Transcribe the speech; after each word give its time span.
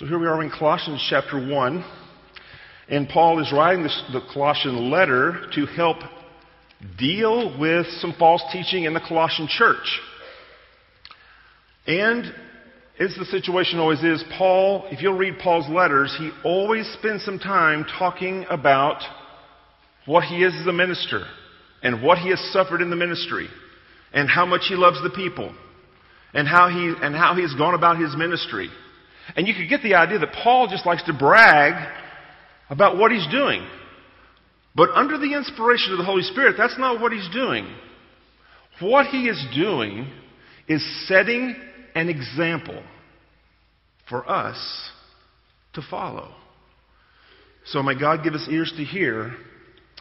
So 0.00 0.06
here 0.06 0.18
we 0.18 0.28
are 0.28 0.42
in 0.42 0.50
Colossians 0.50 1.06
chapter 1.10 1.36
1, 1.36 1.84
and 2.88 3.06
Paul 3.06 3.38
is 3.38 3.52
writing 3.52 3.82
this, 3.82 4.02
the 4.14 4.22
Colossian 4.32 4.90
letter 4.90 5.42
to 5.52 5.66
help 5.66 5.98
deal 6.98 7.60
with 7.60 7.86
some 7.98 8.14
false 8.18 8.42
teaching 8.50 8.84
in 8.84 8.94
the 8.94 9.00
Colossian 9.06 9.46
church. 9.46 10.00
And 11.86 12.24
as 12.98 13.14
the 13.14 13.26
situation 13.26 13.78
always 13.78 14.02
is, 14.02 14.24
Paul, 14.38 14.88
if 14.90 15.02
you'll 15.02 15.18
read 15.18 15.34
Paul's 15.38 15.68
letters, 15.68 16.16
he 16.18 16.30
always 16.44 16.90
spends 16.94 17.22
some 17.22 17.38
time 17.38 17.84
talking 17.98 18.46
about 18.48 19.02
what 20.06 20.24
he 20.24 20.42
is 20.42 20.54
as 20.54 20.66
a 20.66 20.72
minister 20.72 21.26
and 21.82 22.02
what 22.02 22.16
he 22.16 22.30
has 22.30 22.40
suffered 22.54 22.80
in 22.80 22.88
the 22.88 22.96
ministry 22.96 23.48
and 24.14 24.30
how 24.30 24.46
much 24.46 24.62
he 24.66 24.76
loves 24.76 25.02
the 25.02 25.10
people 25.10 25.54
and 26.32 26.48
how 26.48 26.70
he, 26.70 26.94
and 27.04 27.14
how 27.14 27.34
he 27.34 27.42
has 27.42 27.52
gone 27.52 27.74
about 27.74 27.98
his 27.98 28.16
ministry. 28.16 28.70
And 29.36 29.46
you 29.46 29.54
could 29.54 29.68
get 29.68 29.82
the 29.82 29.94
idea 29.94 30.18
that 30.18 30.32
Paul 30.32 30.68
just 30.68 30.86
likes 30.86 31.02
to 31.04 31.12
brag 31.12 31.88
about 32.68 32.96
what 32.96 33.12
he's 33.12 33.26
doing. 33.28 33.66
But 34.74 34.90
under 34.90 35.18
the 35.18 35.34
inspiration 35.34 35.92
of 35.92 35.98
the 35.98 36.04
Holy 36.04 36.22
Spirit, 36.22 36.54
that's 36.56 36.78
not 36.78 37.00
what 37.00 37.12
he's 37.12 37.28
doing. 37.32 37.66
What 38.80 39.06
he 39.06 39.28
is 39.28 39.44
doing 39.54 40.08
is 40.68 40.84
setting 41.06 41.54
an 41.94 42.08
example 42.08 42.82
for 44.08 44.28
us 44.28 44.90
to 45.74 45.82
follow. 45.82 46.32
So 47.66 47.82
may 47.82 47.98
God 47.98 48.24
give 48.24 48.34
us 48.34 48.46
ears 48.50 48.72
to 48.76 48.84
hear 48.84 49.34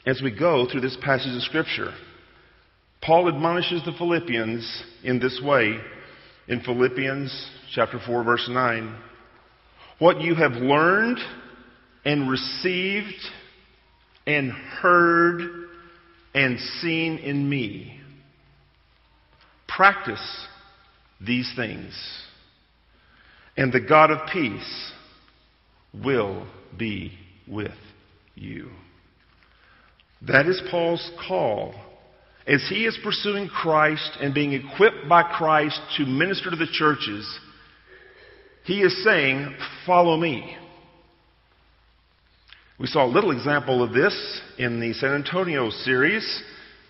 as 0.06 0.22
we 0.24 0.38
go 0.38 0.68
through 0.70 0.82
this 0.82 0.98
passage 1.02 1.36
of 1.36 1.42
Scripture. 1.44 1.94
Paul 3.02 3.28
admonishes 3.28 3.84
the 3.86 3.92
Philippians 3.94 4.84
in 5.04 5.20
this 5.20 5.42
way 5.44 5.80
in 6.48 6.62
Philippians 6.62 7.50
chapter 7.74 8.00
4 8.06 8.24
verse 8.24 8.48
9. 8.50 8.96
What 10.00 10.22
you 10.22 10.34
have 10.36 10.54
learned 10.54 11.20
and 12.06 12.30
received 12.30 13.22
and 14.26 14.52
heard 14.52 15.42
and 16.34 16.60
seen 16.82 17.18
in 17.18 17.50
me. 17.50 18.00
Practice 19.68 20.48
these 21.20 21.52
things, 21.56 21.94
and 23.58 23.74
the 23.74 23.82
God 23.82 24.10
of 24.12 24.30
peace 24.32 24.92
will 25.94 26.48
be 26.78 27.14
with 27.48 27.72
you. 28.36 28.70
That 30.22 30.48
is 30.48 30.62
Paul's 30.72 31.12
call. 31.28 31.74
As 32.48 32.66
he 32.70 32.86
is 32.86 32.98
pursuing 33.04 33.48
Christ 33.48 34.18
and 34.22 34.34
being 34.34 34.54
equipped 34.54 35.08
by 35.08 35.24
Christ 35.24 35.80
to 35.98 36.06
minister 36.06 36.50
to 36.50 36.56
the 36.56 36.68
churches, 36.72 37.40
he 38.70 38.82
is 38.82 39.04
saying, 39.04 39.56
Follow 39.88 40.16
me. 40.16 40.56
We 42.80 42.86
saw 42.86 43.04
a 43.04 43.10
little 43.10 43.32
example 43.32 43.82
of 43.84 43.94
this 43.94 44.14
in 44.60 44.80
the 44.80 44.94
San 44.94 45.16
Antonio 45.16 45.72
series. 45.72 46.44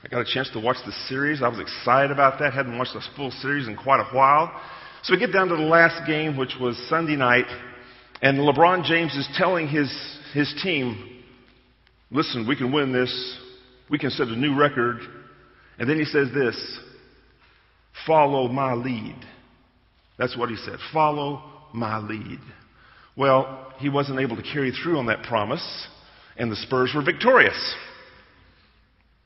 I 0.04 0.10
got 0.10 0.20
a 0.20 0.26
chance 0.26 0.50
to 0.52 0.60
watch 0.60 0.76
the 0.86 0.92
series. 1.08 1.42
I 1.42 1.48
was 1.48 1.60
excited 1.60 2.12
about 2.12 2.38
that. 2.40 2.54
Hadn't 2.54 2.78
watched 2.78 2.96
the 2.96 3.02
full 3.16 3.32
series 3.32 3.70
in 3.70 3.78
quite 3.78 4.02
a 4.02 4.14
while. 4.14 4.52
So 5.04 5.14
we 5.14 5.20
get 5.20 5.32
down 5.32 5.48
to 5.48 5.56
the 5.56 5.62
last 5.62 6.06
game, 6.06 6.36
which 6.36 6.54
was 6.60 6.78
Sunday 6.90 7.16
night, 7.16 7.46
and 8.22 8.40
LeBron 8.40 8.84
James 8.84 9.16
is 9.16 9.30
telling 9.38 9.70
his, 9.70 9.90
his 10.34 10.54
team, 10.62 11.22
listen, 12.12 12.46
we 12.46 12.58
can 12.58 12.74
win 12.74 12.92
this. 12.92 13.40
We 13.90 13.98
can 13.98 14.10
set 14.10 14.28
a 14.28 14.36
new 14.36 14.54
record. 14.54 14.98
And 15.80 15.90
then 15.90 15.98
he 15.98 16.04
says 16.04 16.28
this, 16.34 16.80
follow 18.06 18.50
my 18.50 18.74
lead. 18.74 19.16
That's 20.18 20.38
what 20.38 20.50
he 20.50 20.58
said. 20.58 20.78
Follow 20.92 21.59
my 21.74 21.98
lead. 22.00 22.40
Well, 23.16 23.74
he 23.80 23.90
wasn't 23.90 24.20
able 24.20 24.36
to 24.36 24.44
carry 24.44 24.72
through 24.72 24.98
on 24.98 25.08
that 25.08 25.24
promise, 25.24 25.88
and 26.38 26.52
the 26.52 26.56
Spurs 26.56 26.92
were 26.96 27.04
victorious. 27.04 27.76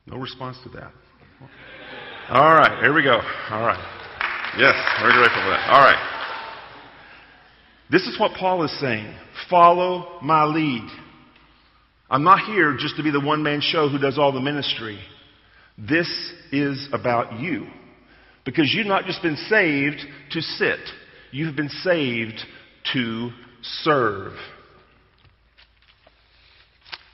No 0.05 0.17
response 0.17 0.57
to 0.63 0.69
that. 0.69 0.91
All 2.29 2.53
right, 2.53 2.81
here 2.81 2.93
we 2.93 3.03
go. 3.03 3.19
All 3.49 3.61
right. 3.61 3.99
Yes, 4.57 4.75
very 5.01 5.13
grateful 5.13 5.41
for 5.41 5.49
that. 5.49 5.69
All 5.69 5.81
right. 5.81 6.09
This 7.91 8.03
is 8.03 8.19
what 8.19 8.31
Paul 8.37 8.63
is 8.63 8.79
saying. 8.79 9.13
Follow 9.49 10.19
my 10.21 10.45
lead. 10.45 10.87
I'm 12.09 12.23
not 12.23 12.39
here 12.45 12.75
just 12.77 12.97
to 12.97 13.03
be 13.03 13.11
the 13.11 13.19
one 13.19 13.43
man 13.43 13.61
show 13.61 13.89
who 13.89 13.97
does 13.97 14.17
all 14.17 14.31
the 14.31 14.41
ministry. 14.41 14.99
This 15.77 16.07
is 16.51 16.87
about 16.93 17.39
you. 17.39 17.67
Because 18.45 18.73
you've 18.73 18.87
not 18.87 19.05
just 19.05 19.21
been 19.21 19.37
saved 19.37 20.01
to 20.31 20.41
sit, 20.41 20.79
you 21.33 21.47
have 21.47 21.55
been 21.55 21.69
saved 21.69 22.39
to 22.93 23.31
serve. 23.83 24.33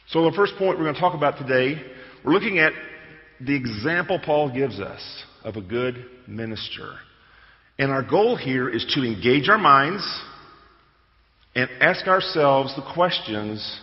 So, 0.09 0.29
the 0.29 0.35
first 0.35 0.55
point 0.57 0.77
we're 0.77 0.83
going 0.83 0.95
to 0.95 0.99
talk 0.99 1.15
about 1.15 1.37
today, 1.37 1.81
we're 2.25 2.33
looking 2.33 2.59
at 2.59 2.73
the 3.39 3.55
example 3.55 4.19
Paul 4.23 4.53
gives 4.53 4.79
us 4.79 5.01
of 5.43 5.55
a 5.55 5.61
good 5.61 6.05
minister. 6.27 6.95
And 7.77 7.91
our 7.91 8.03
goal 8.03 8.35
here 8.35 8.69
is 8.69 8.85
to 8.95 9.03
engage 9.03 9.47
our 9.47 9.57
minds 9.57 10.03
and 11.55 11.69
ask 11.79 12.05
ourselves 12.07 12.75
the 12.75 12.93
questions 12.93 13.79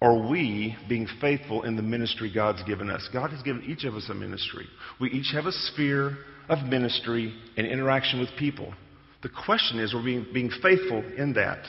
are 0.00 0.28
we 0.28 0.76
being 0.88 1.08
faithful 1.20 1.62
in 1.62 1.76
the 1.76 1.82
ministry 1.82 2.30
God's 2.32 2.62
given 2.64 2.90
us? 2.90 3.08
God 3.12 3.30
has 3.30 3.42
given 3.42 3.62
each 3.64 3.84
of 3.84 3.94
us 3.94 4.08
a 4.10 4.14
ministry. 4.14 4.66
We 5.00 5.10
each 5.10 5.32
have 5.32 5.46
a 5.46 5.52
sphere 5.52 6.18
of 6.48 6.66
ministry 6.66 7.34
and 7.56 7.66
interaction 7.66 8.20
with 8.20 8.28
people. 8.38 8.72
The 9.22 9.28
question 9.28 9.78
is, 9.78 9.94
are 9.94 9.98
we 9.98 10.04
being, 10.04 10.26
being 10.32 10.50
faithful 10.62 11.02
in 11.16 11.34
that? 11.34 11.64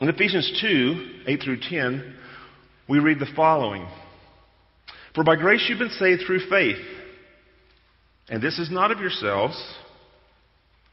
In 0.00 0.08
Ephesians 0.08 0.58
2 0.60 1.22
8 1.26 1.42
through 1.42 1.60
10, 1.60 2.14
we 2.88 2.98
read 2.98 3.20
the 3.20 3.30
following 3.36 3.86
For 5.14 5.24
by 5.24 5.36
grace 5.36 5.64
you've 5.68 5.78
been 5.78 5.90
saved 5.90 6.22
through 6.26 6.48
faith. 6.50 6.84
And 8.28 8.42
this 8.42 8.58
is 8.58 8.70
not 8.70 8.90
of 8.90 9.00
yourselves, 9.00 9.56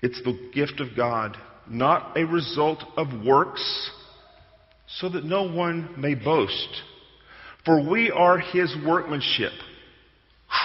it's 0.01 0.22
the 0.24 0.50
gift 0.53 0.81
of 0.81 0.90
God, 0.96 1.38
not 1.68 2.18
a 2.18 2.25
result 2.25 2.84
of 2.97 3.07
works 3.25 3.91
so 5.00 5.09
that 5.09 5.24
no 5.24 5.50
one 5.50 5.96
may 5.97 6.16
boast. 6.16 6.81
For 7.66 7.90
we 7.90 8.12
are 8.12 8.38
his 8.38 8.75
workmanship, 8.85 9.53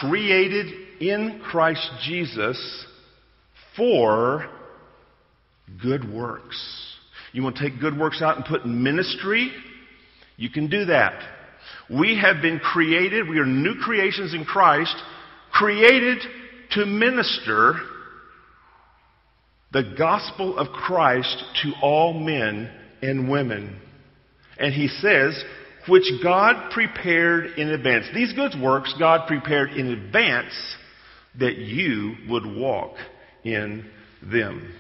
created 0.01 0.67
in 1.01 1.41
Christ 1.45 1.89
Jesus 2.03 2.87
for 3.77 4.49
good 5.83 6.11
works. 6.11 6.95
You 7.33 7.43
want 7.43 7.57
to 7.57 7.69
take 7.69 7.81
good 7.81 7.99
works 7.99 8.23
out 8.23 8.37
and 8.37 8.45
put 8.45 8.65
in 8.65 8.83
ministry? 8.83 9.53
You 10.37 10.51
can 10.51 10.69
do 10.69 10.87
that. 10.87 11.21
We 11.91 12.19
have 12.21 12.43
been 12.43 12.59
created, 12.59 13.29
we 13.29 13.39
are 13.39 13.47
new 13.47 13.75
creations 13.81 14.35
in 14.35 14.45
Christ, 14.45 14.95
created 15.53 16.19
to 16.73 16.87
minister 16.87 17.75
the 19.73 19.95
gospel 19.99 20.59
of 20.59 20.69
Christ 20.69 21.45
to 21.63 21.73
all 21.83 22.15
men 22.15 22.71
and 23.03 23.31
women. 23.31 23.81
And 24.59 24.73
he 24.73 24.89
says, 24.89 25.43
which 25.89 26.11
God 26.23 26.71
prepared 26.71 27.59
in 27.59 27.69
advance. 27.69 28.07
These 28.15 28.33
good 28.33 28.61
works 28.61 28.95
God 28.99 29.29
prepared 29.29 29.71
in 29.71 29.89
advance 29.89 30.55
that 31.39 31.57
you 31.57 32.15
would 32.29 32.47
walk 32.47 32.97
in 33.47 33.89
them. 34.23 34.75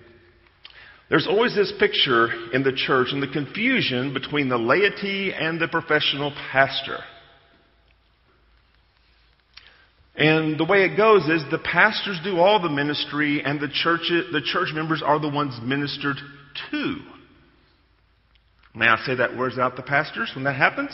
There's 1.08 1.26
always 1.28 1.54
this 1.54 1.72
picture 1.78 2.28
in 2.52 2.64
the 2.64 2.72
church 2.72 3.08
and 3.12 3.22
the 3.22 3.28
confusion 3.28 4.12
between 4.12 4.48
the 4.48 4.58
laity 4.58 5.32
and 5.32 5.60
the 5.60 5.68
professional 5.68 6.32
pastor. 6.50 6.98
And 10.16 10.58
the 10.58 10.64
way 10.64 10.84
it 10.84 10.96
goes 10.96 11.28
is 11.28 11.44
the 11.50 11.58
pastors 11.58 12.18
do 12.24 12.38
all 12.38 12.60
the 12.60 12.70
ministry 12.70 13.42
and 13.44 13.60
the 13.60 13.68
church, 13.68 14.00
the 14.08 14.40
church 14.44 14.70
members 14.74 15.02
are 15.04 15.20
the 15.20 15.28
ones 15.28 15.58
ministered 15.62 16.16
to. 16.70 16.96
May 18.74 18.86
I 18.86 18.96
say 19.06 19.14
that 19.14 19.36
wears 19.36 19.58
out 19.58 19.76
the 19.76 19.82
pastors 19.82 20.32
when 20.34 20.44
that 20.44 20.56
happens? 20.56 20.90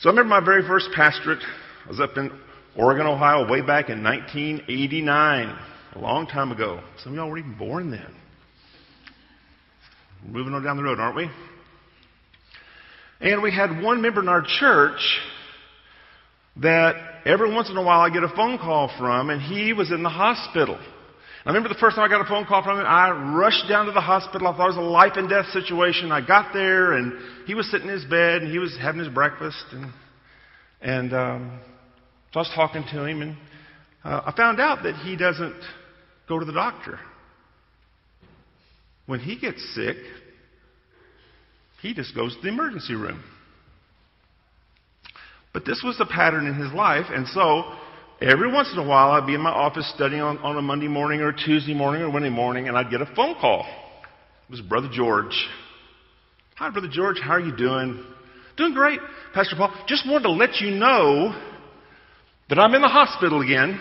So 0.00 0.08
I 0.08 0.12
remember 0.12 0.28
my 0.28 0.44
very 0.44 0.66
first 0.66 0.88
pastorate. 0.94 1.42
I 1.84 1.88
was 1.88 2.00
up 2.00 2.16
in 2.16 2.30
Oregon, 2.76 3.06
Ohio, 3.06 3.48
way 3.48 3.60
back 3.60 3.88
in 3.88 4.02
1989, 4.02 5.58
a 5.94 5.98
long 5.98 6.26
time 6.26 6.52
ago. 6.52 6.80
Some 7.02 7.12
of 7.12 7.16
y'all 7.16 7.30
were 7.30 7.38
even 7.38 7.56
born 7.56 7.90
then. 7.90 8.14
We're 10.24 10.32
moving 10.32 10.54
on 10.54 10.62
down 10.62 10.76
the 10.76 10.82
road, 10.82 10.98
aren't 10.98 11.16
we? 11.16 11.30
And 13.20 13.42
we 13.42 13.52
had 13.52 13.82
one 13.82 14.00
member 14.00 14.20
in 14.20 14.28
our 14.28 14.44
church 14.60 15.00
that 16.56 16.94
every 17.24 17.52
once 17.52 17.70
in 17.70 17.76
a 17.76 17.82
while 17.82 18.00
I 18.00 18.10
get 18.10 18.22
a 18.22 18.28
phone 18.28 18.58
call 18.58 18.90
from, 18.98 19.30
and 19.30 19.40
he 19.40 19.72
was 19.72 19.90
in 19.90 20.02
the 20.02 20.08
hospital. 20.08 20.78
I 21.44 21.50
remember 21.50 21.68
the 21.68 21.76
first 21.80 21.96
time 21.96 22.04
I 22.04 22.08
got 22.08 22.20
a 22.20 22.28
phone 22.28 22.44
call 22.44 22.62
from 22.62 22.80
him, 22.80 22.86
I 22.86 23.10
rushed 23.36 23.68
down 23.68 23.86
to 23.86 23.92
the 23.92 24.00
hospital. 24.00 24.48
I 24.48 24.56
thought 24.56 24.66
it 24.66 24.76
was 24.76 24.76
a 24.76 24.80
life 24.80 25.12
and 25.16 25.28
death 25.28 25.46
situation. 25.46 26.12
I 26.12 26.24
got 26.24 26.52
there, 26.52 26.92
and 26.92 27.12
he 27.46 27.54
was 27.54 27.70
sitting 27.70 27.88
in 27.88 27.94
his 27.94 28.04
bed, 28.04 28.42
and 28.42 28.50
he 28.50 28.58
was 28.58 28.76
having 28.80 29.00
his 29.00 29.08
breakfast, 29.08 29.64
and 29.72 29.92
and 30.80 31.12
um, 31.12 31.60
so 32.32 32.40
I 32.40 32.42
was 32.42 32.52
talking 32.54 32.84
to 32.92 33.04
him, 33.04 33.22
and 33.22 33.36
uh, 34.04 34.22
I 34.26 34.32
found 34.36 34.60
out 34.60 34.82
that 34.82 34.96
he 34.96 35.16
doesn't 35.16 35.56
go 36.28 36.38
to 36.38 36.44
the 36.44 36.52
doctor. 36.52 36.98
when 39.06 39.20
he 39.20 39.38
gets 39.38 39.74
sick, 39.74 39.96
he 41.80 41.94
just 41.94 42.14
goes 42.14 42.36
to 42.36 42.42
the 42.42 42.48
emergency 42.48 42.94
room. 42.94 43.22
But 45.54 45.64
this 45.64 45.80
was 45.82 45.98
a 45.98 46.04
pattern 46.04 46.46
in 46.46 46.54
his 46.54 46.72
life, 46.72 47.06
and 47.08 47.26
so 47.28 47.72
every 48.20 48.52
once 48.52 48.68
in 48.72 48.78
a 48.78 48.86
while 48.86 49.12
I'd 49.12 49.26
be 49.26 49.34
in 49.34 49.40
my 49.40 49.50
office 49.50 49.90
studying 49.94 50.20
on, 50.20 50.36
on 50.38 50.58
a 50.58 50.62
Monday 50.62 50.88
morning 50.88 51.20
or 51.20 51.32
Tuesday 51.32 51.72
morning 51.72 52.02
or 52.02 52.10
Wednesday 52.10 52.30
morning, 52.30 52.68
and 52.68 52.76
I'd 52.76 52.90
get 52.90 53.00
a 53.00 53.06
phone 53.16 53.34
call. 53.40 53.64
It 54.48 54.50
was 54.50 54.60
Brother 54.60 54.90
George. 54.92 55.48
Hi, 56.56 56.70
Brother 56.70 56.88
George, 56.90 57.18
how 57.22 57.32
are 57.32 57.40
you 57.40 57.56
doing? 57.56 58.04
Doing 58.56 58.74
great, 58.74 58.98
Pastor 59.32 59.56
Paul. 59.56 59.72
Just 59.86 60.06
wanted 60.06 60.24
to 60.24 60.32
let 60.32 60.56
you 60.60 60.72
know 60.72 61.32
that 62.50 62.58
I'm 62.58 62.74
in 62.74 62.82
the 62.82 62.88
hospital 62.88 63.40
again. 63.40 63.80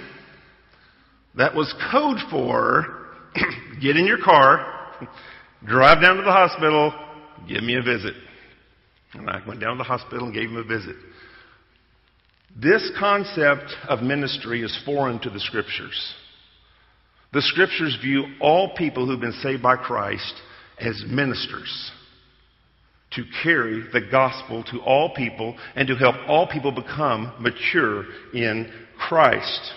That 1.38 1.56
was 1.56 1.74
code 1.92 2.18
for 2.30 3.08
get 3.82 3.96
in 3.96 4.06
your 4.06 4.24
car, 4.24 4.92
drive 5.66 6.02
down 6.02 6.18
to 6.18 6.24
the 6.24 6.32
hospital, 6.32 6.94
give 7.48 7.64
me 7.64 7.76
a 7.76 7.82
visit. 7.82 8.16
And 9.14 9.30
I 9.30 9.42
went 9.48 9.60
down 9.60 9.78
to 9.78 9.78
the 9.78 9.84
hospital 9.84 10.26
and 10.26 10.34
gave 10.34 10.50
him 10.50 10.58
a 10.58 10.64
visit. 10.64 10.96
This 12.60 12.92
concept 13.00 13.72
of 13.88 14.02
ministry 14.02 14.64
is 14.64 14.76
foreign 14.84 15.20
to 15.20 15.30
the 15.30 15.40
scriptures. 15.40 16.16
The 17.34 17.42
scriptures 17.42 17.98
view 18.02 18.24
all 18.42 18.76
people 18.76 19.06
who've 19.06 19.20
been 19.20 19.40
saved 19.44 19.62
by 19.62 19.76
Christ 19.76 20.34
as 20.80 21.04
ministers 21.08 21.92
to 23.12 23.24
carry 23.44 23.84
the 23.94 24.02
gospel 24.12 24.64
to 24.72 24.80
all 24.80 25.14
people 25.16 25.56
and 25.76 25.88
to 25.88 25.96
help 25.96 26.16
all 26.28 26.48
people 26.48 26.72
become 26.72 27.34
mature 27.40 28.06
in 28.34 28.72
Christ. 28.98 29.72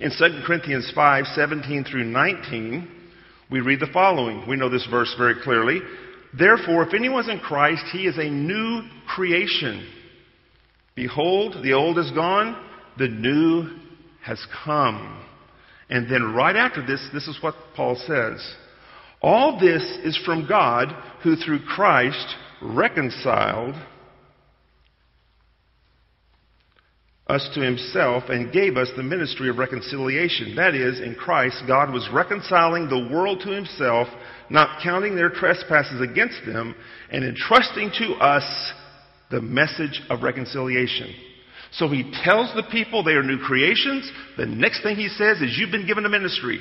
In 0.00 0.10
2 0.10 0.42
Corinthians 0.46 0.92
5 0.94 1.26
17 1.34 1.84
through 1.84 2.04
19, 2.04 2.88
we 3.50 3.60
read 3.60 3.80
the 3.80 3.86
following. 3.92 4.46
We 4.48 4.56
know 4.56 4.68
this 4.68 4.86
verse 4.90 5.14
very 5.16 5.36
clearly. 5.42 5.80
Therefore, 6.38 6.86
if 6.86 6.92
anyone's 6.92 7.28
in 7.28 7.38
Christ, 7.38 7.84
he 7.92 8.06
is 8.06 8.18
a 8.18 8.28
new 8.28 8.82
creation. 9.06 9.88
Behold, 10.94 11.62
the 11.62 11.72
old 11.72 11.98
is 11.98 12.10
gone, 12.10 12.62
the 12.98 13.08
new 13.08 13.70
has 14.22 14.44
come. 14.64 15.22
And 15.88 16.10
then 16.10 16.34
right 16.34 16.56
after 16.56 16.84
this, 16.84 17.06
this 17.12 17.28
is 17.28 17.38
what 17.42 17.54
Paul 17.74 17.94
says. 17.94 18.54
All 19.22 19.58
this 19.58 19.82
is 20.04 20.18
from 20.26 20.46
God, 20.46 20.88
who 21.22 21.36
through 21.36 21.64
Christ 21.64 22.34
reconciled 22.60 23.74
us 27.28 27.48
to 27.54 27.60
himself 27.60 28.24
and 28.28 28.52
gave 28.52 28.76
us 28.76 28.88
the 28.96 29.02
ministry 29.02 29.48
of 29.48 29.58
reconciliation. 29.58 30.54
That 30.56 30.74
is, 30.74 31.00
in 31.00 31.16
Christ, 31.16 31.62
God 31.66 31.92
was 31.92 32.08
reconciling 32.12 32.88
the 32.88 33.12
world 33.12 33.40
to 33.44 33.50
himself, 33.50 34.06
not 34.48 34.80
counting 34.82 35.16
their 35.16 35.30
trespasses 35.30 36.00
against 36.00 36.40
them, 36.46 36.74
and 37.10 37.24
entrusting 37.24 37.90
to 37.98 38.14
us 38.14 38.72
the 39.30 39.40
message 39.40 40.00
of 40.08 40.22
reconciliation. 40.22 41.12
So 41.72 41.88
he 41.88 42.12
tells 42.22 42.54
the 42.54 42.62
people 42.70 43.02
they 43.02 43.12
are 43.12 43.24
new 43.24 43.38
creations. 43.38 44.10
The 44.36 44.46
next 44.46 44.84
thing 44.84 44.94
he 44.94 45.08
says 45.08 45.40
is, 45.40 45.58
You've 45.58 45.72
been 45.72 45.86
given 45.86 46.06
a 46.06 46.08
ministry. 46.08 46.60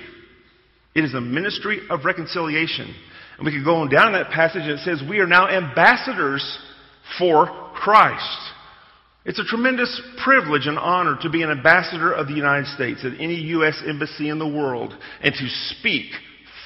It 0.96 1.04
is 1.04 1.14
a 1.14 1.22
ministry 1.22 1.80
of 1.92 2.06
reconciliation. 2.06 2.94
And 3.38 3.46
we 3.46 3.52
can 3.52 3.64
go 3.64 3.76
on 3.76 3.90
down 3.90 4.08
in 4.08 4.14
that 4.14 4.32
passage 4.32 4.64
and 4.64 4.72
it 4.72 4.80
says, 4.80 5.04
We 5.08 5.20
are 5.20 5.28
now 5.28 5.48
ambassadors 5.48 6.60
for 7.20 7.46
Christ. 7.76 8.52
It's 9.25 9.39
a 9.39 9.44
tremendous 9.44 10.00
privilege 10.24 10.68
and 10.68 10.77
honor 10.77 11.18
to 11.22 11.30
be 11.31 11.42
an 11.42 11.50
ambassador 11.50 12.12
of 12.12 12.27
the 12.27 12.36
United 12.36 12.68
States 12.68 13.04
at 13.04 13.19
any 13.19 13.36
U.S. 13.36 13.81
embassy 13.88 14.30
in 14.30 14.38
the 14.38 14.48
world 14.48 14.94
and 15.22 15.33
to 15.33 15.48
speak 15.80 16.06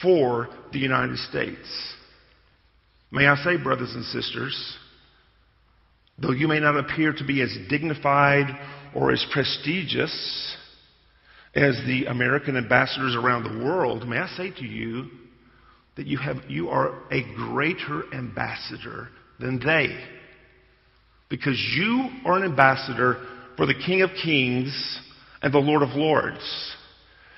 for 0.02 0.50
the 0.74 0.80
United 0.80 1.18
States. 1.20 1.68
May 3.12 3.28
I 3.28 3.36
say, 3.38 3.56
brothers 3.56 3.94
and 3.96 4.04
sisters, 4.06 4.78
though 6.18 6.32
you 6.32 6.50
may 6.50 6.60
not 6.60 6.78
appear 6.78 7.14
to 7.14 7.24
be 7.24 7.42
as 7.42 7.56
dignified 7.70 8.48
or 8.94 9.14
as 9.14 9.26
prestigious 9.32 10.56
as 11.56 11.80
the 11.88 12.06
American 12.06 12.58
ambassadors 12.58 13.16
around 13.16 13.44
the 13.44 13.66
world, 13.66 14.08
may 14.08 14.18
I 14.18 14.28
say 14.36 14.52
to 14.52 14.66
you 14.66 15.08
that 15.96 16.08
you, 16.08 16.18
have, 16.18 16.38
you 16.50 16.70
are 16.70 16.94
a 17.10 17.24
greater 17.36 18.14
ambassador 18.14 19.08
than 19.40 19.60
they. 19.60 19.98
Because 21.30 21.60
you 21.76 22.10
are 22.26 22.38
an 22.38 22.44
ambassador 22.44 23.26
for 23.56 23.66
the 23.66 23.76
King 23.76 24.02
of 24.02 24.10
Kings 24.22 25.00
and 25.42 25.54
the 25.54 25.60
Lord 25.60 25.84
of 25.84 25.90
Lords. 25.90 26.76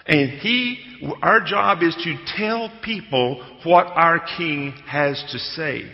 And 0.06 0.32
he, 0.40 1.10
our 1.22 1.42
job 1.42 1.84
is 1.84 1.96
to 2.04 2.18
tell 2.38 2.72
people 2.84 3.46
what 3.64 3.88
our 3.88 4.20
King 4.38 4.72
has 4.88 5.24
to 5.32 5.38
say. 5.40 5.92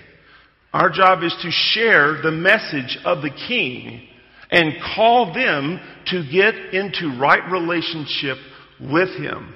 Our 0.73 0.89
job 0.89 1.23
is 1.23 1.35
to 1.41 1.49
share 1.51 2.21
the 2.21 2.31
message 2.31 2.97
of 3.03 3.21
the 3.21 3.29
King 3.29 4.07
and 4.51 4.73
call 4.95 5.33
them 5.33 5.79
to 6.07 6.23
get 6.31 6.55
into 6.73 7.19
right 7.19 7.51
relationship 7.51 8.37
with 8.79 9.09
Him. 9.17 9.53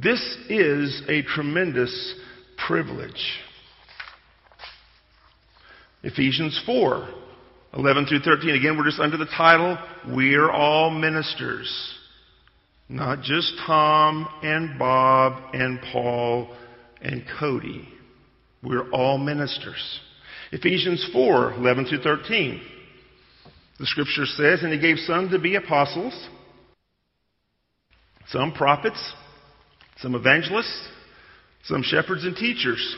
This 0.00 0.20
is 0.48 1.02
a 1.08 1.22
tremendous 1.22 2.14
privilege. 2.66 3.38
Ephesians 6.02 6.60
4 6.64 7.08
11 7.74 8.06
through 8.06 8.20
13. 8.20 8.50
Again, 8.50 8.76
we're 8.76 8.84
just 8.84 9.00
under 9.00 9.16
the 9.16 9.26
title, 9.26 9.78
We're 10.08 10.50
All 10.50 10.90
Ministers. 10.90 11.94
Not 12.88 13.20
just 13.22 13.52
Tom 13.66 14.26
and 14.42 14.78
Bob 14.78 15.54
and 15.54 15.78
Paul 15.92 16.56
and 17.02 17.22
Cody. 17.38 17.86
We're 18.62 18.90
all 18.90 19.18
ministers. 19.18 20.00
Ephesians 20.52 21.08
4 21.12 21.52
11 21.52 21.86
through 21.86 22.02
13. 22.02 22.62
The 23.78 23.86
scripture 23.86 24.24
says, 24.24 24.62
And 24.62 24.72
he 24.72 24.78
gave 24.78 24.96
some 24.98 25.28
to 25.30 25.38
be 25.38 25.54
apostles, 25.54 26.28
some 28.28 28.52
prophets, 28.52 29.12
some 29.98 30.14
evangelists, 30.14 30.88
some 31.64 31.82
shepherds 31.82 32.24
and 32.24 32.34
teachers, 32.34 32.96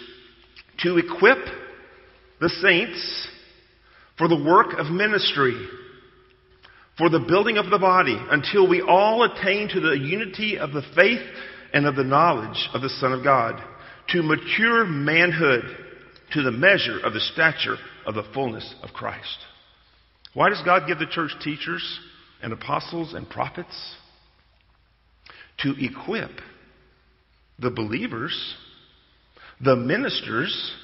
to 0.78 0.96
equip 0.96 1.38
the 2.40 2.48
saints 2.48 3.28
for 4.20 4.28
the 4.28 4.44
work 4.44 4.74
of 4.78 4.92
ministry, 4.92 5.66
for 6.98 7.08
the 7.08 7.24
building 7.26 7.56
of 7.56 7.70
the 7.70 7.78
body, 7.78 8.18
until 8.30 8.68
we 8.68 8.82
all 8.82 9.24
attain 9.24 9.66
to 9.70 9.80
the 9.80 9.98
unity 9.98 10.58
of 10.58 10.72
the 10.72 10.82
faith 10.94 11.26
and 11.72 11.86
of 11.86 11.96
the 11.96 12.04
knowledge 12.04 12.68
of 12.74 12.82
the 12.82 12.90
Son 12.90 13.14
of 13.14 13.24
God, 13.24 13.58
to 14.10 14.22
mature 14.22 14.84
manhood, 14.84 15.64
to 16.34 16.42
the 16.42 16.52
measure 16.52 17.00
of 17.02 17.14
the 17.14 17.20
stature 17.32 17.76
of 18.04 18.14
the 18.14 18.24
fullness 18.34 18.74
of 18.82 18.90
Christ. 18.90 19.38
Why 20.34 20.50
does 20.50 20.60
God 20.66 20.82
give 20.86 20.98
the 20.98 21.06
church 21.06 21.30
teachers 21.42 21.98
and 22.42 22.52
apostles 22.52 23.14
and 23.14 23.26
prophets? 23.26 23.94
To 25.62 25.74
equip 25.78 26.30
the 27.58 27.70
believers, 27.70 28.54
the 29.64 29.76
ministers, 29.76 30.74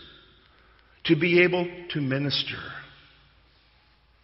to 1.05 1.16
be 1.16 1.43
able 1.43 1.69
to 1.90 2.00
minister. 2.00 2.59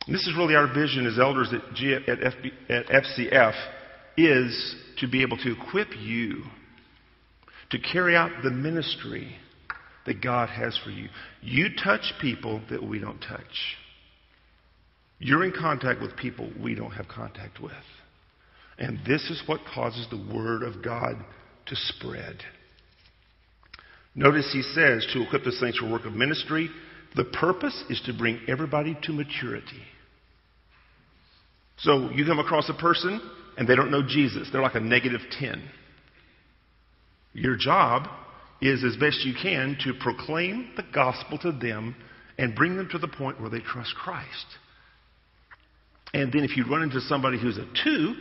And 0.06 0.14
this 0.14 0.26
is 0.26 0.35
really 0.37 0.54
our 0.54 0.73
vision 0.73 1.06
as 1.06 1.18
elders 1.18 1.52
at, 1.52 1.75
G- 1.75 1.94
at, 1.94 2.18
FB, 2.18 2.52
at 2.68 2.87
FCF 2.87 3.54
is 4.16 4.76
to 4.99 5.09
be 5.09 5.23
able 5.23 5.37
to 5.38 5.52
equip 5.52 5.88
you 5.99 6.42
to 7.71 7.78
carry 7.78 8.14
out 8.14 8.30
the 8.42 8.50
ministry 8.50 9.37
that 10.06 10.21
God 10.23 10.49
has 10.49 10.78
for 10.85 10.90
you. 10.90 11.09
You 11.40 11.68
touch 11.82 12.12
people 12.21 12.61
that 12.71 12.82
we 12.82 12.99
don't 12.99 13.21
touch. 13.21 13.76
You're 15.18 15.44
in 15.44 15.52
contact 15.52 16.00
with 16.00 16.16
people 16.16 16.50
we 16.61 16.75
don't 16.75 16.90
have 16.90 17.06
contact 17.09 17.61
with. 17.61 17.73
And 18.78 18.99
this 19.06 19.23
is 19.30 19.42
what 19.47 19.61
causes 19.73 20.06
the 20.11 20.35
Word 20.35 20.62
of 20.62 20.82
God 20.82 21.14
to 21.66 21.76
spread. 21.76 22.38
Notice 24.14 24.50
he 24.52 24.62
says 24.62 25.06
to 25.12 25.23
equip 25.23 25.44
the 25.44 25.52
saints 25.52 25.78
for 25.78 25.90
work 25.90 26.04
of 26.04 26.12
ministry. 26.12 26.68
The 27.14 27.25
purpose 27.25 27.85
is 27.88 28.02
to 28.06 28.12
bring 28.12 28.40
everybody 28.49 28.99
to 29.04 29.12
maturity. 29.12 29.82
So 31.79 32.11
you 32.11 32.25
come 32.25 32.38
across 32.38 32.69
a 32.69 32.75
person 32.75 33.21
and 33.57 33.69
they 33.69 33.76
don't 33.76 33.91
know 33.91 34.02
Jesus. 34.07 34.49
They're 34.52 34.62
like 34.62 34.75
a 34.75 34.81
negative 34.81 35.21
10. 35.38 35.62
Your 37.35 37.57
job 37.57 38.09
is, 38.61 38.85
as 38.85 38.97
best 38.97 39.25
you 39.25 39.35
can, 39.41 39.76
to 39.85 39.95
proclaim 39.95 40.71
the 40.76 40.85
gospel 40.95 41.38
to 41.38 41.52
them 41.52 41.97
and 42.38 42.55
bring 42.55 42.76
them 42.76 42.88
to 42.93 42.99
the 42.99 43.09
point 43.09 43.41
where 43.41 43.50
they 43.50 43.61
trust 43.61 43.95
Christ. 43.95 44.47
And 46.14 46.33
then 46.33 46.45
if 46.45 46.57
you 46.57 46.64
run 46.69 46.83
into 46.83 47.00
somebody 47.00 47.38
who's 47.38 47.59
a 47.59 47.67
2, 47.85 48.14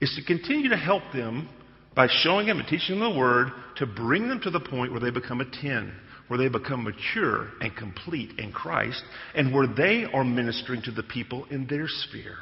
is 0.00 0.12
to 0.16 0.24
continue 0.24 0.68
to 0.70 0.76
help 0.76 1.02
them 1.12 1.48
by 1.94 2.08
showing 2.08 2.46
them 2.46 2.58
and 2.58 2.68
teaching 2.68 2.98
them 2.98 3.12
the 3.12 3.18
word 3.18 3.48
to 3.76 3.86
bring 3.86 4.28
them 4.28 4.40
to 4.40 4.50
the 4.50 4.60
point 4.60 4.90
where 4.90 5.00
they 5.00 5.10
become 5.10 5.40
a 5.40 5.44
10, 5.44 5.92
where 6.28 6.38
they 6.38 6.48
become 6.48 6.84
mature 6.84 7.50
and 7.60 7.76
complete 7.76 8.38
in 8.38 8.52
Christ, 8.52 9.02
and 9.34 9.52
where 9.54 9.66
they 9.66 10.04
are 10.04 10.24
ministering 10.24 10.82
to 10.82 10.90
the 10.90 11.02
people 11.02 11.44
in 11.50 11.66
their 11.66 11.86
sphere. 11.88 12.38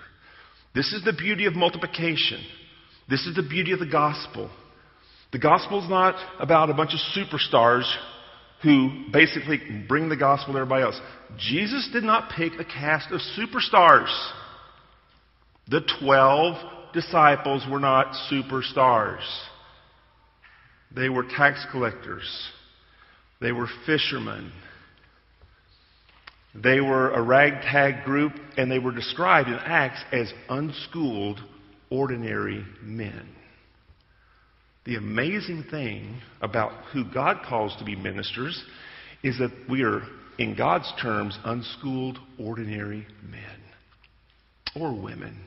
This 0.74 0.92
is 0.92 1.04
the 1.04 1.12
beauty 1.12 1.46
of 1.46 1.54
multiplication. 1.54 2.44
This 3.08 3.26
is 3.26 3.34
the 3.34 3.42
beauty 3.42 3.72
of 3.72 3.80
the 3.80 3.86
gospel. 3.86 4.50
The 5.32 5.38
gospel 5.38 5.82
is 5.82 5.90
not 5.90 6.14
about 6.40 6.70
a 6.70 6.74
bunch 6.74 6.92
of 6.92 7.00
superstars 7.16 7.90
who 8.62 9.04
basically 9.12 9.58
bring 9.88 10.08
the 10.08 10.16
gospel 10.16 10.52
to 10.52 10.58
everybody 10.60 10.82
else. 10.82 11.00
Jesus 11.38 11.88
did 11.92 12.04
not 12.04 12.30
pick 12.36 12.52
a 12.58 12.64
cast 12.64 13.10
of 13.10 13.20
superstars. 13.38 14.14
The 15.68 15.80
12 16.00 16.92
disciples 16.92 17.64
were 17.70 17.80
not 17.80 18.14
superstars. 18.30 19.24
They 20.94 21.08
were 21.08 21.24
tax 21.24 21.64
collectors. 21.70 22.28
They 23.40 23.52
were 23.52 23.68
fishermen. 23.86 24.52
They 26.54 26.80
were 26.80 27.10
a 27.10 27.22
ragtag 27.22 28.04
group, 28.04 28.32
and 28.56 28.70
they 28.70 28.78
were 28.78 28.92
described 28.92 29.48
in 29.48 29.54
Acts 29.54 30.02
as 30.12 30.32
unschooled, 30.48 31.40
ordinary 31.90 32.64
men. 32.82 33.28
The 34.84 34.96
amazing 34.96 35.64
thing 35.70 36.20
about 36.40 36.72
who 36.92 37.04
God 37.04 37.42
calls 37.46 37.76
to 37.76 37.84
be 37.84 37.94
ministers 37.94 38.64
is 39.22 39.38
that 39.38 39.52
we 39.68 39.82
are, 39.82 40.02
in 40.38 40.56
God's 40.56 40.92
terms, 41.00 41.38
unschooled, 41.44 42.18
ordinary 42.38 43.06
men 43.22 43.60
or 44.74 44.92
women. 44.92 45.38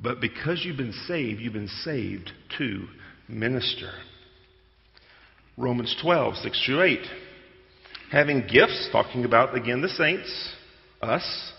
But 0.00 0.20
because 0.20 0.64
you've 0.64 0.76
been 0.76 0.94
saved, 1.06 1.40
you've 1.40 1.52
been 1.52 1.68
saved 1.68 2.32
to 2.58 2.86
minister. 3.28 3.92
Romans 5.56 5.94
12, 6.02 6.36
6 6.36 6.64
through 6.66 6.82
8. 6.82 6.98
Having 8.12 8.46
gifts, 8.46 8.90
talking 8.92 9.24
about 9.24 9.56
again 9.56 9.80
the 9.80 9.88
saints, 9.88 10.54
us, 11.00 11.52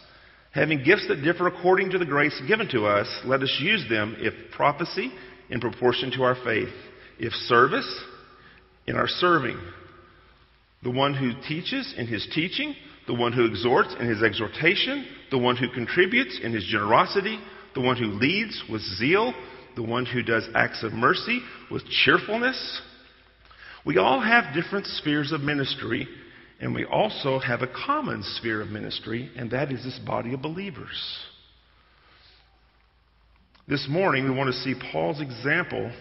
having 0.52 0.84
gifts 0.84 1.08
that 1.08 1.24
differ 1.24 1.48
according 1.48 1.90
to 1.90 1.98
the 1.98 2.06
grace 2.06 2.40
given 2.48 2.70
to 2.70 2.86
us, 2.86 3.08
let 3.26 3.42
us 3.42 3.58
use 3.60 3.84
them, 3.90 4.16
if 4.20 4.52
prophecy, 4.52 5.12
in 5.50 5.60
proportion 5.60 6.12
to 6.12 6.22
our 6.22 6.36
faith, 6.46 6.70
if 7.18 7.34
service, 7.34 7.90
in 8.86 8.96
our 8.96 9.08
serving, 9.08 9.58
the 10.84 10.92
one 10.92 11.16
who 11.16 11.32
teaches 11.48 11.92
in 11.98 12.06
his 12.06 12.28
teaching, 12.36 12.76
the 13.08 13.16
one 13.16 13.34
who 13.34 13.46
exhorts 13.46 13.96
in 14.00 14.08
his 14.08 14.22
exhortation, 14.22 15.08
the 15.32 15.40
one 15.40 15.58
who 15.58 15.70
contributes 15.70 16.40
in 16.44 16.54
his 16.54 16.66
generosity, 16.66 17.40
the 17.74 17.82
one 17.82 17.98
who 17.98 18.06
leads 18.06 18.64
with 18.70 18.84
zeal, 19.00 19.34
the 19.76 19.82
one 19.82 20.06
who 20.06 20.22
does 20.22 20.48
acts 20.54 20.84
of 20.84 20.94
mercy 20.94 21.42
with 21.72 21.84
cheerfulness. 21.90 22.82
We 23.88 23.98
all 23.98 24.22
have 24.22 24.54
different 24.54 24.86
spheres 24.86 25.32
of 25.32 25.42
ministry, 25.42 26.08
and 26.64 26.74
we 26.74 26.86
also 26.86 27.40
have 27.40 27.62
a 27.62 27.68
common 27.68 28.24
sphere 28.24 28.62
of 28.62 28.70
ministry, 28.70 29.30
and 29.36 29.52
that 29.52 29.70
is 29.70 29.84
this 29.84 30.00
body 30.00 30.34
of 30.34 30.42
believers. 30.42 31.20
This 33.68 33.86
morning, 33.90 34.24
we 34.24 34.32
want 34.32 34.48
to 34.48 34.62
see 34.62 34.74
Paul's 34.74 35.20
example 35.20 35.92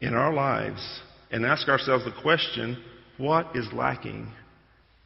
in 0.00 0.14
our 0.14 0.32
lives 0.32 0.80
and 1.32 1.44
ask 1.44 1.66
ourselves 1.66 2.04
the 2.04 2.14
question 2.22 2.80
what 3.18 3.56
is 3.56 3.66
lacking 3.72 4.32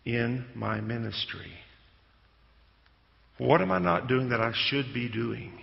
in 0.04 0.44
my 0.54 0.82
ministry? 0.82 1.52
What 3.38 3.62
am 3.62 3.72
I 3.72 3.78
not 3.78 4.06
doing 4.06 4.28
that 4.28 4.40
I 4.42 4.52
should 4.54 4.92
be 4.92 5.08
doing? 5.08 5.58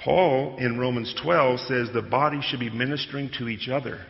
Paul 0.00 0.56
in 0.58 0.76
Romans 0.76 1.14
12 1.22 1.60
says 1.60 1.88
the 1.94 2.02
body 2.02 2.40
should 2.42 2.58
be 2.58 2.70
ministering 2.70 3.30
to 3.38 3.46
each 3.48 3.68
other. 3.68 4.04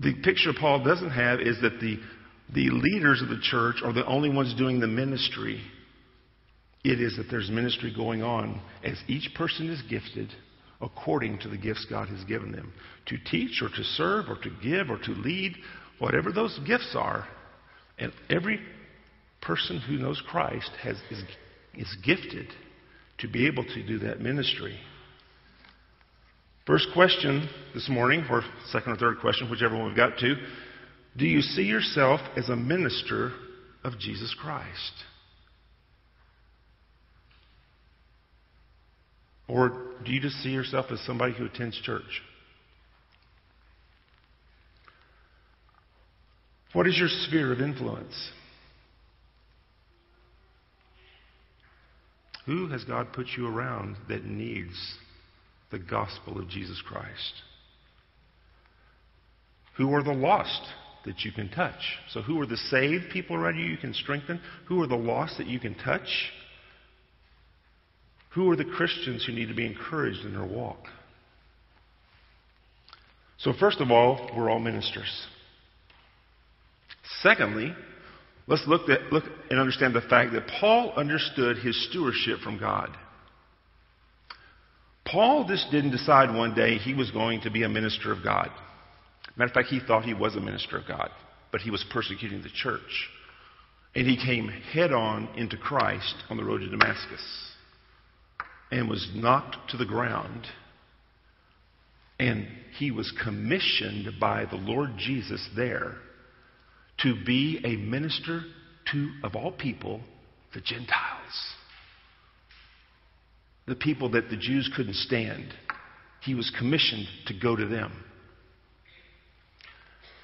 The 0.00 0.14
picture 0.22 0.52
Paul 0.58 0.84
doesn't 0.84 1.10
have 1.10 1.40
is 1.40 1.60
that 1.62 1.80
the, 1.80 1.98
the 2.52 2.70
leaders 2.70 3.22
of 3.22 3.28
the 3.28 3.40
church 3.40 3.76
are 3.84 3.92
the 3.92 4.06
only 4.06 4.28
ones 4.28 4.54
doing 4.54 4.80
the 4.80 4.86
ministry. 4.86 5.60
It 6.82 7.00
is 7.00 7.16
that 7.16 7.30
there's 7.30 7.50
ministry 7.50 7.92
going 7.94 8.22
on 8.22 8.60
as 8.82 8.98
each 9.08 9.34
person 9.34 9.70
is 9.70 9.80
gifted 9.88 10.30
according 10.80 11.38
to 11.38 11.48
the 11.48 11.56
gifts 11.56 11.86
God 11.88 12.08
has 12.08 12.24
given 12.24 12.52
them 12.52 12.72
to 13.06 13.16
teach 13.30 13.62
or 13.62 13.68
to 13.68 13.84
serve 13.84 14.28
or 14.28 14.36
to 14.42 14.50
give 14.62 14.90
or 14.90 14.98
to 14.98 15.12
lead, 15.12 15.56
whatever 15.98 16.32
those 16.32 16.58
gifts 16.66 16.94
are. 16.98 17.26
And 17.98 18.12
every 18.28 18.60
person 19.40 19.80
who 19.80 19.96
knows 19.96 20.20
Christ 20.26 20.70
has, 20.82 20.96
is 21.10 21.22
is 21.76 21.96
gifted 22.04 22.46
to 23.18 23.28
be 23.28 23.46
able 23.46 23.64
to 23.64 23.86
do 23.86 23.98
that 24.00 24.20
ministry. 24.20 24.78
First 26.66 26.88
question 26.94 27.46
this 27.74 27.90
morning, 27.90 28.24
or 28.30 28.42
second 28.70 28.92
or 28.92 28.96
third 28.96 29.18
question, 29.20 29.50
whichever 29.50 29.76
one 29.76 29.86
we've 29.88 29.96
got 29.96 30.18
to. 30.18 30.34
Do 31.16 31.26
you 31.26 31.42
see 31.42 31.62
yourself 31.62 32.20
as 32.36 32.48
a 32.48 32.56
minister 32.56 33.32
of 33.84 33.98
Jesus 33.98 34.34
Christ? 34.40 34.92
Or 39.46 39.92
do 40.04 40.10
you 40.10 40.20
just 40.20 40.36
see 40.36 40.48
yourself 40.48 40.86
as 40.90 41.00
somebody 41.00 41.34
who 41.34 41.44
attends 41.44 41.78
church? 41.82 42.22
What 46.72 46.86
is 46.86 46.98
your 46.98 47.08
sphere 47.08 47.52
of 47.52 47.60
influence? 47.60 48.30
Who 52.46 52.68
has 52.68 52.84
God 52.84 53.12
put 53.12 53.26
you 53.36 53.46
around 53.46 53.96
that 54.08 54.24
needs 54.24 54.74
the 55.74 55.84
gospel 55.84 56.38
of 56.38 56.48
Jesus 56.48 56.80
Christ? 56.86 57.42
Who 59.76 59.92
are 59.92 60.04
the 60.04 60.12
lost 60.12 60.62
that 61.04 61.20
you 61.24 61.32
can 61.32 61.50
touch? 61.50 61.80
So, 62.10 62.22
who 62.22 62.40
are 62.40 62.46
the 62.46 62.56
saved 62.56 63.10
people 63.12 63.34
around 63.34 63.58
you 63.58 63.64
you 63.64 63.76
can 63.76 63.92
strengthen? 63.92 64.40
Who 64.68 64.80
are 64.82 64.86
the 64.86 64.94
lost 64.94 65.38
that 65.38 65.48
you 65.48 65.58
can 65.58 65.74
touch? 65.74 66.30
Who 68.34 68.48
are 68.50 68.56
the 68.56 68.64
Christians 68.64 69.24
who 69.24 69.32
need 69.32 69.48
to 69.48 69.54
be 69.54 69.66
encouraged 69.66 70.24
in 70.24 70.32
their 70.32 70.46
walk? 70.46 70.86
So, 73.38 73.52
first 73.58 73.80
of 73.80 73.90
all, 73.90 74.30
we're 74.36 74.48
all 74.48 74.60
ministers. 74.60 75.26
Secondly, 77.20 77.74
Let's 78.46 78.64
look, 78.66 78.90
at, 78.90 79.10
look 79.10 79.24
and 79.50 79.58
understand 79.58 79.94
the 79.94 80.02
fact 80.02 80.32
that 80.32 80.46
Paul 80.60 80.92
understood 80.96 81.56
his 81.58 81.88
stewardship 81.88 82.40
from 82.40 82.58
God. 82.58 82.94
Paul 85.06 85.44
just 85.46 85.70
didn't 85.70 85.90
decide 85.90 86.34
one 86.34 86.54
day 86.54 86.78
he 86.78 86.94
was 86.94 87.10
going 87.10 87.42
to 87.42 87.50
be 87.50 87.62
a 87.62 87.68
minister 87.68 88.12
of 88.12 88.22
God. 88.24 88.50
Matter 89.36 89.48
of 89.48 89.54
fact, 89.54 89.68
he 89.68 89.80
thought 89.80 90.04
he 90.04 90.14
was 90.14 90.36
a 90.36 90.40
minister 90.40 90.78
of 90.78 90.86
God, 90.86 91.10
but 91.52 91.60
he 91.60 91.70
was 91.70 91.84
persecuting 91.92 92.42
the 92.42 92.50
church. 92.50 93.10
And 93.94 94.06
he 94.06 94.16
came 94.16 94.48
head 94.48 94.92
on 94.92 95.28
into 95.36 95.56
Christ 95.56 96.14
on 96.30 96.36
the 96.36 96.44
road 96.44 96.58
to 96.58 96.68
Damascus 96.68 97.52
and 98.70 98.88
was 98.88 99.08
knocked 99.14 99.56
to 99.70 99.76
the 99.76 99.84
ground. 99.84 100.46
And 102.18 102.46
he 102.78 102.90
was 102.90 103.12
commissioned 103.22 104.18
by 104.20 104.46
the 104.46 104.56
Lord 104.56 104.90
Jesus 104.96 105.48
there 105.56 105.96
to 107.02 107.14
be 107.24 107.60
a 107.64 107.76
minister 107.76 108.42
to, 108.92 109.10
of 109.22 109.36
all 109.36 109.52
people, 109.52 110.00
the 110.54 110.60
Gentiles. 110.60 111.54
The 113.66 113.74
people 113.74 114.10
that 114.10 114.28
the 114.30 114.36
Jews 114.36 114.70
couldn't 114.76 114.96
stand. 114.96 115.52
He 116.22 116.34
was 116.34 116.50
commissioned 116.58 117.06
to 117.26 117.34
go 117.34 117.56
to 117.56 117.66
them. 117.66 117.92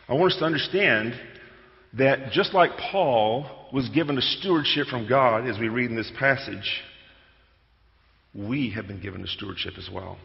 I 0.09 0.15
want 0.15 0.33
us 0.33 0.39
to 0.41 0.45
understand 0.45 1.15
that 1.95 2.33
just 2.33 2.53
like 2.53 2.71
Paul 2.91 3.69
was 3.73 3.89
given 3.91 4.19
a 4.19 4.23
stewardship 4.23 4.89
from 4.89 5.09
God, 5.09 5.49
as 5.49 5.59
we 5.59 5.69
read 5.69 5.91
in 5.91 5.97
this 5.97 6.11
passage, 6.19 6.83
we 8.35 8.71
have 8.71 8.87
been 8.87 9.01
given 9.01 9.23
a 9.23 9.27
stewardship 9.27 9.75
as 9.79 9.89
well. 9.93 10.19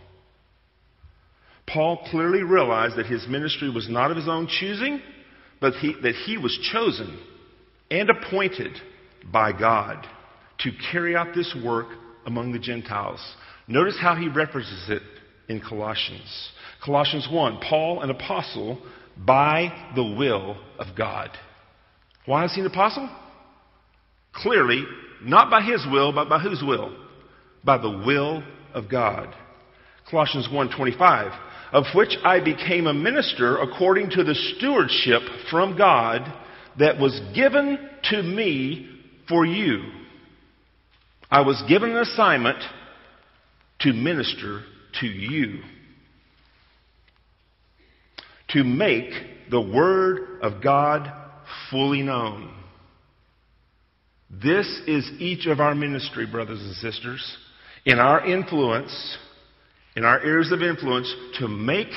Paul 1.68 2.06
clearly 2.12 2.44
realized 2.44 2.98
that 2.98 3.08
his 3.08 3.28
ministry 3.28 3.70
was 3.70 3.90
not 3.90 4.12
of 4.12 4.18
his 4.18 4.28
own 4.28 4.48
choosing, 4.48 5.02
but 5.60 5.74
he, 5.76 5.96
that 6.04 6.16
he 6.26 6.38
was 6.38 6.58
chosen 6.72 7.20
and 7.90 8.10
appointed 8.10 8.72
by 9.32 9.52
God 9.52 10.06
to 10.60 10.72
carry 10.92 11.16
out 11.16 11.34
this 11.36 11.56
work 11.64 11.88
among 12.26 12.52
the 12.52 12.60
Gentiles. 12.60 13.20
Notice 13.68 13.98
how 14.00 14.16
he 14.16 14.28
references 14.28 14.90
it 14.90 15.02
in 15.48 15.62
Colossians. 15.62 16.52
Colossians 16.84 17.28
1 17.32 17.60
Paul, 17.68 18.02
an 18.02 18.10
apostle, 18.10 18.82
by 19.18 19.92
the 19.96 20.04
will 20.04 20.58
of 20.80 20.96
God. 20.96 21.30
Why 22.26 22.46
is 22.46 22.54
he 22.54 22.62
an 22.62 22.68
apostle? 22.68 23.10
Clearly, 24.34 24.84
not 25.22 25.50
by 25.50 25.62
his 25.62 25.86
will, 25.90 26.12
but 26.12 26.28
by 26.28 26.40
whose 26.40 26.62
will? 26.66 26.96
By 27.64 27.78
the 27.78 28.04
will 28.06 28.44
of 28.74 28.90
God. 28.90 29.34
Colossians 30.10 30.48
1:25 30.52 31.34
of 31.72 31.84
which 31.94 32.16
I 32.24 32.40
became 32.40 32.88
a 32.88 32.94
minister 32.94 33.58
according 33.58 34.12
to 34.12 34.24
the 34.24 34.36
stewardship 34.36 35.22
from 35.50 35.78
God 35.78 36.22
that 36.80 37.00
was 37.00 37.20
given 37.34 37.78
to 38.04 38.24
me 38.24 38.90
for 39.28 39.46
you. 39.46 39.84
I 41.30 41.42
was 41.42 41.62
given 41.68 41.92
an 41.92 41.98
assignment 41.98 42.64
to 43.82 43.94
minister 43.94 44.62
to 45.02 45.08
you, 45.08 45.62
to 48.50 48.64
make 48.64 49.12
the 49.50 49.62
Word 49.62 50.40
of 50.42 50.64
God 50.64 51.12
fully 51.70 52.02
known. 52.02 52.54
This 54.30 54.68
is 54.88 55.10
each 55.20 55.46
of 55.48 55.60
our 55.60 55.76
ministry, 55.76 56.26
brothers 56.26 56.62
and 56.62 56.76
sisters, 56.76 57.38
in 57.86 58.00
our 58.00 58.26
influence, 58.26 59.18
in 59.96 60.04
our 60.04 60.20
areas 60.20 60.52
of 60.52 60.62
influence, 60.62 61.14
to 61.40 61.48
make 61.48 61.90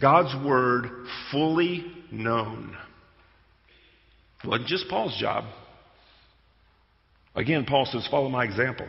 God's 0.00 0.34
Word 0.44 0.86
fully 1.30 1.84
known. 2.10 2.76
It 4.42 4.48
wasn't 4.48 4.68
just 4.68 4.88
Paul's 4.88 5.16
job. 5.18 5.44
Again, 7.34 7.64
Paul 7.64 7.86
says, 7.86 8.06
follow 8.10 8.28
my 8.28 8.44
example. 8.44 8.86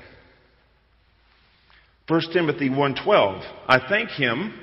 1 2.08 2.22
Timothy 2.34 2.70
1:12 2.70 3.44
I 3.68 3.80
thank 3.88 4.10
him 4.10 4.54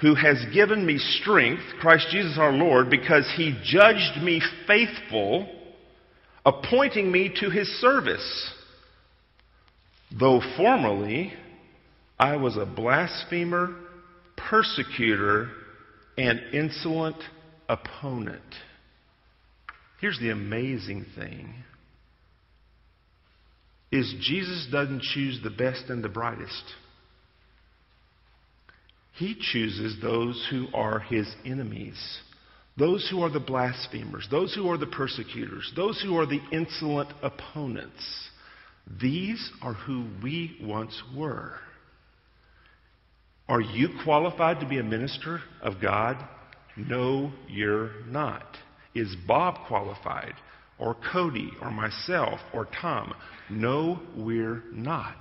who 0.00 0.14
has 0.14 0.36
given 0.52 0.84
me 0.84 0.98
strength 0.98 1.62
Christ 1.80 2.08
Jesus 2.10 2.36
our 2.38 2.52
Lord 2.52 2.90
because 2.90 3.30
he 3.36 3.58
judged 3.64 4.22
me 4.22 4.42
faithful 4.66 5.48
appointing 6.44 7.10
me 7.10 7.34
to 7.40 7.50
his 7.50 7.66
service. 7.80 8.52
Though 10.18 10.40
formerly 10.56 11.32
I 12.18 12.36
was 12.36 12.56
a 12.56 12.66
blasphemer 12.66 13.74
persecutor 14.36 15.50
and 16.16 16.40
insolent 16.52 17.16
opponent. 17.68 18.42
Here's 20.00 20.18
the 20.18 20.30
amazing 20.30 21.06
thing 21.16 21.54
is 23.90 24.14
Jesus 24.20 24.68
doesn't 24.70 25.02
choose 25.02 25.40
the 25.42 25.50
best 25.50 25.84
and 25.88 26.02
the 26.02 26.08
brightest. 26.08 26.64
He 29.14 29.36
chooses 29.40 29.96
those 30.00 30.46
who 30.50 30.68
are 30.74 31.00
his 31.00 31.26
enemies, 31.44 31.98
those 32.76 33.08
who 33.10 33.22
are 33.22 33.30
the 33.30 33.40
blasphemers, 33.40 34.28
those 34.30 34.54
who 34.54 34.70
are 34.70 34.78
the 34.78 34.86
persecutors, 34.86 35.72
those 35.74 36.00
who 36.02 36.16
are 36.16 36.26
the 36.26 36.40
insolent 36.52 37.10
opponents. 37.22 38.28
These 39.00 39.50
are 39.60 39.74
who 39.74 40.06
we 40.22 40.56
once 40.62 41.02
were. 41.16 41.54
Are 43.48 43.60
you 43.60 43.88
qualified 44.04 44.60
to 44.60 44.68
be 44.68 44.78
a 44.78 44.84
minister 44.84 45.40
of 45.62 45.80
God? 45.80 46.16
No, 46.76 47.32
you're 47.48 47.90
not. 48.06 48.56
Is 48.94 49.16
Bob 49.26 49.66
qualified? 49.66 50.34
Or 50.78 50.96
Cody? 51.12 51.50
Or 51.60 51.70
myself? 51.70 52.40
Or 52.52 52.68
Tom? 52.80 53.14
No, 53.50 54.00
we're 54.16 54.62
not. 54.72 55.16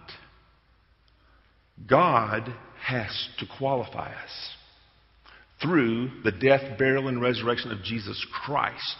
God 1.87 2.53
has 2.83 3.29
to 3.39 3.45
qualify 3.57 4.11
us 4.11 4.51
through 5.61 6.11
the 6.23 6.31
death, 6.31 6.77
burial, 6.77 7.07
and 7.07 7.21
resurrection 7.21 7.71
of 7.71 7.83
Jesus 7.83 8.23
Christ. 8.45 8.97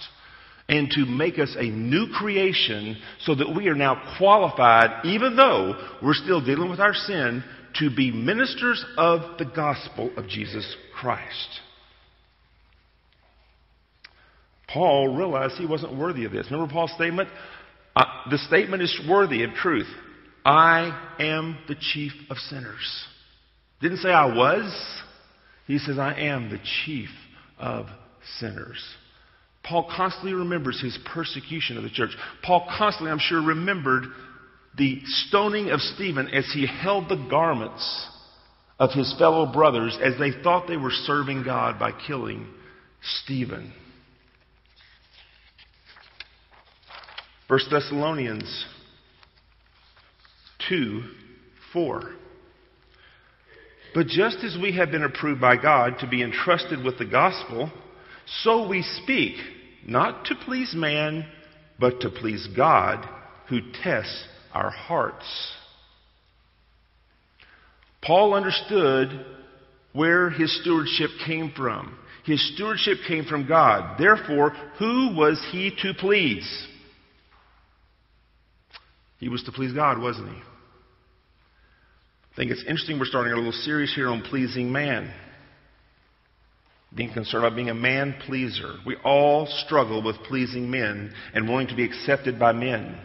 And 0.69 0.89
to 0.91 1.05
make 1.05 1.39
us 1.39 1.55
a 1.57 1.63
new 1.65 2.07
creation 2.17 2.97
so 3.21 3.35
that 3.35 3.55
we 3.55 3.67
are 3.67 3.75
now 3.75 4.15
qualified, 4.17 5.05
even 5.05 5.35
though 5.35 5.75
we're 6.03 6.13
still 6.13 6.43
dealing 6.43 6.69
with 6.69 6.79
our 6.79 6.93
sin, 6.93 7.43
to 7.75 7.95
be 7.95 8.11
ministers 8.11 8.83
of 8.97 9.37
the 9.37 9.45
gospel 9.45 10.11
of 10.17 10.27
Jesus 10.27 10.75
Christ. 10.99 11.61
Paul 14.67 15.15
realized 15.15 15.55
he 15.55 15.65
wasn't 15.65 15.97
worthy 15.97 16.25
of 16.25 16.31
this. 16.31 16.47
Remember 16.51 16.71
Paul's 16.71 16.91
statement? 16.93 17.29
Uh, 17.95 18.03
the 18.29 18.37
statement 18.37 18.83
is 18.83 19.01
worthy 19.09 19.43
of 19.43 19.51
truth. 19.53 19.87
I 20.45 21.15
am 21.19 21.57
the 21.67 21.75
chief 21.75 22.11
of 22.29 22.37
sinners. 22.37 23.05
Didn't 23.81 23.97
say 23.97 24.09
I 24.09 24.25
was. 24.25 25.01
He 25.67 25.77
says, 25.77 25.99
I 25.99 26.13
am 26.13 26.49
the 26.49 26.59
chief 26.85 27.09
of 27.59 27.87
sinners. 28.39 28.83
Paul 29.63 29.91
constantly 29.95 30.33
remembers 30.33 30.81
his 30.81 30.97
persecution 31.13 31.77
of 31.77 31.83
the 31.83 31.89
church. 31.89 32.11
Paul 32.43 32.67
constantly, 32.77 33.11
I'm 33.11 33.19
sure, 33.19 33.41
remembered 33.41 34.05
the 34.77 35.01
stoning 35.03 35.69
of 35.69 35.81
Stephen 35.81 36.29
as 36.29 36.49
he 36.53 36.65
held 36.65 37.09
the 37.09 37.27
garments 37.29 38.07
of 38.79 38.91
his 38.91 39.13
fellow 39.17 39.51
brothers 39.51 39.97
as 40.01 40.13
they 40.19 40.31
thought 40.43 40.67
they 40.67 40.77
were 40.77 40.91
serving 40.91 41.43
God 41.43 41.79
by 41.79 41.91
killing 41.91 42.47
Stephen. 43.23 43.73
1 47.47 47.59
Thessalonians 47.71 48.65
2 50.67 51.03
4. 51.71 52.01
But 53.95 54.07
just 54.07 54.43
as 54.43 54.57
we 54.61 54.75
have 54.75 54.91
been 54.91 55.03
approved 55.03 55.39
by 55.39 55.55
God 55.55 55.99
to 55.99 56.07
be 56.07 56.21
entrusted 56.21 56.83
with 56.83 56.97
the 56.97 57.05
gospel, 57.05 57.71
so 58.43 58.67
we 58.67 58.81
speak, 58.81 59.35
not 59.85 60.25
to 60.25 60.35
please 60.35 60.73
man, 60.75 61.25
but 61.79 62.01
to 62.01 62.09
please 62.09 62.47
God 62.55 63.07
who 63.47 63.59
tests 63.81 64.25
our 64.53 64.69
hearts. 64.69 65.25
Paul 68.01 68.33
understood 68.33 69.25
where 69.93 70.29
his 70.29 70.59
stewardship 70.61 71.11
came 71.25 71.51
from. 71.55 71.97
His 72.25 72.53
stewardship 72.53 72.97
came 73.07 73.23
from 73.23 73.47
God. 73.47 73.97
Therefore, 73.97 74.49
who 74.79 75.15
was 75.15 75.41
he 75.51 75.71
to 75.81 75.93
please? 75.93 76.67
He 79.19 79.29
was 79.29 79.43
to 79.43 79.51
please 79.51 79.73
God, 79.73 79.99
wasn't 79.99 80.29
he? 80.29 80.35
I 80.37 82.35
think 82.35 82.51
it's 82.51 82.61
interesting 82.61 82.99
we're 82.99 83.05
starting 83.05 83.33
a 83.33 83.35
little 83.35 83.51
series 83.51 83.93
here 83.95 84.09
on 84.09 84.21
pleasing 84.21 84.71
man. 84.71 85.11
Being 86.95 87.11
concerned 87.11 87.45
about 87.45 87.55
being 87.55 87.69
a 87.69 87.75
man 87.75 88.15
pleaser. 88.25 88.75
We 88.85 88.95
all 89.03 89.47
struggle 89.65 90.03
with 90.03 90.17
pleasing 90.27 90.69
men 90.69 91.13
and 91.33 91.49
wanting 91.49 91.69
to 91.69 91.75
be 91.75 91.83
accepted 91.83 92.39
by 92.39 92.53
men. 92.53 92.97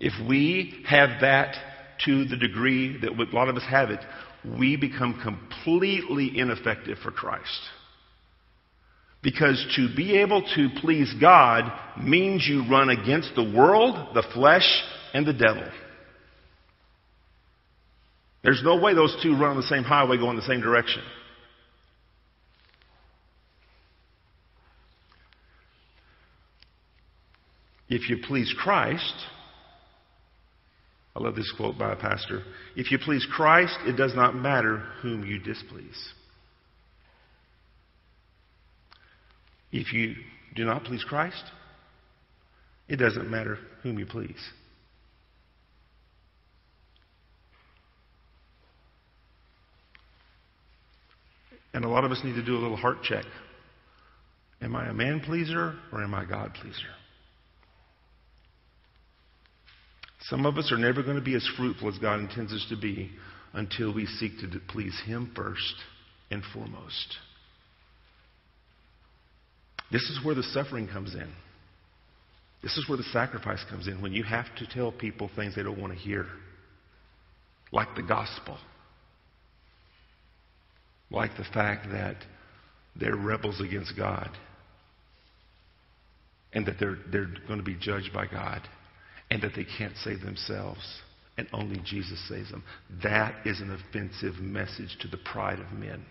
If 0.00 0.12
we 0.28 0.84
have 0.88 1.20
that 1.20 1.56
to 2.04 2.24
the 2.24 2.36
degree 2.36 2.98
that 2.98 3.10
a 3.12 3.36
lot 3.36 3.48
of 3.48 3.56
us 3.56 3.62
have 3.70 3.90
it, 3.90 4.00
we 4.58 4.76
become 4.76 5.20
completely 5.22 6.36
ineffective 6.36 6.98
for 6.98 7.12
Christ. 7.12 7.60
Because 9.22 9.64
to 9.76 9.94
be 9.94 10.18
able 10.18 10.42
to 10.56 10.68
please 10.80 11.12
God 11.20 11.72
means 12.02 12.46
you 12.46 12.68
run 12.68 12.90
against 12.90 13.32
the 13.36 13.52
world, 13.56 14.14
the 14.14 14.24
flesh, 14.34 14.66
and 15.14 15.24
the 15.24 15.32
devil. 15.32 15.64
There's 18.42 18.62
no 18.64 18.76
way 18.80 18.94
those 18.94 19.16
two 19.22 19.32
run 19.32 19.52
on 19.52 19.56
the 19.56 19.62
same 19.62 19.84
highway 19.84 20.16
going 20.16 20.30
in 20.30 20.36
the 20.36 20.42
same 20.42 20.60
direction. 20.60 21.02
If 27.88 28.08
you 28.08 28.16
please 28.26 28.52
Christ, 28.58 29.14
I 31.14 31.20
love 31.22 31.36
this 31.36 31.52
quote 31.56 31.78
by 31.78 31.92
a 31.92 31.96
pastor. 31.96 32.42
If 32.74 32.90
you 32.90 32.98
please 32.98 33.24
Christ, 33.30 33.76
it 33.86 33.96
does 33.96 34.14
not 34.16 34.34
matter 34.34 34.78
whom 35.02 35.24
you 35.24 35.38
displease. 35.38 36.12
If 39.72 39.92
you 39.92 40.14
do 40.54 40.64
not 40.64 40.84
please 40.84 41.02
Christ, 41.02 41.42
it 42.88 42.96
doesn't 42.96 43.30
matter 43.30 43.58
whom 43.82 43.98
you 43.98 44.06
please. 44.06 44.36
And 51.74 51.86
a 51.86 51.88
lot 51.88 52.04
of 52.04 52.12
us 52.12 52.20
need 52.22 52.34
to 52.34 52.44
do 52.44 52.54
a 52.56 52.60
little 52.60 52.76
heart 52.76 53.02
check. 53.02 53.24
Am 54.60 54.76
I 54.76 54.88
a 54.88 54.92
man 54.92 55.20
pleaser 55.20 55.74
or 55.90 56.02
am 56.04 56.14
I 56.14 56.26
God 56.26 56.52
pleaser? 56.54 56.76
Some 60.28 60.46
of 60.46 60.56
us 60.58 60.70
are 60.70 60.78
never 60.78 61.02
going 61.02 61.16
to 61.16 61.22
be 61.22 61.34
as 61.34 61.48
fruitful 61.56 61.88
as 61.88 61.98
God 61.98 62.20
intends 62.20 62.52
us 62.52 62.64
to 62.68 62.76
be 62.76 63.10
until 63.54 63.92
we 63.92 64.06
seek 64.06 64.38
to 64.40 64.60
please 64.68 64.98
Him 65.04 65.32
first 65.34 65.74
and 66.30 66.42
foremost. 66.52 67.16
This 69.92 70.02
is 70.02 70.24
where 70.24 70.34
the 70.34 70.42
suffering 70.42 70.88
comes 70.88 71.14
in. 71.14 71.30
This 72.62 72.76
is 72.78 72.88
where 72.88 72.96
the 72.96 73.04
sacrifice 73.04 73.62
comes 73.68 73.86
in 73.86 74.00
when 74.00 74.12
you 74.12 74.22
have 74.24 74.46
to 74.56 74.66
tell 74.66 74.90
people 74.90 75.30
things 75.36 75.54
they 75.54 75.62
don't 75.62 75.80
want 75.80 75.92
to 75.92 75.98
hear, 75.98 76.26
like 77.72 77.88
the 77.94 78.02
gospel, 78.02 78.56
like 81.10 81.36
the 81.36 81.44
fact 81.52 81.88
that 81.92 82.16
they're 82.96 83.16
rebels 83.16 83.60
against 83.60 83.96
God 83.96 84.30
and 86.52 86.64
that 86.66 86.76
they're, 86.78 86.98
they're 87.10 87.30
going 87.46 87.58
to 87.58 87.64
be 87.64 87.76
judged 87.78 88.12
by 88.14 88.26
God 88.26 88.62
and 89.30 89.42
that 89.42 89.52
they 89.56 89.66
can't 89.78 89.96
save 89.98 90.20
themselves 90.20 91.00
and 91.36 91.48
only 91.52 91.80
Jesus 91.84 92.22
saves 92.28 92.50
them. 92.50 92.62
That 93.02 93.46
is 93.46 93.60
an 93.60 93.72
offensive 93.72 94.34
message 94.40 94.96
to 95.00 95.08
the 95.08 95.16
pride 95.16 95.58
of 95.58 95.72
men. 95.72 96.04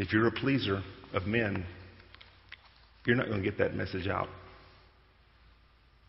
If 0.00 0.14
you're 0.14 0.26
a 0.26 0.32
pleaser 0.32 0.82
of 1.12 1.26
men, 1.26 1.66
you're 3.04 3.16
not 3.16 3.26
going 3.26 3.42
to 3.42 3.44
get 3.44 3.58
that 3.58 3.74
message 3.74 4.08
out. 4.08 4.28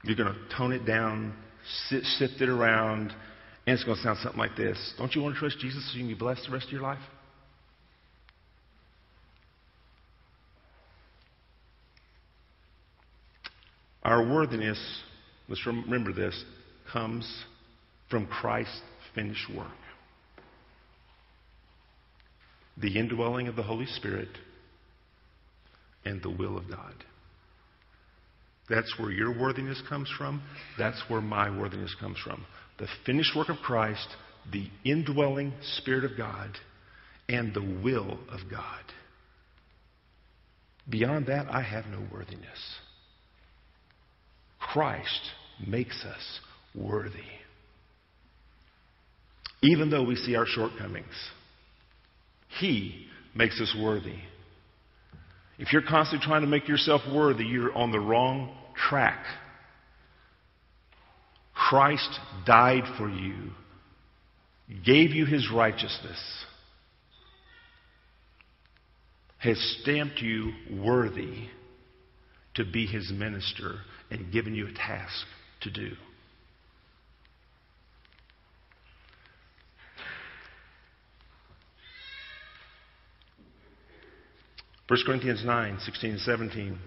You're 0.06 0.16
going 0.16 0.34
to 0.34 0.56
tone 0.58 0.72
it 0.72 0.86
down, 0.86 1.34
sift 1.90 2.40
it 2.40 2.48
around, 2.48 3.14
and 3.68 3.74
it's 3.74 3.84
going 3.84 3.98
to 3.98 4.02
sound 4.02 4.20
something 4.20 4.40
like 4.40 4.56
this 4.56 4.94
Don't 4.98 5.14
you 5.14 5.22
want 5.22 5.36
to 5.36 5.40
trust 5.40 5.60
Jesus 5.60 5.92
so 5.92 5.98
you 5.98 6.06
can 6.06 6.08
be 6.08 6.18
blessed 6.18 6.44
the 6.48 6.54
rest 6.54 6.68
of 6.68 6.72
your 6.72 6.82
life? 6.82 7.02
Our 14.04 14.26
worthiness, 14.34 14.80
let's 15.50 15.68
remember 15.68 16.14
this, 16.14 16.46
comes 16.94 17.30
from 18.10 18.26
Christ's 18.26 18.82
finished 19.14 19.54
work. 19.54 19.68
The 22.78 22.98
indwelling 22.98 23.48
of 23.48 23.56
the 23.56 23.64
Holy 23.64 23.86
Spirit 23.86 24.30
and 26.06 26.22
the 26.22 26.30
will 26.30 26.58
of 26.58 26.70
God. 26.70 26.94
That's 28.70 28.94
where 28.98 29.12
your 29.12 29.38
worthiness 29.38 29.82
comes 29.90 30.10
from. 30.18 30.42
That's 30.78 31.02
where 31.10 31.22
my 31.22 31.56
worthiness 31.56 31.96
comes 32.00 32.18
from. 32.24 32.46
The 32.80 32.88
finished 33.06 33.36
work 33.36 33.50
of 33.50 33.58
Christ, 33.58 34.08
the 34.52 34.68
indwelling 34.86 35.54
Spirit 35.78 36.10
of 36.10 36.18
God, 36.18 36.52
and 37.28 37.54
the 37.54 37.82
will 37.84 38.18
of 38.30 38.40
God. 38.50 38.84
Beyond 40.90 41.28
that, 41.28 41.48
I 41.50 41.62
have 41.62 41.86
no 41.86 42.00
worthiness. 42.12 42.60
Christ 44.60 45.22
makes 45.66 46.04
us 46.06 46.40
worthy. 46.74 47.20
Even 49.62 49.90
though 49.90 50.04
we 50.04 50.16
see 50.16 50.36
our 50.36 50.46
shortcomings, 50.48 51.14
He 52.60 53.08
makes 53.36 53.60
us 53.62 53.76
worthy. 53.80 54.18
If 55.58 55.72
you're 55.72 55.84
constantly 55.84 56.26
trying 56.26 56.42
to 56.42 56.48
make 56.48 56.68
yourself 56.68 57.02
worthy, 57.14 57.46
you're 57.46 57.76
on 57.76 57.92
the 57.92 58.00
wrong 58.00 58.56
track. 58.76 59.24
Christ 61.54 62.20
died 62.46 62.84
for 62.98 63.10
you, 63.10 63.52
gave 64.84 65.12
you 65.12 65.26
his 65.26 65.50
righteousness, 65.54 66.20
has 69.38 69.58
stamped 69.82 70.20
you 70.20 70.52
worthy 70.72 71.48
to 72.56 72.66
be 72.66 72.86
his 72.86 73.12
minister, 73.12 73.80
and 74.10 74.32
given 74.34 74.54
you 74.54 74.68
a 74.68 74.74
task 74.74 75.26
to 75.62 75.72
do. 75.72 75.92
1 84.92 85.00
Corinthians 85.06 85.46
9, 85.46 85.80
16 85.86 86.12
and 86.12 86.20
17. 86.20 86.78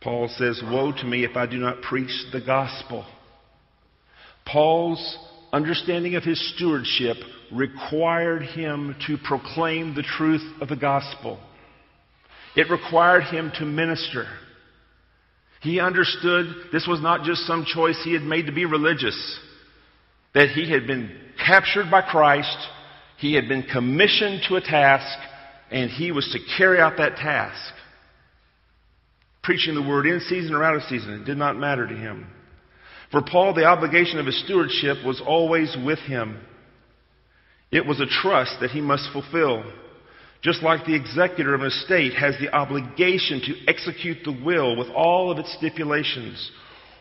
Paul 0.00 0.26
says, 0.36 0.60
Woe 0.64 0.90
to 0.90 1.04
me 1.04 1.24
if 1.24 1.36
I 1.36 1.46
do 1.46 1.58
not 1.58 1.80
preach 1.80 2.10
the 2.32 2.40
gospel. 2.40 3.06
Paul's 4.44 5.16
understanding 5.52 6.16
of 6.16 6.24
his 6.24 6.54
stewardship 6.56 7.16
required 7.52 8.42
him 8.42 8.96
to 9.06 9.16
proclaim 9.16 9.94
the 9.94 10.02
truth 10.02 10.42
of 10.60 10.68
the 10.68 10.74
gospel. 10.74 11.38
It 12.56 12.68
required 12.68 13.22
him 13.22 13.52
to 13.60 13.64
minister. 13.64 14.26
He 15.60 15.78
understood 15.78 16.46
this 16.72 16.88
was 16.88 17.00
not 17.00 17.22
just 17.22 17.46
some 17.46 17.64
choice 17.64 18.00
he 18.02 18.12
had 18.12 18.22
made 18.22 18.46
to 18.46 18.52
be 18.52 18.64
religious, 18.64 19.38
that 20.34 20.48
he 20.48 20.68
had 20.68 20.88
been 20.88 21.16
captured 21.46 21.92
by 21.92 22.02
Christ, 22.02 22.58
he 23.18 23.34
had 23.34 23.46
been 23.46 23.62
commissioned 23.62 24.42
to 24.48 24.56
a 24.56 24.60
task, 24.60 25.16
and 25.74 25.90
he 25.90 26.12
was 26.12 26.28
to 26.30 26.56
carry 26.56 26.80
out 26.80 26.98
that 26.98 27.16
task. 27.16 27.74
Preaching 29.42 29.74
the 29.74 29.82
word 29.82 30.06
in 30.06 30.20
season 30.20 30.54
or 30.54 30.62
out 30.62 30.76
of 30.76 30.82
season, 30.84 31.20
it 31.20 31.24
did 31.24 31.36
not 31.36 31.58
matter 31.58 31.84
to 31.84 31.94
him. 31.94 32.28
For 33.10 33.20
Paul, 33.20 33.54
the 33.54 33.64
obligation 33.64 34.20
of 34.20 34.26
his 34.26 34.40
stewardship 34.44 35.04
was 35.04 35.20
always 35.20 35.76
with 35.84 35.98
him. 35.98 36.40
It 37.72 37.84
was 37.84 38.00
a 38.00 38.06
trust 38.06 38.58
that 38.60 38.70
he 38.70 38.80
must 38.80 39.12
fulfill. 39.12 39.64
Just 40.42 40.62
like 40.62 40.86
the 40.86 40.94
executor 40.94 41.54
of 41.54 41.62
an 41.62 41.66
estate 41.66 42.14
has 42.14 42.36
the 42.38 42.54
obligation 42.54 43.40
to 43.40 43.66
execute 43.66 44.18
the 44.24 44.44
will 44.44 44.76
with 44.76 44.88
all 44.90 45.32
of 45.32 45.38
its 45.38 45.52
stipulations, 45.58 46.52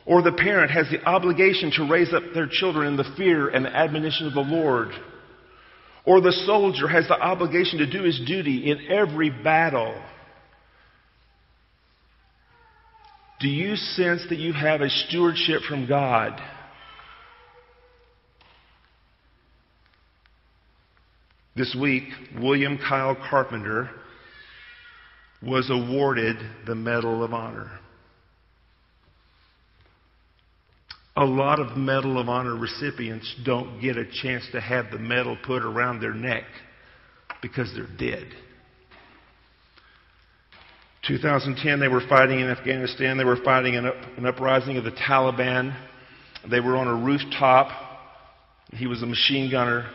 or 0.07 0.23
the 0.23 0.31
parent 0.31 0.71
has 0.71 0.89
the 0.89 1.03
obligation 1.05 1.71
to 1.75 1.87
raise 1.87 2.11
up 2.11 2.23
their 2.33 2.47
children 2.49 2.87
in 2.87 2.97
the 2.97 3.13
fear 3.17 3.49
and 3.49 3.65
the 3.65 3.75
admonition 3.75 4.25
of 4.25 4.33
the 4.33 4.41
Lord. 4.41 4.89
Or 6.05 6.19
the 6.19 6.33
soldier 6.45 6.87
has 6.87 7.07
the 7.07 7.19
obligation 7.19 7.79
to 7.79 7.89
do 7.89 8.03
his 8.03 8.19
duty 8.25 8.69
in 8.69 8.91
every 8.91 9.29
battle. 9.29 9.95
Do 13.39 13.47
you 13.47 13.75
sense 13.75 14.23
that 14.29 14.37
you 14.37 14.53
have 14.53 14.81
a 14.81 14.89
stewardship 14.89 15.61
from 15.67 15.87
God? 15.87 16.39
This 21.55 21.75
week, 21.79 22.05
William 22.39 22.77
Kyle 22.77 23.15
Carpenter 23.29 23.89
was 25.41 25.69
awarded 25.69 26.37
the 26.65 26.73
Medal 26.73 27.23
of 27.23 27.33
Honor. 27.33 27.79
A 31.15 31.25
lot 31.25 31.59
of 31.59 31.77
Medal 31.77 32.17
of 32.19 32.27
Honor 32.27 32.55
recipients 32.55 33.35
don't 33.45 33.79
get 33.79 33.97
a 33.97 34.05
chance 34.05 34.43
to 34.51 34.59
have 34.59 34.89
the 34.91 34.97
medal 34.97 35.37
put 35.45 35.61
around 35.61 35.99
their 35.99 36.13
neck 36.13 36.43
because 37.41 37.71
they're 37.75 37.85
dead. 37.97 38.27
2010, 41.07 41.79
they 41.79 41.87
were 41.87 42.01
fighting 42.07 42.39
in 42.39 42.49
Afghanistan. 42.49 43.17
They 43.17 43.25
were 43.25 43.37
fighting 43.43 43.75
an, 43.75 43.85
up, 43.85 43.95
an 44.17 44.25
uprising 44.25 44.77
of 44.77 44.85
the 44.85 44.91
Taliban. 44.91 45.75
They 46.49 46.61
were 46.61 46.77
on 46.77 46.87
a 46.87 46.95
rooftop. 46.95 47.69
He 48.71 48.87
was 48.87 49.03
a 49.03 49.05
machine 49.05 49.51
gunner. 49.51 49.85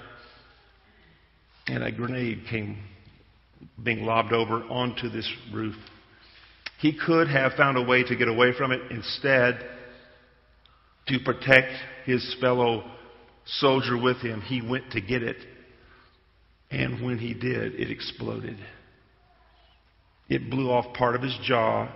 And 1.66 1.82
a 1.82 1.90
grenade 1.90 2.44
came 2.48 2.78
being 3.82 4.04
lobbed 4.04 4.32
over 4.32 4.62
onto 4.64 5.08
this 5.08 5.28
roof. 5.52 5.74
He 6.78 6.96
could 6.96 7.28
have 7.28 7.54
found 7.54 7.76
a 7.76 7.82
way 7.82 8.04
to 8.04 8.14
get 8.14 8.28
away 8.28 8.52
from 8.56 8.70
it. 8.70 8.80
Instead, 8.90 9.66
to 11.08 11.18
protect 11.20 11.72
his 12.04 12.36
fellow 12.40 12.84
soldier 13.44 14.00
with 14.00 14.18
him, 14.18 14.40
he 14.40 14.62
went 14.62 14.90
to 14.92 15.00
get 15.00 15.22
it. 15.22 15.36
And 16.70 17.04
when 17.04 17.18
he 17.18 17.34
did, 17.34 17.74
it 17.74 17.90
exploded. 17.90 18.58
It 20.28 20.50
blew 20.50 20.70
off 20.70 20.94
part 20.94 21.14
of 21.14 21.22
his 21.22 21.36
jaw. 21.42 21.88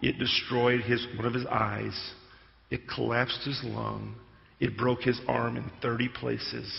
It 0.00 0.18
destroyed 0.18 0.80
his, 0.80 1.06
one 1.16 1.26
of 1.26 1.34
his 1.34 1.46
eyes. 1.46 2.12
It 2.70 2.88
collapsed 2.88 3.44
his 3.44 3.60
lung. 3.64 4.14
It 4.58 4.76
broke 4.76 5.02
his 5.02 5.20
arm 5.28 5.56
in 5.56 5.70
30 5.82 6.08
places. 6.08 6.72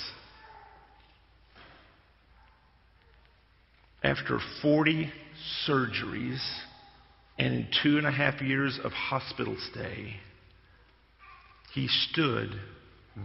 After 4.04 4.40
40 4.62 5.12
surgeries 5.68 6.44
and 7.38 7.68
two 7.84 7.98
and 7.98 8.08
a 8.08 8.12
half 8.12 8.42
years 8.42 8.80
of 8.84 8.92
hospital 8.92 9.56
stay, 9.72 10.16
he 11.74 11.88
stood 11.88 12.50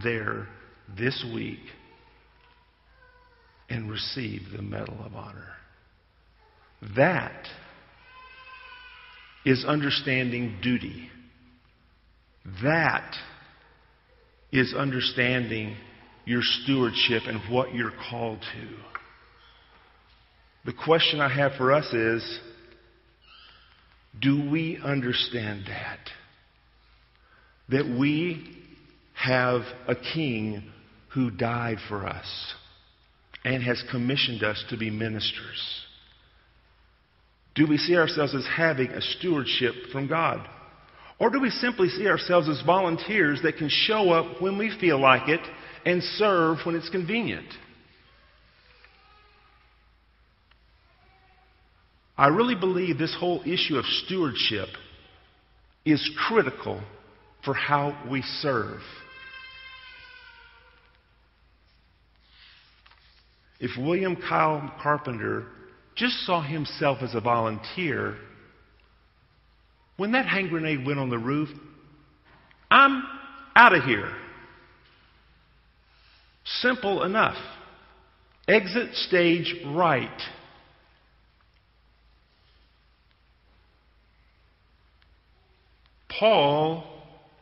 there 0.03 0.47
this 0.97 1.23
week 1.33 1.59
and 3.69 3.89
received 3.89 4.45
the 4.55 4.61
Medal 4.61 4.97
of 5.05 5.13
Honor. 5.13 5.53
That 6.95 7.45
is 9.45 9.63
understanding 9.65 10.57
duty. 10.63 11.09
That 12.63 13.13
is 14.51 14.73
understanding 14.73 15.75
your 16.25 16.41
stewardship 16.41 17.23
and 17.27 17.39
what 17.51 17.75
you're 17.75 17.93
called 18.09 18.39
to. 18.41 18.67
The 20.65 20.73
question 20.73 21.21
I 21.21 21.29
have 21.29 21.53
for 21.57 21.71
us 21.71 21.93
is 21.93 22.39
do 24.19 24.49
we 24.49 24.79
understand 24.83 25.65
that? 25.67 25.99
That 27.71 27.87
we 27.87 28.55
have 29.13 29.61
a 29.87 29.95
king 29.95 30.63
who 31.13 31.29
died 31.29 31.77
for 31.87 32.05
us 32.07 32.53
and 33.43 33.63
has 33.63 33.83
commissioned 33.91 34.43
us 34.43 34.63
to 34.69 34.77
be 34.77 34.89
ministers? 34.89 35.85
Do 37.55 37.67
we 37.67 37.77
see 37.77 37.95
ourselves 37.95 38.35
as 38.35 38.45
having 38.55 38.89
a 38.89 39.01
stewardship 39.01 39.73
from 39.91 40.07
God? 40.07 40.47
Or 41.19 41.29
do 41.29 41.39
we 41.39 41.49
simply 41.49 41.89
see 41.89 42.07
ourselves 42.07 42.47
as 42.47 42.61
volunteers 42.65 43.41
that 43.43 43.57
can 43.57 43.69
show 43.69 44.11
up 44.11 44.41
when 44.41 44.57
we 44.57 44.75
feel 44.79 44.99
like 44.99 45.27
it 45.27 45.41
and 45.85 46.01
serve 46.01 46.59
when 46.63 46.75
it's 46.75 46.89
convenient? 46.89 47.47
I 52.17 52.27
really 52.27 52.55
believe 52.55 52.97
this 52.97 53.15
whole 53.17 53.41
issue 53.45 53.77
of 53.77 53.85
stewardship 54.05 54.67
is 55.85 56.09
critical 56.27 56.81
for 57.49 57.55
how 57.55 57.97
we 58.07 58.21
serve. 58.41 58.79
If 63.59 63.71
William 63.75 64.15
Kyle 64.15 64.71
Carpenter 64.83 65.47
just 65.95 66.13
saw 66.27 66.43
himself 66.43 66.99
as 67.01 67.15
a 67.15 67.21
volunteer, 67.21 68.17
when 69.97 70.11
that 70.11 70.27
hand 70.27 70.51
grenade 70.51 70.85
went 70.85 70.99
on 70.99 71.09
the 71.09 71.17
roof, 71.17 71.49
I'm 72.69 73.01
out 73.55 73.73
of 73.73 73.83
here. 73.83 74.15
Simple 76.61 77.01
enough. 77.01 77.37
Exit 78.47 78.93
stage 78.93 79.55
right. 79.65 80.21
Paul 86.19 86.98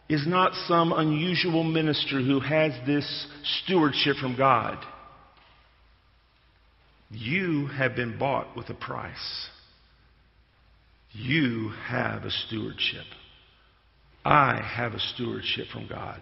is 0.10 0.26
not 0.26 0.54
some 0.68 0.94
unusual 0.94 1.64
minister 1.64 2.22
who 2.22 2.40
has 2.40 2.72
this 2.86 3.28
stewardship 3.64 4.16
from 4.18 4.38
God. 4.38 4.78
You 7.10 7.68
have 7.68 7.96
been 7.96 8.18
bought 8.18 8.56
with 8.56 8.70
a 8.70 8.74
price. 8.74 9.48
You 11.12 11.72
have 11.88 12.24
a 12.24 12.32
stewardship. 12.32 13.06
I 14.24 14.62
have 14.62 14.94
a 14.94 15.00
stewardship 15.00 15.68
from 15.72 15.88
God. 15.88 16.22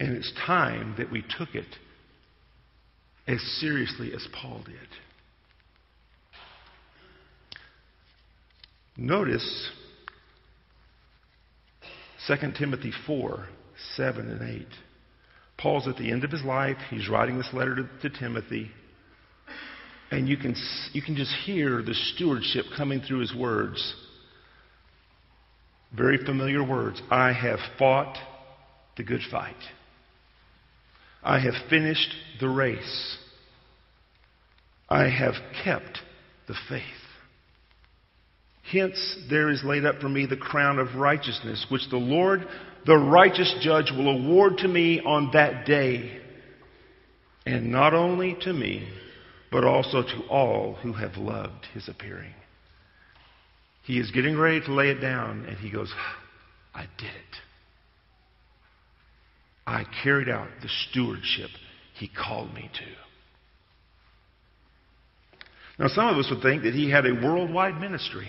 And 0.00 0.16
it's 0.16 0.32
time 0.46 0.94
that 0.98 1.10
we 1.10 1.24
took 1.36 1.54
it 1.54 1.66
as 3.26 3.40
seriously 3.60 4.12
as 4.14 4.26
Paul 4.32 4.62
did. 4.64 4.76
Notice 8.96 9.70
2 12.26 12.34
Timothy 12.58 12.92
4 13.06 13.46
7 13.96 14.28
and 14.28 14.60
8. 14.62 14.66
Paul's 15.56 15.88
at 15.88 15.96
the 15.96 16.10
end 16.10 16.24
of 16.24 16.30
his 16.30 16.42
life. 16.42 16.76
He's 16.90 17.08
writing 17.08 17.36
this 17.38 17.50
letter 17.52 17.76
to, 17.76 18.08
to 18.08 18.18
Timothy. 18.18 18.70
And 20.10 20.28
you 20.28 20.36
can, 20.36 20.54
you 20.92 21.02
can 21.02 21.16
just 21.16 21.32
hear 21.44 21.82
the 21.82 21.94
stewardship 21.94 22.64
coming 22.76 23.00
through 23.00 23.20
his 23.20 23.34
words. 23.34 23.94
Very 25.96 26.18
familiar 26.24 26.64
words. 26.64 27.00
I 27.10 27.32
have 27.32 27.58
fought 27.78 28.16
the 28.96 29.04
good 29.04 29.20
fight. 29.30 29.54
I 31.22 31.38
have 31.40 31.54
finished 31.68 32.14
the 32.40 32.48
race. 32.48 33.18
I 34.88 35.08
have 35.08 35.34
kept 35.64 35.98
the 36.46 36.54
faith. 36.68 36.82
Hence, 38.70 39.16
there 39.30 39.50
is 39.50 39.64
laid 39.64 39.84
up 39.86 40.00
for 40.00 40.08
me 40.08 40.26
the 40.26 40.36
crown 40.36 40.78
of 40.78 40.94
righteousness, 40.96 41.66
which 41.70 41.88
the 41.90 41.96
Lord, 41.96 42.46
the 42.86 42.96
righteous 42.96 43.54
judge, 43.60 43.90
will 43.90 44.08
award 44.08 44.58
to 44.58 44.68
me 44.68 45.00
on 45.00 45.30
that 45.32 45.64
day. 45.64 46.20
And 47.46 47.72
not 47.72 47.94
only 47.94 48.36
to 48.42 48.52
me, 48.52 48.86
but 49.50 49.64
also 49.64 50.02
to 50.02 50.22
all 50.28 50.74
who 50.82 50.92
have 50.92 51.16
loved 51.16 51.64
his 51.72 51.88
appearing. 51.88 52.34
He 53.84 53.98
is 53.98 54.10
getting 54.10 54.36
ready 54.36 54.60
to 54.60 54.74
lay 54.74 54.90
it 54.90 55.00
down, 55.00 55.46
and 55.46 55.56
he 55.56 55.70
goes, 55.70 55.90
I 56.74 56.82
did 56.98 57.06
it. 57.06 57.36
I 59.66 59.84
carried 60.02 60.28
out 60.28 60.48
the 60.60 60.68
stewardship 60.90 61.48
he 61.94 62.08
called 62.08 62.52
me 62.52 62.70
to. 62.74 62.84
Now, 65.82 65.88
some 65.88 66.08
of 66.08 66.18
us 66.18 66.28
would 66.30 66.42
think 66.42 66.64
that 66.64 66.74
he 66.74 66.90
had 66.90 67.06
a 67.06 67.14
worldwide 67.14 67.80
ministry. 67.80 68.28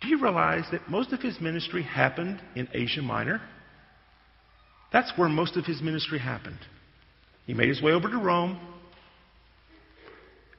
Do 0.00 0.08
you 0.08 0.20
realize 0.20 0.64
that 0.72 0.88
most 0.88 1.12
of 1.12 1.20
his 1.20 1.40
ministry 1.40 1.82
happened 1.82 2.40
in 2.54 2.68
Asia 2.72 3.02
Minor? 3.02 3.40
That's 4.92 5.12
where 5.16 5.28
most 5.28 5.56
of 5.56 5.64
his 5.64 5.80
ministry 5.82 6.18
happened. 6.18 6.58
He 7.46 7.54
made 7.54 7.68
his 7.68 7.82
way 7.82 7.92
over 7.92 8.08
to 8.08 8.18
Rome, 8.18 8.58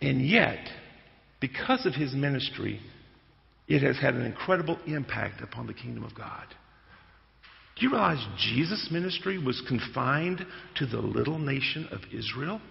and 0.01 0.25
yet, 0.25 0.59
because 1.39 1.85
of 1.85 1.93
his 1.93 2.13
ministry, 2.13 2.79
it 3.67 3.81
has 3.81 3.97
had 3.97 4.13
an 4.13 4.25
incredible 4.25 4.77
impact 4.85 5.41
upon 5.41 5.67
the 5.67 5.73
kingdom 5.73 6.03
of 6.03 6.15
God. 6.15 6.45
Do 7.75 7.85
you 7.85 7.91
realize 7.91 8.25
Jesus' 8.37 8.89
ministry 8.91 9.37
was 9.37 9.61
confined 9.67 10.45
to 10.75 10.85
the 10.85 10.99
little 10.99 11.37
nation 11.37 11.87
of 11.91 12.01
Israel? 12.11 12.61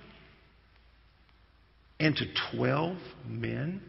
And 2.01 2.17
to 2.17 2.25
12 2.57 2.97
men? 3.27 3.83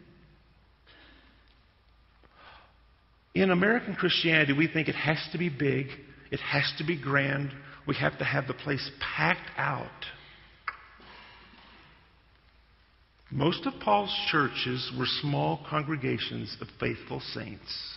In 3.38 3.52
American 3.52 3.94
Christianity, 3.94 4.52
we 4.52 4.66
think 4.66 4.88
it 4.88 4.96
has 4.96 5.16
to 5.30 5.38
be 5.38 5.48
big, 5.48 5.86
it 6.32 6.40
has 6.40 6.64
to 6.78 6.84
be 6.84 7.00
grand, 7.00 7.52
we 7.86 7.94
have 7.94 8.18
to 8.18 8.24
have 8.24 8.48
the 8.48 8.52
place 8.52 8.90
packed 8.98 9.48
out. 9.56 9.86
Most 13.30 13.64
of 13.64 13.74
Paul's 13.80 14.12
churches 14.32 14.90
were 14.98 15.06
small 15.20 15.64
congregations 15.70 16.56
of 16.60 16.66
faithful 16.80 17.20
saints. 17.32 17.96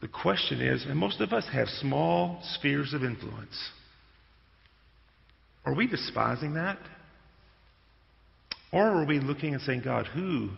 The 0.00 0.08
question 0.08 0.62
is, 0.62 0.86
and 0.86 0.96
most 0.96 1.20
of 1.20 1.34
us 1.34 1.44
have 1.52 1.68
small 1.68 2.40
spheres 2.54 2.94
of 2.94 3.04
influence. 3.04 3.58
Are 5.66 5.74
we 5.74 5.86
despising 5.86 6.54
that? 6.54 6.78
Or 8.72 8.84
are 8.84 9.04
we 9.06 9.18
looking 9.18 9.54
and 9.54 9.62
saying, 9.62 9.82
God, 9.84 10.06
who 10.06 10.50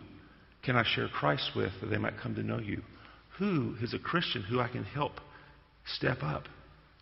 can 0.62 0.76
I 0.76 0.84
share 0.84 1.08
Christ 1.08 1.52
with 1.54 1.72
that 1.80 1.86
they 1.86 1.98
might 1.98 2.18
come 2.18 2.34
to 2.34 2.42
know 2.42 2.58
you? 2.58 2.82
Who 3.38 3.76
is 3.80 3.94
a 3.94 3.98
Christian 3.98 4.42
who 4.42 4.60
I 4.60 4.68
can 4.68 4.84
help 4.84 5.12
step 5.96 6.22
up 6.22 6.44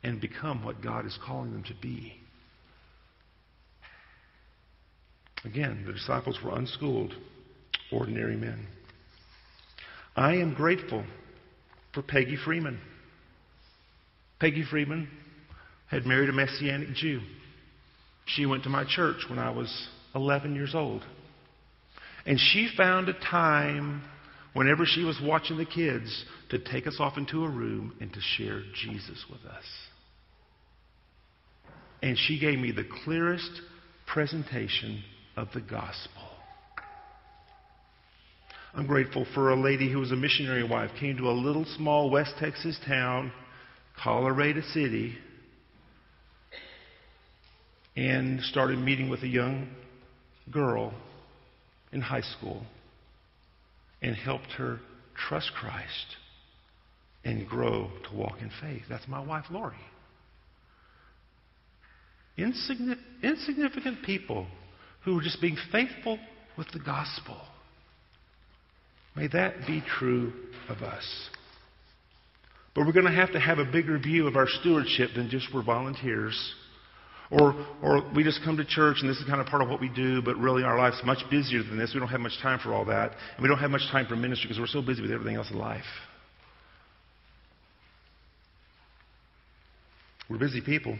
and 0.02 0.20
become 0.20 0.64
what 0.64 0.82
God 0.82 1.06
is 1.06 1.18
calling 1.24 1.52
them 1.52 1.64
to 1.64 1.74
be? 1.80 2.14
Again, 5.44 5.84
the 5.86 5.92
disciples 5.92 6.38
were 6.44 6.56
unschooled, 6.56 7.14
ordinary 7.92 8.36
men. 8.36 8.66
I 10.16 10.34
am 10.34 10.54
grateful 10.54 11.04
for 11.94 12.02
Peggy 12.02 12.36
Freeman. 12.44 12.80
Peggy 14.40 14.64
Freeman 14.68 15.08
had 15.88 16.06
married 16.06 16.28
a 16.28 16.32
Messianic 16.32 16.92
Jew. 16.94 17.20
She 18.26 18.46
went 18.46 18.64
to 18.64 18.68
my 18.68 18.84
church 18.84 19.24
when 19.28 19.38
I 19.38 19.50
was 19.50 19.88
11 20.18 20.54
years 20.54 20.74
old. 20.74 21.04
And 22.26 22.38
she 22.38 22.68
found 22.76 23.08
a 23.08 23.14
time 23.14 24.02
whenever 24.52 24.84
she 24.84 25.04
was 25.04 25.18
watching 25.22 25.56
the 25.56 25.64
kids 25.64 26.24
to 26.50 26.58
take 26.58 26.86
us 26.86 26.96
off 26.98 27.16
into 27.16 27.44
a 27.44 27.48
room 27.48 27.94
and 28.00 28.12
to 28.12 28.20
share 28.20 28.62
Jesus 28.74 29.24
with 29.30 29.40
us. 29.50 29.64
And 32.02 32.18
she 32.18 32.38
gave 32.38 32.58
me 32.58 32.72
the 32.72 32.86
clearest 33.04 33.50
presentation 34.06 35.02
of 35.36 35.48
the 35.54 35.60
gospel. 35.60 36.22
I'm 38.74 38.86
grateful 38.86 39.26
for 39.34 39.50
a 39.50 39.60
lady 39.60 39.90
who 39.90 39.98
was 39.98 40.12
a 40.12 40.16
missionary 40.16 40.68
wife, 40.68 40.90
came 41.00 41.16
to 41.16 41.30
a 41.30 41.32
little 41.32 41.64
small 41.76 42.10
West 42.10 42.34
Texas 42.38 42.78
town, 42.86 43.32
Colorado 44.02 44.60
City, 44.72 45.16
and 47.96 48.40
started 48.42 48.78
meeting 48.78 49.08
with 49.08 49.22
a 49.22 49.26
young 49.26 49.68
girl 50.52 50.92
in 51.92 52.00
high 52.00 52.22
school 52.22 52.64
and 54.02 54.14
helped 54.14 54.50
her 54.56 54.80
trust 55.28 55.50
Christ 55.54 56.16
and 57.24 57.48
grow 57.48 57.90
to 58.08 58.16
walk 58.16 58.40
in 58.40 58.50
faith. 58.60 58.82
That's 58.88 59.06
my 59.08 59.20
wife, 59.20 59.44
Lori. 59.50 59.76
Insignificant 62.36 64.02
people 64.04 64.46
who 65.04 65.18
are 65.18 65.22
just 65.22 65.40
being 65.40 65.56
faithful 65.72 66.18
with 66.56 66.68
the 66.72 66.78
gospel. 66.78 67.36
May 69.16 69.26
that 69.28 69.66
be 69.66 69.82
true 69.98 70.32
of 70.68 70.82
us. 70.82 71.04
But 72.74 72.86
we're 72.86 72.92
going 72.92 73.06
to 73.06 73.12
have 73.12 73.32
to 73.32 73.40
have 73.40 73.58
a 73.58 73.64
bigger 73.64 73.98
view 73.98 74.28
of 74.28 74.36
our 74.36 74.46
stewardship 74.46 75.10
than 75.16 75.28
just 75.30 75.52
we're 75.52 75.64
volunteers. 75.64 76.54
Or, 77.30 77.54
or 77.82 78.02
we 78.14 78.24
just 78.24 78.40
come 78.42 78.56
to 78.56 78.64
church 78.64 78.98
and 79.00 79.10
this 79.10 79.18
is 79.18 79.24
kind 79.26 79.40
of 79.40 79.46
part 79.46 79.62
of 79.62 79.68
what 79.68 79.80
we 79.80 79.88
do, 79.90 80.22
but 80.22 80.36
really 80.36 80.62
our 80.62 80.78
life's 80.78 81.00
much 81.04 81.18
busier 81.30 81.62
than 81.62 81.78
this. 81.78 81.92
We 81.92 82.00
don't 82.00 82.08
have 82.08 82.20
much 82.20 82.38
time 82.40 82.58
for 82.58 82.72
all 82.72 82.86
that. 82.86 83.12
And 83.36 83.42
we 83.42 83.48
don't 83.48 83.58
have 83.58 83.70
much 83.70 83.86
time 83.92 84.06
for 84.06 84.16
ministry 84.16 84.48
because 84.48 84.58
we're 84.58 84.66
so 84.66 84.80
busy 84.80 85.02
with 85.02 85.10
everything 85.10 85.36
else 85.36 85.50
in 85.50 85.58
life. 85.58 85.84
We're 90.30 90.38
busy 90.38 90.60
people. 90.60 90.96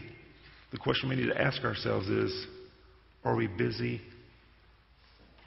The 0.71 0.77
question 0.77 1.09
we 1.09 1.15
need 1.15 1.27
to 1.27 1.41
ask 1.41 1.63
ourselves 1.63 2.07
is 2.07 2.47
are 3.23 3.35
we 3.35 3.47
busy 3.47 4.01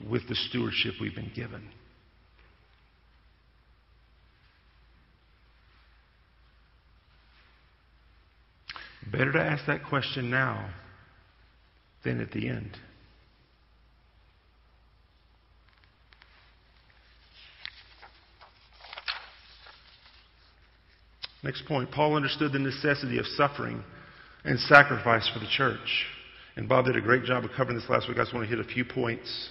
with 0.09 0.27
the 0.27 0.35
stewardship 0.35 0.95
we've 0.99 1.15
been 1.15 1.31
given? 1.33 1.69
Better 9.11 9.31
to 9.33 9.39
ask 9.39 9.65
that 9.67 9.83
question 9.83 10.29
now 10.29 10.69
than 12.03 12.19
at 12.19 12.31
the 12.31 12.49
end. 12.49 12.77
Next 21.43 21.65
point 21.65 21.91
Paul 21.91 22.15
understood 22.15 22.53
the 22.53 22.59
necessity 22.59 23.17
of 23.17 23.25
suffering 23.25 23.83
and 24.45 24.59
sacrifice 24.59 25.29
for 25.33 25.39
the 25.39 25.47
church. 25.47 26.05
And 26.55 26.69
Bob 26.69 26.85
did 26.85 26.95
a 26.95 27.01
great 27.01 27.23
job 27.23 27.43
of 27.43 27.51
covering 27.55 27.77
this 27.77 27.89
last 27.89 28.07
week. 28.07 28.17
I 28.17 28.21
just 28.21 28.33
want 28.33 28.49
to 28.49 28.55
hit 28.55 28.63
a 28.63 28.67
few 28.67 28.85
points. 28.85 29.49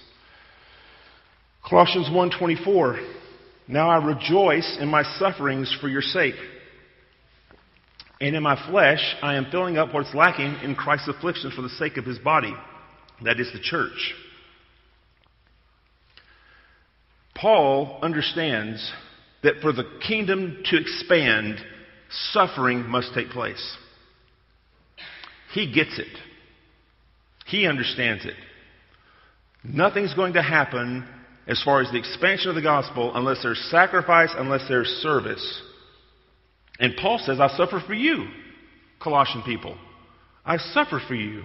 Colossians 1.67 2.09
1:24 2.09 2.99
Now 3.67 3.89
I 3.89 4.03
rejoice 4.03 4.77
in 4.79 4.87
my 4.87 5.03
sufferings 5.03 5.75
for 5.79 5.87
your 5.87 6.01
sake 6.01 6.35
and 8.23 8.37
in 8.37 8.41
my 8.43 8.55
flesh, 8.69 9.17
I 9.21 9.35
am 9.35 9.47
filling 9.51 9.77
up 9.77 9.93
what's 9.93 10.13
lacking 10.15 10.59
in 10.63 10.75
Christ's 10.75 11.09
affliction 11.09 11.51
for 11.53 11.61
the 11.61 11.67
sake 11.67 11.97
of 11.97 12.05
his 12.05 12.17
body, 12.19 12.55
that 13.21 13.37
is 13.37 13.51
the 13.51 13.59
church. 13.59 14.13
Paul 17.35 17.99
understands 18.01 18.93
that 19.43 19.55
for 19.61 19.73
the 19.73 19.83
kingdom 20.07 20.63
to 20.71 20.77
expand, 20.77 21.57
suffering 22.31 22.87
must 22.87 23.13
take 23.13 23.27
place. 23.27 23.77
He 25.51 25.73
gets 25.73 25.99
it. 25.99 26.17
He 27.45 27.67
understands 27.67 28.23
it. 28.23 28.35
Nothing's 29.65 30.13
going 30.13 30.33
to 30.33 30.41
happen 30.41 31.05
as 31.45 31.61
far 31.61 31.81
as 31.81 31.91
the 31.91 31.99
expansion 31.99 32.47
of 32.47 32.55
the 32.55 32.61
gospel 32.61 33.11
unless 33.15 33.43
there's 33.43 33.67
sacrifice, 33.69 34.29
unless 34.37 34.65
there's 34.69 34.87
service. 35.01 35.61
And 36.79 36.95
Paul 36.97 37.19
says, 37.19 37.39
I 37.39 37.49
suffer 37.55 37.81
for 37.85 37.93
you, 37.93 38.27
Colossian 39.01 39.43
people. 39.43 39.77
I 40.45 40.57
suffer 40.57 40.99
for 41.07 41.15
you. 41.15 41.43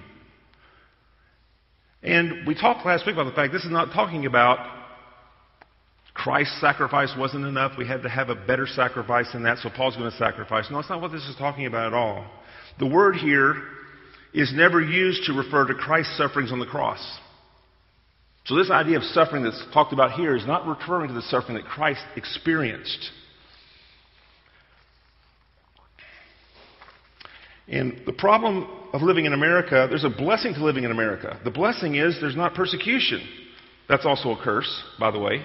And 2.03 2.47
we 2.47 2.55
talked 2.55 2.87
last 2.87 3.07
week 3.07 3.15
about 3.15 3.25
the 3.25 3.33
fact 3.33 3.53
this 3.53 3.65
is 3.65 3.71
not 3.71 3.93
talking 3.93 4.27
about 4.27 4.59
Christ's 6.15 6.61
sacrifice 6.61 7.15
wasn't 7.17 7.45
enough. 7.45 7.79
We 7.79 7.87
had 7.87 8.03
to 8.03 8.09
have 8.09 8.29
a 8.29 8.35
better 8.35 8.67
sacrifice 8.67 9.31
than 9.33 9.45
that, 9.45 9.59
so 9.59 9.71
Paul's 9.71 9.97
going 9.97 10.11
to 10.11 10.17
sacrifice. 10.17 10.67
No, 10.71 10.79
that's 10.79 10.91
not 10.91 11.01
what 11.01 11.13
this 11.13 11.23
is 11.29 11.37
talking 11.37 11.67
about 11.67 11.89
at 11.89 11.95
all. 11.95 12.27
The 12.79 12.87
word 12.87 13.17
here 13.17 13.55
is 14.35 14.53
never 14.55 14.81
used 14.81 15.25
to 15.25 15.33
refer 15.33 15.67
to 15.67 15.75
Christ's 15.75 16.17
sufferings 16.17 16.53
on 16.53 16.59
the 16.59 16.67
cross. 16.67 16.99
So, 18.47 18.57
this 18.57 18.71
idea 18.71 18.97
of 18.97 19.05
suffering 19.05 19.45
that's 19.45 19.63
talked 19.73 19.93
about 19.93 20.13
here 20.13 20.35
is 20.35 20.47
not 20.47 20.67
referring 20.67 21.09
to 21.09 21.15
the 21.15 21.23
suffering 21.23 21.55
that 21.55 21.67
Christ 21.67 22.01
experienced. 22.17 23.11
And 27.71 28.03
the 28.07 28.13
problem 28.13 28.67
of 28.93 29.03
living 29.03 29.27
in 29.27 29.33
America, 29.33 29.87
there's 29.89 30.05
a 30.05 30.11
blessing 30.11 30.55
to 30.55 30.65
living 30.65 30.85
in 30.85 30.91
America. 30.91 31.39
The 31.45 31.51
blessing 31.51 31.97
is 31.97 32.17
there's 32.21 32.37
not 32.37 32.55
persecution. 32.55 33.27
That's 33.89 34.07
also 34.07 34.31
a 34.31 34.43
curse, 34.43 34.83
by 34.99 35.11
the 35.11 35.19
way. 35.19 35.45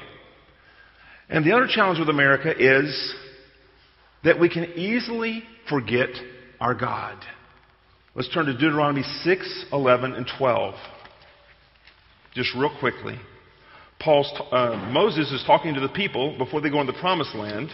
And 1.30 1.46
the 1.46 1.54
other 1.54 1.68
challenge 1.68 2.00
with 2.00 2.10
America 2.10 2.54
is 2.58 3.16
that 4.24 4.40
we 4.40 4.50
can 4.50 4.66
easily 4.76 5.44
forget 5.70 6.10
our 6.60 6.74
God. 6.74 7.18
Let's 8.16 8.32
turn 8.34 8.46
to 8.46 8.54
Deuteronomy 8.54 9.04
6, 9.24 9.66
11, 9.72 10.14
and 10.14 10.30
12. 10.38 10.76
Just 12.36 12.54
real 12.56 12.76
quickly. 12.80 13.20
Paul's, 14.00 14.32
uh, 14.52 14.90
Moses 14.92 15.32
is 15.32 15.44
talking 15.46 15.74
to 15.74 15.80
the 15.80 15.90
people 15.90 16.38
before 16.38 16.62
they 16.62 16.70
go 16.70 16.82
into 16.82 16.92
the 16.94 17.00
promised 17.00 17.36
land. 17.36 17.70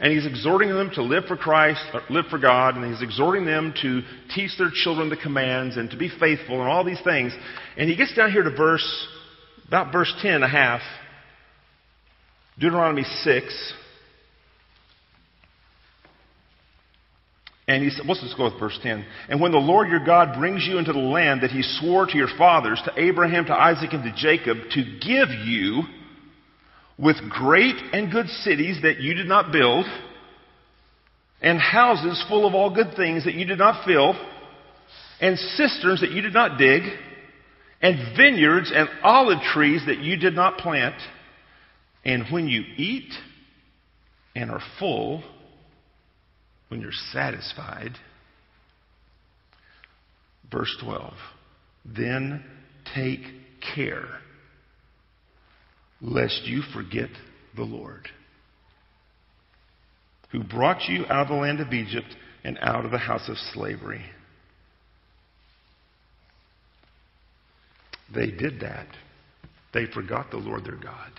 And 0.00 0.12
he's 0.12 0.26
exhorting 0.26 0.70
them 0.70 0.90
to 0.94 1.02
live 1.02 1.24
for 1.26 1.36
Christ, 1.36 1.80
uh, 1.92 2.00
live 2.10 2.26
for 2.26 2.38
God, 2.38 2.76
and 2.76 2.92
he's 2.92 3.02
exhorting 3.02 3.44
them 3.44 3.72
to 3.82 4.02
teach 4.34 4.50
their 4.58 4.70
children 4.72 5.08
the 5.08 5.16
commands 5.16 5.76
and 5.76 5.90
to 5.90 5.96
be 5.96 6.08
faithful 6.08 6.60
and 6.60 6.68
all 6.68 6.84
these 6.84 7.00
things. 7.02 7.32
And 7.76 7.88
he 7.88 7.96
gets 7.96 8.14
down 8.14 8.32
here 8.32 8.42
to 8.42 8.50
verse, 8.50 9.08
about 9.68 9.92
verse 9.92 10.12
10 10.20 10.34
and 10.34 10.44
a 10.44 10.48
half, 10.48 10.80
Deuteronomy 12.58 13.04
6. 13.04 13.72
And 17.66 17.82
he 17.82 17.90
said, 17.90 18.04
let's 18.06 18.20
just 18.20 18.36
go 18.36 18.44
with 18.44 18.58
verse 18.58 18.78
10. 18.82 19.06
And 19.28 19.40
when 19.40 19.52
the 19.52 19.58
Lord 19.58 19.88
your 19.88 20.04
God 20.04 20.38
brings 20.38 20.66
you 20.66 20.78
into 20.78 20.92
the 20.92 20.98
land 20.98 21.42
that 21.42 21.50
he 21.50 21.62
swore 21.62 22.04
to 22.06 22.16
your 22.16 22.28
fathers, 22.36 22.82
to 22.84 22.92
Abraham, 23.00 23.46
to 23.46 23.54
Isaac, 23.54 23.92
and 23.92 24.02
to 24.02 24.12
Jacob, 24.14 24.58
to 24.72 24.82
give 24.82 25.30
you, 25.46 25.82
with 26.98 27.16
great 27.28 27.76
and 27.92 28.10
good 28.12 28.28
cities 28.28 28.78
that 28.82 29.00
you 29.00 29.14
did 29.14 29.26
not 29.26 29.52
build, 29.52 29.86
and 31.40 31.58
houses 31.58 32.24
full 32.28 32.46
of 32.46 32.54
all 32.54 32.74
good 32.74 32.94
things 32.96 33.24
that 33.24 33.34
you 33.34 33.44
did 33.44 33.58
not 33.58 33.84
fill, 33.84 34.14
and 35.20 35.38
cisterns 35.38 36.00
that 36.00 36.10
you 36.10 36.22
did 36.22 36.32
not 36.32 36.58
dig, 36.58 36.82
and 37.82 38.16
vineyards 38.16 38.72
and 38.74 38.88
olive 39.02 39.40
trees 39.52 39.82
that 39.86 39.98
you 39.98 40.16
did 40.16 40.34
not 40.34 40.58
plant. 40.58 40.94
And 42.04 42.24
when 42.30 42.48
you 42.48 42.62
eat 42.76 43.12
and 44.34 44.50
are 44.50 44.62
full, 44.78 45.22
when 46.68 46.80
you're 46.80 46.92
satisfied, 47.12 47.92
verse 50.50 50.74
12, 50.82 51.12
then 51.84 52.44
take 52.94 53.20
care 53.74 54.06
lest 56.04 56.42
you 56.44 56.60
forget 56.74 57.08
the 57.56 57.62
Lord, 57.62 58.08
who 60.30 60.44
brought 60.44 60.86
you 60.88 61.04
out 61.08 61.22
of 61.22 61.28
the 61.28 61.34
land 61.34 61.60
of 61.60 61.72
Egypt 61.72 62.14
and 62.44 62.58
out 62.60 62.84
of 62.84 62.90
the 62.90 62.98
house 62.98 63.28
of 63.28 63.36
slavery. 63.54 64.02
They 68.14 68.26
did 68.26 68.60
that. 68.60 68.86
They 69.72 69.86
forgot 69.86 70.30
the 70.30 70.36
Lord 70.36 70.64
their 70.64 70.76
God. 70.76 71.10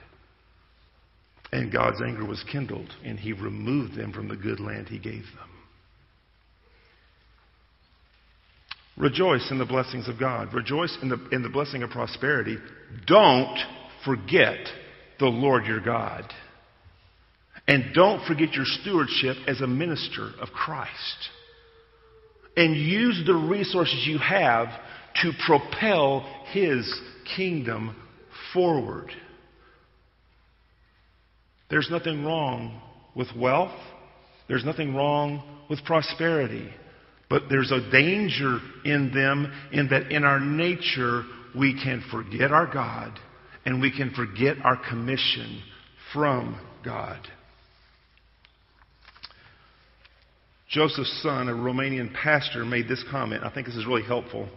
And 1.52 1.72
God's 1.72 2.02
anger 2.06 2.26
was 2.26 2.44
kindled, 2.52 2.90
and 3.04 3.20
he 3.20 3.34
removed 3.34 3.96
them 3.96 4.14
from 4.14 4.28
the 4.28 4.36
good 4.36 4.60
land 4.60 4.88
he 4.88 5.00
gave 5.00 5.24
them. 5.24 5.50
Rejoice 8.98 9.50
in 9.52 9.58
the 9.58 9.66
blessings 9.66 10.08
of 10.08 10.20
God. 10.20 10.54
Rejoice 10.54 10.96
in 11.02 11.10
the, 11.10 11.28
in 11.32 11.42
the 11.42 11.50
blessing 11.50 11.84
of 11.84 11.90
prosperity. 11.90 12.58
Don't 13.08 13.58
forget 14.06 14.58
the 15.20 15.26
Lord 15.26 15.66
your 15.66 15.82
God. 15.82 16.24
And 17.68 17.94
don't 17.94 18.26
forget 18.28 18.54
your 18.54 18.66
stewardship 18.66 19.38
as 19.48 19.62
a 19.62 19.68
minister 19.68 20.30
of 20.40 20.50
Christ. 20.50 21.30
And 22.56 22.76
use 22.76 23.24
the 23.26 23.34
resources 23.34 24.06
you 24.08 24.20
have 24.20 24.68
to 25.24 25.32
propel 25.46 26.22
His 26.52 27.02
kingdom 27.36 27.96
forward. 28.54 29.12
There's 31.70 31.90
nothing 31.90 32.24
wrong 32.24 32.82
with 33.16 33.28
wealth. 33.36 33.78
There's 34.48 34.64
nothing 34.64 34.96
wrong 34.96 35.44
with 35.70 35.84
prosperity. 35.84 36.70
But 37.30 37.44
there's 37.50 37.72
a 37.72 37.90
danger 37.90 38.60
in 38.86 39.12
them 39.12 39.52
in 39.72 39.90
that 39.90 40.12
in 40.12 40.24
our 40.24 40.40
nature 40.40 41.24
we 41.58 41.74
can 41.74 42.04
forget 42.12 42.52
our 42.52 42.72
God 42.72 43.20
and 43.66 43.82
we 43.82 43.92
can 43.92 44.12
forget 44.12 44.58
our 44.64 44.78
commission 44.78 45.62
from 46.14 46.60
God. 46.84 47.20
Josef 50.70 51.06
Tson, 51.24 51.50
a 51.50 51.54
Romanian 51.54 52.14
pastor, 52.14 52.66
made 52.66 52.88
this 52.88 53.04
comment. 53.10 53.44
I 53.44 53.50
think 53.50 53.66
this 53.68 53.76
is 53.76 53.86
really 53.86 54.04
helpful. 54.04 54.50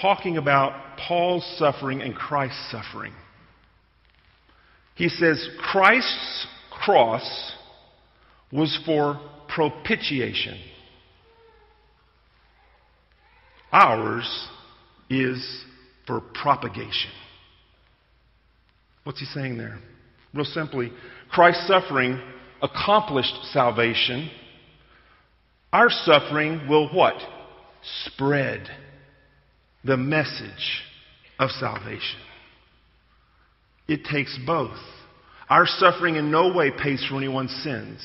Talking 0.00 0.36
about 0.36 0.98
Paul's 0.98 1.44
suffering 1.58 2.02
and 2.02 2.14
Christ's 2.14 2.70
suffering. 2.70 3.12
He 4.94 5.08
says, 5.08 5.48
Christ's 5.58 6.46
cross 6.70 7.52
was 8.52 8.78
for 8.84 9.20
propitiation. 9.48 10.58
Ours 13.72 14.48
is 15.10 15.64
for 16.08 16.20
propagation. 16.20 17.12
What's 19.04 19.20
he 19.20 19.26
saying 19.26 19.56
there? 19.56 19.78
Real 20.34 20.44
simply, 20.44 20.90
Christ's 21.30 21.68
suffering 21.68 22.20
accomplished 22.60 23.34
salvation. 23.52 24.28
Our 25.72 25.90
suffering 25.90 26.66
will 26.68 26.92
what? 26.92 27.14
Spread 28.06 28.68
the 29.84 29.96
message 29.96 30.82
of 31.38 31.50
salvation. 31.50 32.18
It 33.86 34.04
takes 34.04 34.36
both. 34.44 34.76
Our 35.48 35.66
suffering 35.66 36.16
in 36.16 36.30
no 36.30 36.52
way 36.52 36.70
pays 36.70 37.04
for 37.08 37.16
anyone's 37.16 37.54
sins. 37.62 38.00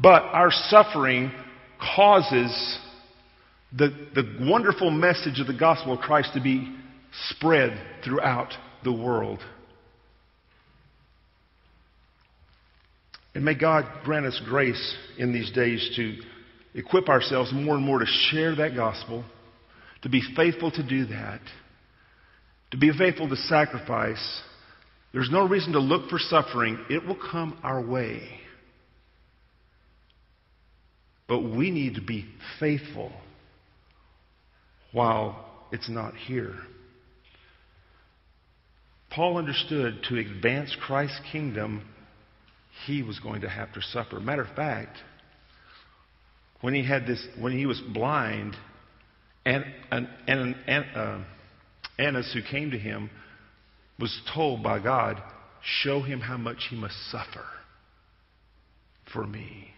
But 0.00 0.22
our 0.22 0.50
suffering 0.50 1.30
causes 1.94 2.78
the, 3.76 3.88
the 4.14 4.48
wonderful 4.48 4.90
message 4.90 5.40
of 5.40 5.46
the 5.46 5.58
gospel 5.58 5.92
of 5.92 6.00
Christ 6.00 6.30
to 6.34 6.40
be 6.40 6.74
spread 7.30 7.78
throughout 8.04 8.52
the 8.84 8.92
world. 8.92 9.40
And 13.34 13.44
may 13.44 13.54
God 13.54 13.84
grant 14.04 14.26
us 14.26 14.40
grace 14.46 14.96
in 15.18 15.32
these 15.32 15.50
days 15.52 15.92
to 15.96 16.16
equip 16.74 17.08
ourselves 17.08 17.52
more 17.52 17.76
and 17.76 17.84
more 17.84 17.98
to 17.98 18.06
share 18.06 18.56
that 18.56 18.74
gospel, 18.74 19.24
to 20.02 20.08
be 20.08 20.22
faithful 20.34 20.70
to 20.70 20.82
do 20.82 21.06
that, 21.06 21.40
to 22.70 22.78
be 22.78 22.90
faithful 22.96 23.28
to 23.28 23.36
sacrifice. 23.36 24.42
There's 25.12 25.30
no 25.30 25.46
reason 25.46 25.72
to 25.72 25.78
look 25.78 26.08
for 26.08 26.18
suffering, 26.18 26.84
it 26.88 27.06
will 27.06 27.18
come 27.30 27.58
our 27.62 27.84
way. 27.84 28.22
But 31.28 31.42
we 31.42 31.70
need 31.70 31.96
to 31.96 32.02
be 32.02 32.26
faithful 32.58 33.12
while 34.92 35.44
it's 35.72 35.88
not 35.88 36.14
here. 36.14 36.54
Paul 39.10 39.38
understood 39.38 40.02
to 40.08 40.18
advance 40.18 40.76
Christ's 40.80 41.20
kingdom, 41.32 41.82
he 42.86 43.02
was 43.02 43.18
going 43.18 43.40
to 43.40 43.48
have 43.48 43.72
to 43.74 43.82
suffer. 43.82 44.20
Matter 44.20 44.42
of 44.42 44.54
fact, 44.54 44.96
when 46.60 46.74
he 46.74 46.84
had 46.84 47.06
this, 47.06 47.26
when 47.38 47.56
he 47.56 47.66
was 47.66 47.80
blind, 47.92 48.56
and, 49.44 49.64
and, 49.90 50.08
and, 50.26 50.56
and 50.66 50.84
uh, 50.94 51.18
Annas, 51.98 52.30
who 52.34 52.42
came 52.42 52.70
to 52.70 52.78
him, 52.78 53.10
was 53.98 54.20
told 54.34 54.62
by 54.62 54.78
God, 54.78 55.22
Show 55.82 56.02
him 56.02 56.20
how 56.20 56.36
much 56.36 56.68
he 56.70 56.76
must 56.76 56.94
suffer 57.10 57.44
for 59.12 59.26
me. 59.26 59.70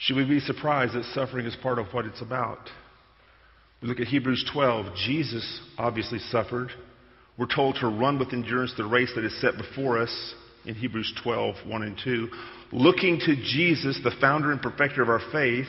Should 0.00 0.16
we 0.16 0.24
be 0.24 0.40
surprised 0.40 0.94
that 0.94 1.04
suffering 1.14 1.46
is 1.46 1.54
part 1.62 1.78
of 1.78 1.86
what 1.92 2.06
it's 2.06 2.22
about? 2.22 2.70
We 3.82 3.88
look 3.88 4.00
at 4.00 4.06
Hebrews 4.06 4.48
12. 4.52 4.94
Jesus 5.06 5.60
obviously 5.76 6.18
suffered. 6.18 6.70
We're 7.38 7.54
told 7.54 7.76
to 7.76 7.88
run 7.88 8.18
with 8.18 8.32
endurance 8.32 8.72
the 8.76 8.84
race 8.84 9.12
that 9.14 9.24
is 9.24 9.40
set 9.40 9.56
before 9.58 10.00
us 10.00 10.34
in 10.64 10.74
Hebrews 10.74 11.12
12, 11.22 11.54
1 11.66 11.82
and 11.82 12.00
2. 12.02 12.28
Looking 12.72 13.18
to 13.20 13.36
Jesus, 13.36 14.00
the 14.02 14.12
founder 14.20 14.52
and 14.52 14.60
perfecter 14.60 15.02
of 15.02 15.10
our 15.10 15.20
faith, 15.32 15.68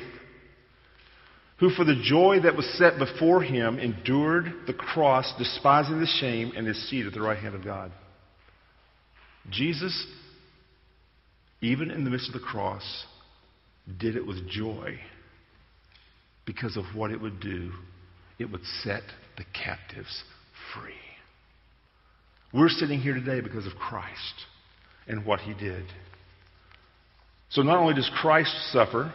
who 1.60 1.70
for 1.70 1.84
the 1.84 2.02
joy 2.02 2.40
that 2.42 2.56
was 2.56 2.66
set 2.78 2.98
before 2.98 3.44
him 3.44 3.80
endured 3.80 4.46
the 4.66 4.74
cross, 4.74 5.32
despising 5.38 6.00
the 6.00 6.08
shame, 6.20 6.54
and 6.56 6.68
is 6.68 6.90
seated 6.90 7.08
at 7.08 7.14
the 7.14 7.22
right 7.22 7.38
hand 7.38 7.54
of 7.54 7.64
God. 7.64 7.92
Jesus, 9.50 10.08
even 11.62 11.92
in 11.92 12.04
the 12.06 12.10
midst 12.10 12.28
of 12.28 12.34
the 12.34 12.40
cross, 12.40 13.06
did 13.98 14.16
it 14.16 14.26
with 14.26 14.50
joy 14.50 15.00
because 16.46 16.78
of 16.78 16.84
what 16.96 17.12
it 17.12 17.22
would 17.22 17.40
do. 17.40 17.72
It 18.40 18.52
would 18.52 18.64
set 18.84 19.04
the 19.38 19.46
captives 19.54 20.24
free. 20.74 20.94
We're 22.54 22.70
sitting 22.70 23.00
here 23.00 23.14
today 23.14 23.42
because 23.42 23.66
of 23.66 23.74
Christ 23.74 24.46
and 25.08 25.26
what 25.26 25.40
he 25.40 25.54
did. 25.54 25.86
So 27.50 27.62
not 27.62 27.78
only 27.78 27.94
does 27.94 28.10
Christ 28.16 28.54
suffer 28.72 29.14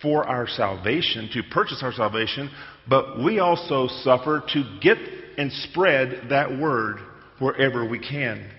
for 0.00 0.24
our 0.24 0.46
salvation, 0.46 1.28
to 1.34 1.42
purchase 1.50 1.80
our 1.82 1.92
salvation, 1.92 2.50
but 2.88 3.22
we 3.22 3.38
also 3.38 3.86
suffer 4.02 4.42
to 4.54 4.78
get 4.80 4.96
and 5.36 5.52
spread 5.52 6.28
that 6.30 6.58
word 6.58 6.96
wherever 7.38 7.88
we 7.88 7.98
can. 7.98 8.50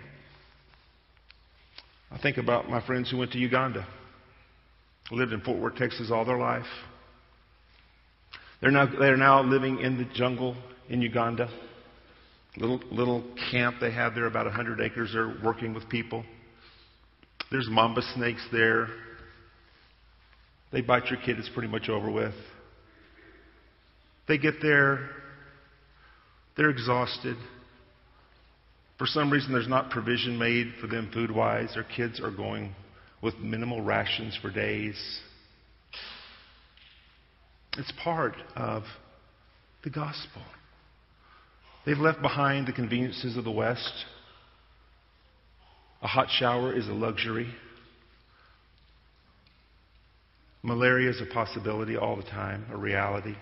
I 2.11 2.19
think 2.19 2.37
about 2.37 2.69
my 2.69 2.85
friends 2.85 3.09
who 3.09 3.17
went 3.17 3.31
to 3.31 3.37
Uganda, 3.39 3.87
lived 5.11 5.33
in 5.33 5.41
Fort 5.41 5.59
Worth, 5.59 5.75
Texas 5.75 6.09
all 6.11 6.25
their 6.25 6.37
life. 6.37 6.65
They're 8.61 8.71
now, 8.71 8.87
they're 8.99 9.17
now 9.17 9.41
living 9.43 9.79
in 9.79 9.97
the 9.97 10.05
jungle 10.13 10.55
in 10.89 11.01
Uganda. 11.01 11.49
Little, 12.57 12.81
little 12.91 13.23
camp 13.51 13.77
they 13.81 13.91
have 13.91 14.13
there, 14.13 14.25
about 14.25 14.45
100 14.45 14.81
acres. 14.81 15.11
They're 15.13 15.35
working 15.43 15.73
with 15.73 15.87
people. 15.89 16.23
There's 17.49 17.67
mamba 17.69 18.01
snakes 18.15 18.45
there. 18.51 18.87
They 20.71 20.81
bite 20.81 21.07
your 21.07 21.19
kid, 21.19 21.37
it's 21.37 21.49
pretty 21.49 21.67
much 21.67 21.89
over 21.89 22.09
with. 22.09 22.33
They 24.27 24.37
get 24.37 24.55
there, 24.61 25.09
they're 26.55 26.69
exhausted. 26.69 27.35
For 28.97 29.07
some 29.07 29.31
reason, 29.31 29.51
there's 29.51 29.67
not 29.67 29.89
provision 29.89 30.37
made 30.37 30.73
for 30.79 30.87
them 30.87 31.09
food 31.13 31.31
wise. 31.31 31.71
Their 31.73 31.83
kids 31.83 32.21
are 32.21 32.31
going 32.31 32.73
with 33.21 33.37
minimal 33.37 33.81
rations 33.81 34.37
for 34.41 34.51
days. 34.51 34.95
It's 37.77 37.91
part 38.03 38.35
of 38.55 38.83
the 39.83 39.89
gospel. 39.89 40.41
They've 41.85 41.97
left 41.97 42.21
behind 42.21 42.67
the 42.67 42.73
conveniences 42.73 43.37
of 43.37 43.43
the 43.43 43.51
West. 43.51 44.05
A 46.01 46.07
hot 46.07 46.27
shower 46.29 46.73
is 46.73 46.87
a 46.87 46.93
luxury. 46.93 47.47
Malaria 50.63 51.09
is 51.09 51.21
a 51.21 51.33
possibility 51.33 51.97
all 51.97 52.15
the 52.15 52.23
time, 52.23 52.65
a 52.71 52.77
reality. 52.77 53.35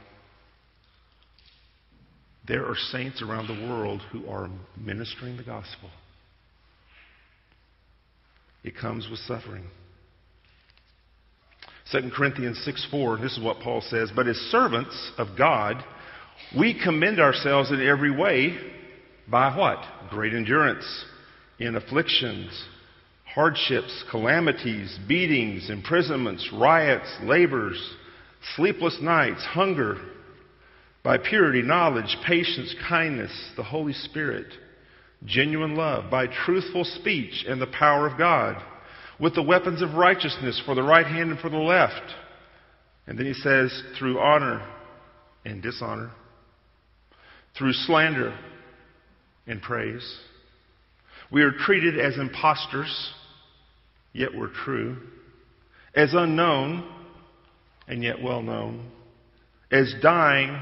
There 2.47 2.65
are 2.65 2.75
saints 2.91 3.21
around 3.21 3.47
the 3.47 3.67
world 3.69 4.01
who 4.11 4.27
are 4.27 4.49
ministering 4.77 5.37
the 5.37 5.43
gospel. 5.43 5.89
It 8.69 8.77
comes 8.77 9.07
with 9.09 9.19
suffering. 9.21 9.63
2 11.91 12.11
Corinthians 12.15 12.61
6 12.65 12.85
4, 12.91 13.17
this 13.17 13.35
is 13.35 13.43
what 13.43 13.61
Paul 13.61 13.81
says, 13.81 14.11
but 14.15 14.27
as 14.27 14.35
servants 14.51 15.11
of 15.17 15.29
God, 15.35 15.83
we 16.55 16.79
commend 16.79 17.19
ourselves 17.19 17.71
in 17.71 17.81
every 17.81 18.15
way 18.15 18.55
by 19.27 19.57
what? 19.57 19.79
Great 20.11 20.35
endurance 20.35 20.85
in 21.57 21.75
afflictions, 21.75 22.63
hardships, 23.25 24.03
calamities, 24.11 24.99
beatings, 25.07 25.71
imprisonments, 25.71 26.47
riots, 26.53 27.09
labors, 27.23 27.95
sleepless 28.55 28.99
nights, 29.01 29.43
hunger, 29.45 29.97
by 31.03 31.17
purity, 31.17 31.63
knowledge, 31.63 32.15
patience, 32.23 32.75
kindness, 32.87 33.31
the 33.57 33.63
Holy 33.63 33.93
Spirit, 33.93 34.45
genuine 35.25 35.75
love, 35.75 36.09
by 36.09 36.27
truthful 36.27 36.83
speech 36.83 37.45
and 37.47 37.61
the 37.61 37.67
power 37.67 38.07
of 38.07 38.17
God, 38.17 38.61
with 39.19 39.35
the 39.35 39.43
weapons 39.43 39.81
of 39.81 39.93
righteousness 39.93 40.61
for 40.65 40.75
the 40.75 40.83
right 40.83 41.05
hand 41.05 41.31
and 41.31 41.39
for 41.39 41.49
the 41.49 41.57
left. 41.57 42.13
And 43.05 43.17
then 43.17 43.25
he 43.25 43.33
says, 43.33 43.83
through 43.97 44.19
honor 44.19 44.65
and 45.43 45.61
dishonor, 45.61 46.11
through 47.57 47.73
slander 47.73 48.37
and 49.45 49.61
praise. 49.61 50.19
We 51.31 51.41
are 51.41 51.51
treated 51.51 51.99
as 51.99 52.17
impostors, 52.17 53.13
yet 54.13 54.29
we're 54.33 54.53
true, 54.63 54.97
as 55.93 56.13
unknown, 56.13 56.89
and 57.87 58.03
yet 58.03 58.21
well 58.21 58.41
known, 58.41 58.89
as 59.71 59.93
dying, 60.01 60.59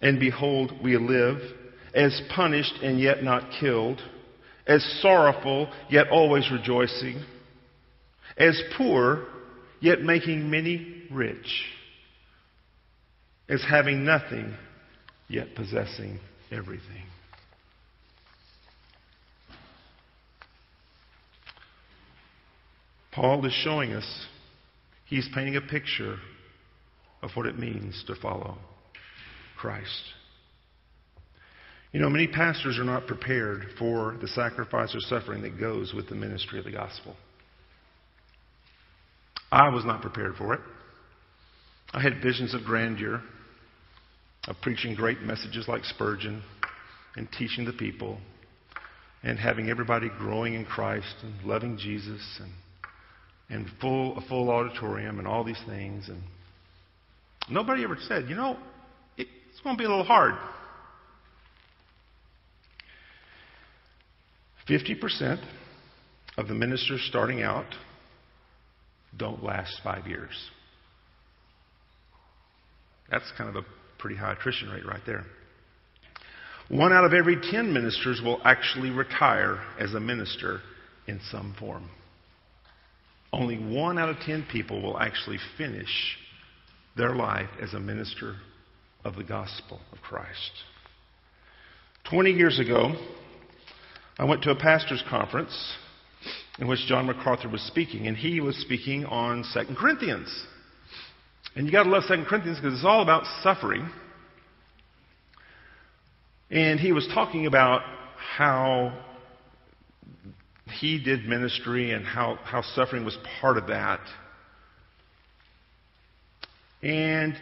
and 0.00 0.20
behold, 0.20 0.72
we 0.82 0.96
live, 0.96 1.38
as 1.94 2.20
punished, 2.34 2.74
and 2.82 3.00
yet 3.00 3.22
not 3.22 3.50
killed, 3.60 4.00
as 4.66 4.84
sorrowful, 5.00 5.72
yet 5.88 6.08
always 6.10 6.50
rejoicing, 6.50 7.22
as 8.36 8.60
poor, 8.76 9.26
yet 9.80 10.02
making 10.02 10.50
many 10.50 11.04
rich, 11.10 11.64
as 13.48 13.64
having 13.68 14.04
nothing, 14.04 14.54
yet 15.28 15.54
possessing 15.54 16.18
everything. 16.50 17.04
Paul 23.12 23.44
is 23.46 23.52
showing 23.52 23.94
us, 23.94 24.26
he's 25.06 25.28
painting 25.34 25.56
a 25.56 25.60
picture 25.60 26.18
of 27.22 27.30
what 27.34 27.46
it 27.46 27.58
means 27.58 28.04
to 28.06 28.14
follow 28.14 28.58
Christ. 29.56 30.02
You 31.92 32.00
know, 32.00 32.10
many 32.10 32.26
pastors 32.26 32.78
are 32.78 32.84
not 32.84 33.06
prepared 33.06 33.66
for 33.78 34.16
the 34.20 34.28
sacrifice 34.28 34.94
or 34.94 35.00
suffering 35.00 35.42
that 35.42 35.58
goes 35.58 35.94
with 35.94 36.08
the 36.08 36.14
ministry 36.14 36.58
of 36.58 36.64
the 36.64 36.72
gospel. 36.72 37.16
I 39.50 39.70
was 39.70 39.84
not 39.84 40.02
prepared 40.02 40.36
for 40.36 40.52
it. 40.54 40.60
I 41.92 42.02
had 42.02 42.22
visions 42.22 42.52
of 42.54 42.64
grandeur, 42.64 43.22
of 44.46 44.56
preaching 44.60 44.94
great 44.94 45.22
messages 45.22 45.66
like 45.66 45.84
Spurgeon, 45.84 46.42
and 47.16 47.26
teaching 47.32 47.64
the 47.64 47.72
people, 47.72 48.18
and 49.22 49.38
having 49.38 49.70
everybody 49.70 50.10
growing 50.18 50.52
in 50.54 50.66
Christ 50.66 51.14
and 51.22 51.42
loving 51.44 51.78
Jesus, 51.78 52.20
and 52.40 52.52
and 53.50 53.66
full 53.80 54.16
a 54.18 54.20
full 54.28 54.50
auditorium 54.50 55.18
and 55.18 55.26
all 55.26 55.44
these 55.44 55.60
things. 55.66 56.08
And 56.08 56.22
nobody 57.50 57.84
ever 57.84 57.96
said, 58.06 58.28
you 58.28 58.36
know, 58.36 58.58
it's 59.16 59.60
going 59.64 59.76
to 59.76 59.78
be 59.78 59.84
a 59.84 59.88
little 59.88 60.04
hard. 60.04 60.34
50% 64.68 65.42
of 66.36 66.48
the 66.48 66.54
ministers 66.54 67.04
starting 67.08 67.42
out 67.42 67.66
don't 69.16 69.42
last 69.42 69.80
five 69.82 70.06
years. 70.06 70.30
That's 73.10 73.30
kind 73.36 73.48
of 73.48 73.56
a 73.56 73.66
pretty 73.98 74.16
high 74.16 74.32
attrition 74.32 74.68
rate 74.70 74.86
right 74.86 75.00
there. 75.06 75.24
One 76.68 76.92
out 76.92 77.04
of 77.04 77.14
every 77.14 77.38
10 77.50 77.72
ministers 77.72 78.20
will 78.22 78.40
actually 78.44 78.90
retire 78.90 79.58
as 79.80 79.94
a 79.94 80.00
minister 80.00 80.60
in 81.06 81.18
some 81.30 81.56
form. 81.58 81.88
Only 83.32 83.58
one 83.58 83.98
out 83.98 84.08
of 84.08 84.16
ten 84.24 84.46
people 84.50 84.80
will 84.82 84.98
actually 84.98 85.38
finish 85.56 86.16
their 86.96 87.14
life 87.14 87.48
as 87.60 87.74
a 87.74 87.80
minister 87.80 88.36
of 89.04 89.16
the 89.16 89.24
gospel 89.24 89.80
of 89.92 89.98
Christ. 90.00 90.50
Twenty 92.08 92.30
years 92.30 92.58
ago, 92.58 92.94
I 94.18 94.24
went 94.24 94.42
to 94.42 94.50
a 94.50 94.56
pastor's 94.56 95.02
conference 95.08 95.76
in 96.58 96.66
which 96.66 96.80
John 96.86 97.06
MacArthur 97.06 97.48
was 97.48 97.62
speaking, 97.62 98.08
and 98.08 98.16
he 98.16 98.40
was 98.40 98.56
speaking 98.56 99.04
on 99.06 99.44
2 99.54 99.74
Corinthians. 99.76 100.28
And 101.54 101.66
you 101.66 101.72
got 101.72 101.84
to 101.84 101.90
love 101.90 102.02
2 102.08 102.24
Corinthians 102.28 102.58
because 102.58 102.74
it's 102.74 102.84
all 102.84 103.02
about 103.02 103.24
suffering. 103.42 103.88
And 106.50 106.80
he 106.80 106.92
was 106.92 107.06
talking 107.14 107.46
about 107.46 107.82
how 108.16 109.04
he 110.66 111.02
did 111.02 111.26
ministry 111.26 111.92
and 111.92 112.04
how, 112.04 112.38
how 112.42 112.62
suffering 112.62 113.04
was 113.04 113.16
part 113.40 113.56
of 113.56 113.68
that. 113.68 114.00
And, 116.82 117.34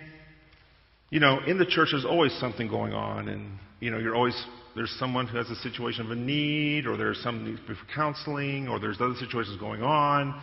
you 1.10 1.20
know, 1.20 1.40
in 1.46 1.58
the 1.58 1.66
church, 1.66 1.88
there's 1.92 2.04
always 2.04 2.32
something 2.38 2.68
going 2.68 2.92
on, 2.92 3.28
and 3.28 3.58
you 3.80 3.90
know, 3.90 3.98
you're 3.98 4.14
always 4.14 4.36
there's 4.74 4.94
someone 4.98 5.26
who 5.26 5.38
has 5.38 5.48
a 5.48 5.56
situation 5.56 6.04
of 6.04 6.10
a 6.10 6.16
need, 6.16 6.86
or 6.86 6.96
there's 6.96 7.20
some 7.22 7.44
need 7.44 7.58
for 7.66 7.76
counseling, 7.94 8.68
or 8.68 8.78
there's 8.78 9.00
other 9.00 9.14
situations 9.18 9.58
going 9.58 9.82
on. 9.82 10.40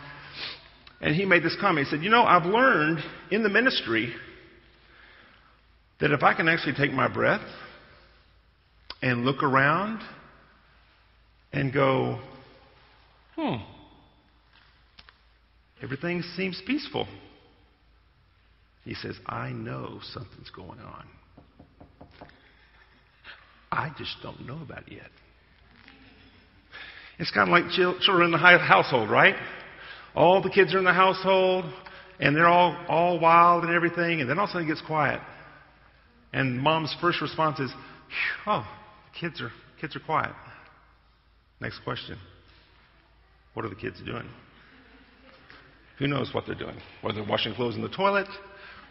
And 1.00 1.14
he 1.14 1.24
made 1.24 1.42
this 1.42 1.56
comment. 1.60 1.86
He 1.86 1.90
said, 1.90 2.02
"You 2.02 2.10
know, 2.10 2.24
I've 2.24 2.46
learned 2.46 2.98
in 3.30 3.42
the 3.42 3.48
ministry 3.48 4.12
that 6.00 6.10
if 6.10 6.22
I 6.22 6.34
can 6.34 6.48
actually 6.48 6.74
take 6.74 6.92
my 6.92 7.08
breath 7.08 7.46
and 9.02 9.24
look 9.24 9.42
around 9.42 10.00
and 11.52 11.72
go, 11.72 12.20
hmm, 13.36 13.56
everything 15.82 16.22
seems 16.36 16.60
peaceful." 16.66 17.06
He 18.84 18.94
says, 18.94 19.16
I 19.26 19.50
know 19.50 20.00
something's 20.12 20.50
going 20.50 20.78
on. 20.80 21.06
I 23.74 23.90
just 23.98 24.16
don't 24.22 24.46
know 24.46 24.60
about 24.62 24.86
it 24.86 24.92
yet. 24.92 25.10
It's 27.18 27.30
kind 27.32 27.48
of 27.48 27.52
like 27.52 27.72
children 27.72 28.26
in 28.26 28.30
the 28.30 28.38
household, 28.38 29.10
right? 29.10 29.34
All 30.14 30.40
the 30.42 30.50
kids 30.50 30.74
are 30.74 30.78
in 30.78 30.84
the 30.84 30.92
household, 30.92 31.64
and 32.20 32.36
they're 32.36 32.46
all, 32.46 32.76
all 32.88 33.18
wild 33.18 33.64
and 33.64 33.74
everything, 33.74 34.20
and 34.20 34.30
then 34.30 34.38
all 34.38 34.44
of 34.44 34.50
a 34.50 34.52
sudden 34.52 34.68
it 34.68 34.70
gets 34.70 34.86
quiet. 34.86 35.20
And 36.32 36.60
mom's 36.60 36.94
first 37.00 37.20
response 37.20 37.58
is, 37.58 37.72
oh, 38.46 38.64
kids 39.18 39.40
are, 39.40 39.50
kids 39.80 39.96
are 39.96 40.00
quiet. 40.00 40.32
Next 41.60 41.80
question. 41.80 42.18
What 43.54 43.64
are 43.64 43.68
the 43.68 43.76
kids 43.76 44.00
doing? 44.04 44.28
Who 45.98 46.06
knows 46.06 46.30
what 46.32 46.46
they're 46.46 46.54
doing? 46.54 46.76
Whether 47.02 47.20
they're 47.20 47.30
washing 47.30 47.54
clothes 47.54 47.76
in 47.76 47.82
the 47.82 47.88
toilet, 47.88 48.28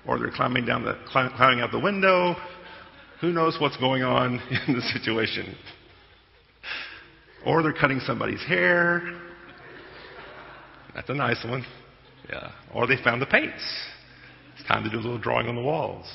or 0.06 0.20
they're 0.20 0.32
climbing 0.32 0.66
down 0.66 0.84
the 0.84 0.98
climbing 1.08 1.62
out 1.62 1.72
the 1.72 1.80
window. 1.80 2.36
Who 3.24 3.32
knows 3.32 3.56
what's 3.58 3.78
going 3.78 4.04
on 4.04 4.34
in 4.68 4.76
the 4.76 4.82
situation? 4.82 5.56
Or 7.46 7.64
they're 7.64 7.72
cutting 7.72 8.02
somebody's 8.02 8.46
hair. 8.46 9.02
That's 10.94 11.10
a 11.10 11.14
nice 11.14 11.42
one. 11.46 11.66
Yeah. 12.30 12.52
Or 12.74 12.86
they 12.86 13.02
found 13.02 13.22
the 13.22 13.26
paints. 13.26 13.64
It's 14.58 14.68
time 14.68 14.84
to 14.84 14.90
do 14.90 14.98
a 14.98 15.00
little 15.00 15.18
drawing 15.18 15.48
on 15.48 15.56
the 15.56 15.62
walls. 15.62 16.06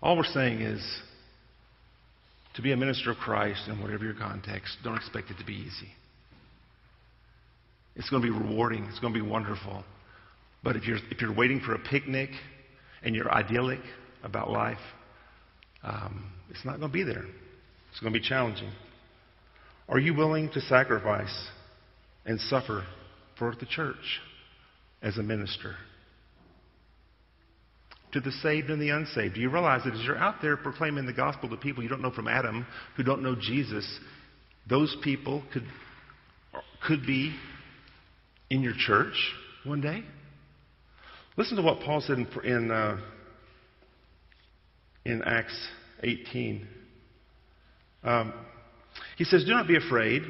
All 0.00 0.16
we're 0.16 0.22
saying 0.22 0.60
is 0.60 0.80
to 2.54 2.62
be 2.62 2.70
a 2.70 2.76
minister 2.76 3.10
of 3.10 3.16
Christ 3.16 3.62
in 3.66 3.82
whatever 3.82 4.04
your 4.04 4.14
context, 4.14 4.76
don't 4.84 4.94
expect 4.94 5.32
it 5.32 5.38
to 5.38 5.44
be 5.44 5.54
easy. 5.54 5.88
It's 7.96 8.08
going 8.08 8.22
to 8.22 8.32
be 8.32 8.38
rewarding. 8.38 8.84
It's 8.84 9.00
going 9.00 9.12
to 9.12 9.20
be 9.20 9.28
wonderful. 9.28 9.82
But 10.62 10.76
if 10.76 10.84
you're, 10.84 10.98
if 11.10 11.20
you're 11.20 11.34
waiting 11.34 11.58
for 11.58 11.74
a 11.74 11.78
picnic 11.80 12.30
and 13.02 13.14
you're 13.14 13.30
idyllic 13.30 13.80
about 14.22 14.50
life, 14.50 14.78
um, 15.82 16.32
it's 16.50 16.64
not 16.64 16.78
going 16.78 16.90
to 16.90 16.92
be 16.92 17.04
there. 17.04 17.24
It's 17.90 18.00
going 18.00 18.12
to 18.12 18.18
be 18.18 18.26
challenging. 18.26 18.70
Are 19.88 19.98
you 19.98 20.14
willing 20.14 20.50
to 20.50 20.60
sacrifice 20.60 21.48
and 22.24 22.40
suffer 22.40 22.84
for 23.38 23.54
the 23.58 23.66
church 23.66 24.20
as 25.00 25.16
a 25.16 25.22
minister? 25.22 25.76
To 28.12 28.20
the 28.20 28.32
saved 28.32 28.70
and 28.70 28.80
the 28.80 28.90
unsaved. 28.90 29.34
Do 29.34 29.40
you 29.40 29.50
realize 29.50 29.82
that 29.84 29.94
as 29.94 30.00
you're 30.04 30.18
out 30.18 30.36
there 30.42 30.56
proclaiming 30.56 31.06
the 31.06 31.12
gospel 31.12 31.48
to 31.50 31.56
people 31.56 31.82
you 31.82 31.88
don't 31.88 32.02
know 32.02 32.10
from 32.10 32.28
Adam, 32.28 32.66
who 32.96 33.02
don't 33.02 33.22
know 33.22 33.36
Jesus, 33.38 33.86
those 34.68 34.96
people 35.02 35.42
could, 35.52 35.64
could 36.86 37.06
be 37.06 37.34
in 38.50 38.62
your 38.62 38.74
church 38.76 39.14
one 39.64 39.80
day? 39.80 40.02
Listen 41.36 41.56
to 41.56 41.62
what 41.62 41.80
Paul 41.80 42.00
said 42.00 42.18
in, 42.18 42.28
in, 42.44 42.70
uh, 42.70 42.98
in 45.04 45.22
Acts 45.22 45.68
18. 46.02 46.66
Um, 48.02 48.32
he 49.18 49.24
says, 49.24 49.44
Do 49.44 49.50
not 49.50 49.68
be 49.68 49.76
afraid, 49.76 50.22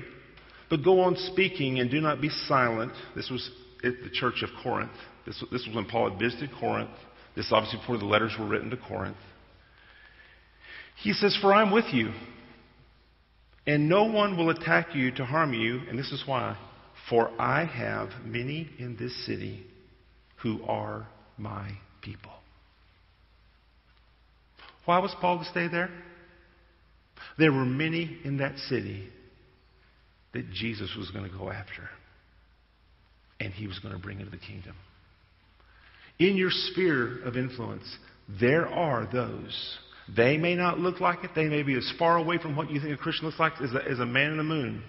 but 0.68 0.82
go 0.82 1.00
on 1.00 1.16
speaking 1.16 1.78
and 1.78 1.90
do 1.90 2.00
not 2.00 2.20
be 2.20 2.28
silent. 2.28 2.92
This 3.14 3.30
was 3.30 3.48
at 3.84 3.94
the 4.02 4.10
church 4.10 4.42
of 4.42 4.50
Corinth. 4.62 4.90
This, 5.26 5.42
this 5.52 5.64
was 5.66 5.76
when 5.76 5.84
Paul 5.84 6.10
had 6.10 6.18
visited 6.18 6.50
Corinth. 6.58 6.90
This 7.36 7.52
obviously 7.52 7.78
before 7.80 7.98
the 7.98 8.04
letters 8.04 8.34
were 8.38 8.46
written 8.46 8.70
to 8.70 8.76
Corinth. 8.76 9.16
He 11.02 11.12
says, 11.12 11.38
For 11.40 11.52
I'm 11.52 11.70
with 11.70 11.92
you, 11.92 12.12
and 13.66 13.88
no 13.88 14.04
one 14.04 14.36
will 14.36 14.50
attack 14.50 14.94
you 14.94 15.12
to 15.12 15.24
harm 15.24 15.52
you, 15.52 15.80
and 15.88 15.98
this 15.98 16.10
is 16.10 16.24
why. 16.26 16.56
For 17.10 17.30
I 17.38 17.64
have 17.64 18.08
many 18.24 18.70
in 18.78 18.96
this 18.96 19.26
city 19.26 19.66
who 20.42 20.62
are 20.64 21.06
my 21.38 21.70
people. 22.02 22.32
Why 24.84 24.98
was 24.98 25.14
Paul 25.20 25.38
to 25.40 25.44
stay 25.46 25.68
there? 25.68 25.90
There 27.38 27.52
were 27.52 27.64
many 27.64 28.18
in 28.24 28.38
that 28.38 28.56
city 28.68 29.08
that 30.32 30.50
Jesus 30.52 30.94
was 30.96 31.10
going 31.10 31.30
to 31.30 31.36
go 31.36 31.50
after, 31.50 31.88
and 33.40 33.52
he 33.52 33.66
was 33.66 33.78
going 33.80 33.94
to 33.94 34.00
bring 34.00 34.20
into 34.20 34.30
the 34.30 34.38
kingdom. 34.38 34.74
In 36.18 36.36
your 36.36 36.50
sphere 36.50 37.22
of 37.24 37.36
influence, 37.36 37.84
there 38.40 38.66
are 38.66 39.08
those. 39.12 39.78
They 40.16 40.36
may 40.36 40.54
not 40.54 40.78
look 40.78 41.00
like 41.00 41.24
it. 41.24 41.30
They 41.34 41.48
may 41.48 41.62
be 41.62 41.74
as 41.74 41.92
far 41.98 42.16
away 42.16 42.38
from 42.38 42.56
what 42.56 42.70
you 42.70 42.80
think 42.80 42.94
a 42.94 42.96
Christian 42.96 43.26
looks 43.26 43.40
like 43.40 43.54
as 43.62 43.72
a, 43.74 43.90
as 43.90 43.98
a 43.98 44.06
man 44.06 44.30
in 44.30 44.36
the 44.38 44.44
moon. 44.44 44.82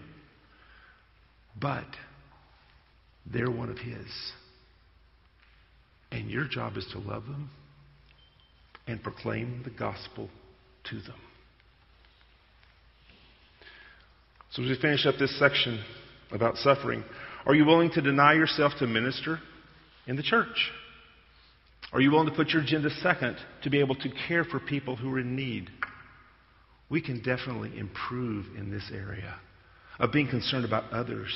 But 1.60 1.88
they're 3.26 3.52
one 3.52 3.70
of 3.70 3.78
his. 3.78 4.06
And 6.12 6.30
your 6.30 6.46
job 6.46 6.78
is 6.78 6.88
to 6.94 7.00
love 7.00 7.26
them 7.26 7.50
and 8.88 9.02
proclaim 9.04 9.62
the 9.64 9.70
gospel 9.70 10.30
to 10.90 10.96
them. 10.96 11.20
So, 14.52 14.64
as 14.64 14.70
we 14.70 14.80
finish 14.82 15.06
up 15.06 15.16
this 15.20 15.38
section 15.38 15.84
about 16.32 16.56
suffering, 16.58 17.04
are 17.46 17.54
you 17.54 17.66
willing 17.66 17.92
to 17.92 18.02
deny 18.02 18.34
yourself 18.34 18.74
to 18.80 18.88
minister 18.88 19.40
in 20.08 20.16
the 20.16 20.24
church? 20.24 20.72
Are 21.92 22.02
you 22.02 22.12
willing 22.12 22.30
to 22.30 22.36
put 22.36 22.50
your 22.50 22.62
agenda 22.62 22.90
second 23.02 23.38
to 23.64 23.70
be 23.70 23.80
able 23.80 23.96
to 23.96 24.10
care 24.28 24.44
for 24.44 24.60
people 24.60 24.96
who 24.96 25.14
are 25.14 25.20
in 25.20 25.36
need? 25.36 25.70
We 26.90 27.02
can 27.02 27.22
definitely 27.22 27.78
improve 27.78 28.46
in 28.58 28.72
this 28.72 28.90
area 28.94 29.36
of 30.00 30.12
being 30.12 30.30
concerned 30.30 30.66
about 30.66 30.92
others 30.92 31.34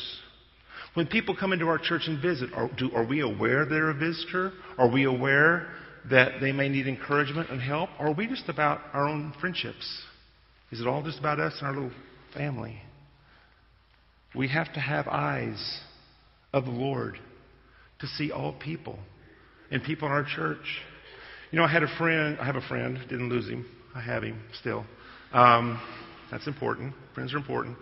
when 0.93 1.07
people 1.07 1.35
come 1.35 1.53
into 1.53 1.67
our 1.67 1.77
church 1.77 2.03
and 2.07 2.21
visit, 2.21 2.49
are, 2.53 2.69
do, 2.77 2.91
are 2.93 3.05
we 3.05 3.21
aware 3.21 3.65
they're 3.65 3.89
a 3.89 3.93
visitor? 3.93 4.51
Are 4.77 4.89
we 4.91 5.05
aware 5.05 5.67
that 6.09 6.41
they 6.41 6.51
may 6.51 6.67
need 6.67 6.87
encouragement 6.87 7.49
and 7.49 7.61
help? 7.61 7.89
Or 7.99 8.07
are 8.07 8.13
we 8.13 8.27
just 8.27 8.49
about 8.49 8.81
our 8.93 9.07
own 9.07 9.33
friendships? 9.39 10.03
Is 10.71 10.81
it 10.81 10.87
all 10.87 11.03
just 11.03 11.19
about 11.19 11.39
us 11.39 11.53
and 11.59 11.67
our 11.67 11.73
little 11.73 11.91
family? 12.33 12.81
We 14.35 14.49
have 14.49 14.73
to 14.73 14.79
have 14.79 15.07
eyes 15.07 15.79
of 16.53 16.65
the 16.65 16.71
Lord 16.71 17.17
to 17.99 18.07
see 18.07 18.31
all 18.31 18.53
people 18.53 18.99
and 19.69 19.83
people 19.83 20.07
in 20.07 20.13
our 20.13 20.25
church. 20.25 20.81
You 21.51 21.59
know, 21.59 21.65
I 21.65 21.71
had 21.71 21.83
a 21.83 21.97
friend, 21.97 22.37
I 22.39 22.45
have 22.45 22.55
a 22.55 22.61
friend, 22.61 22.97
didn't 23.09 23.29
lose 23.29 23.47
him. 23.47 23.65
I 23.93 24.01
have 24.01 24.23
him 24.23 24.41
still. 24.59 24.85
Um, 25.33 25.81
that's 26.31 26.47
important. 26.47 26.93
Friends 27.13 27.33
are 27.33 27.37
important. 27.37 27.77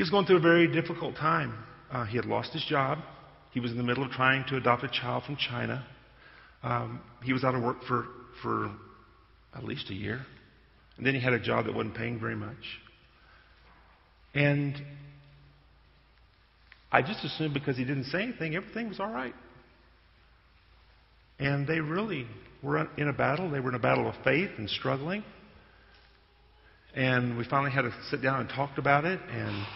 He 0.00 0.02
was 0.02 0.08
going 0.08 0.24
through 0.24 0.38
a 0.38 0.40
very 0.40 0.66
difficult 0.66 1.14
time. 1.16 1.52
Uh, 1.92 2.06
he 2.06 2.16
had 2.16 2.24
lost 2.24 2.54
his 2.54 2.64
job. 2.64 3.00
He 3.50 3.60
was 3.60 3.70
in 3.70 3.76
the 3.76 3.82
middle 3.82 4.02
of 4.02 4.10
trying 4.10 4.46
to 4.48 4.56
adopt 4.56 4.82
a 4.82 4.88
child 4.88 5.24
from 5.24 5.36
China. 5.36 5.86
Um, 6.62 7.02
he 7.22 7.34
was 7.34 7.44
out 7.44 7.54
of 7.54 7.62
work 7.62 7.84
for, 7.86 8.06
for 8.42 8.70
at 9.54 9.62
least 9.62 9.90
a 9.90 9.94
year. 9.94 10.24
And 10.96 11.04
then 11.04 11.14
he 11.14 11.20
had 11.20 11.34
a 11.34 11.38
job 11.38 11.66
that 11.66 11.74
wasn't 11.74 11.96
paying 11.96 12.18
very 12.18 12.34
much. 12.34 12.56
And 14.32 14.74
I 16.90 17.02
just 17.02 17.22
assumed 17.22 17.52
because 17.52 17.76
he 17.76 17.84
didn't 17.84 18.04
say 18.04 18.22
anything, 18.22 18.56
everything 18.56 18.88
was 18.88 19.00
all 19.00 19.12
right. 19.12 19.34
And 21.38 21.68
they 21.68 21.80
really 21.80 22.26
were 22.62 22.88
in 22.96 23.08
a 23.08 23.12
battle. 23.12 23.50
They 23.50 23.60
were 23.60 23.68
in 23.68 23.74
a 23.74 23.78
battle 23.78 24.08
of 24.08 24.14
faith 24.24 24.52
and 24.56 24.70
struggling. 24.70 25.22
And 26.94 27.36
we 27.36 27.44
finally 27.44 27.70
had 27.70 27.82
to 27.82 27.92
sit 28.10 28.22
down 28.22 28.40
and 28.40 28.48
talk 28.48 28.78
about 28.78 29.04
it. 29.04 29.20
And 29.30 29.66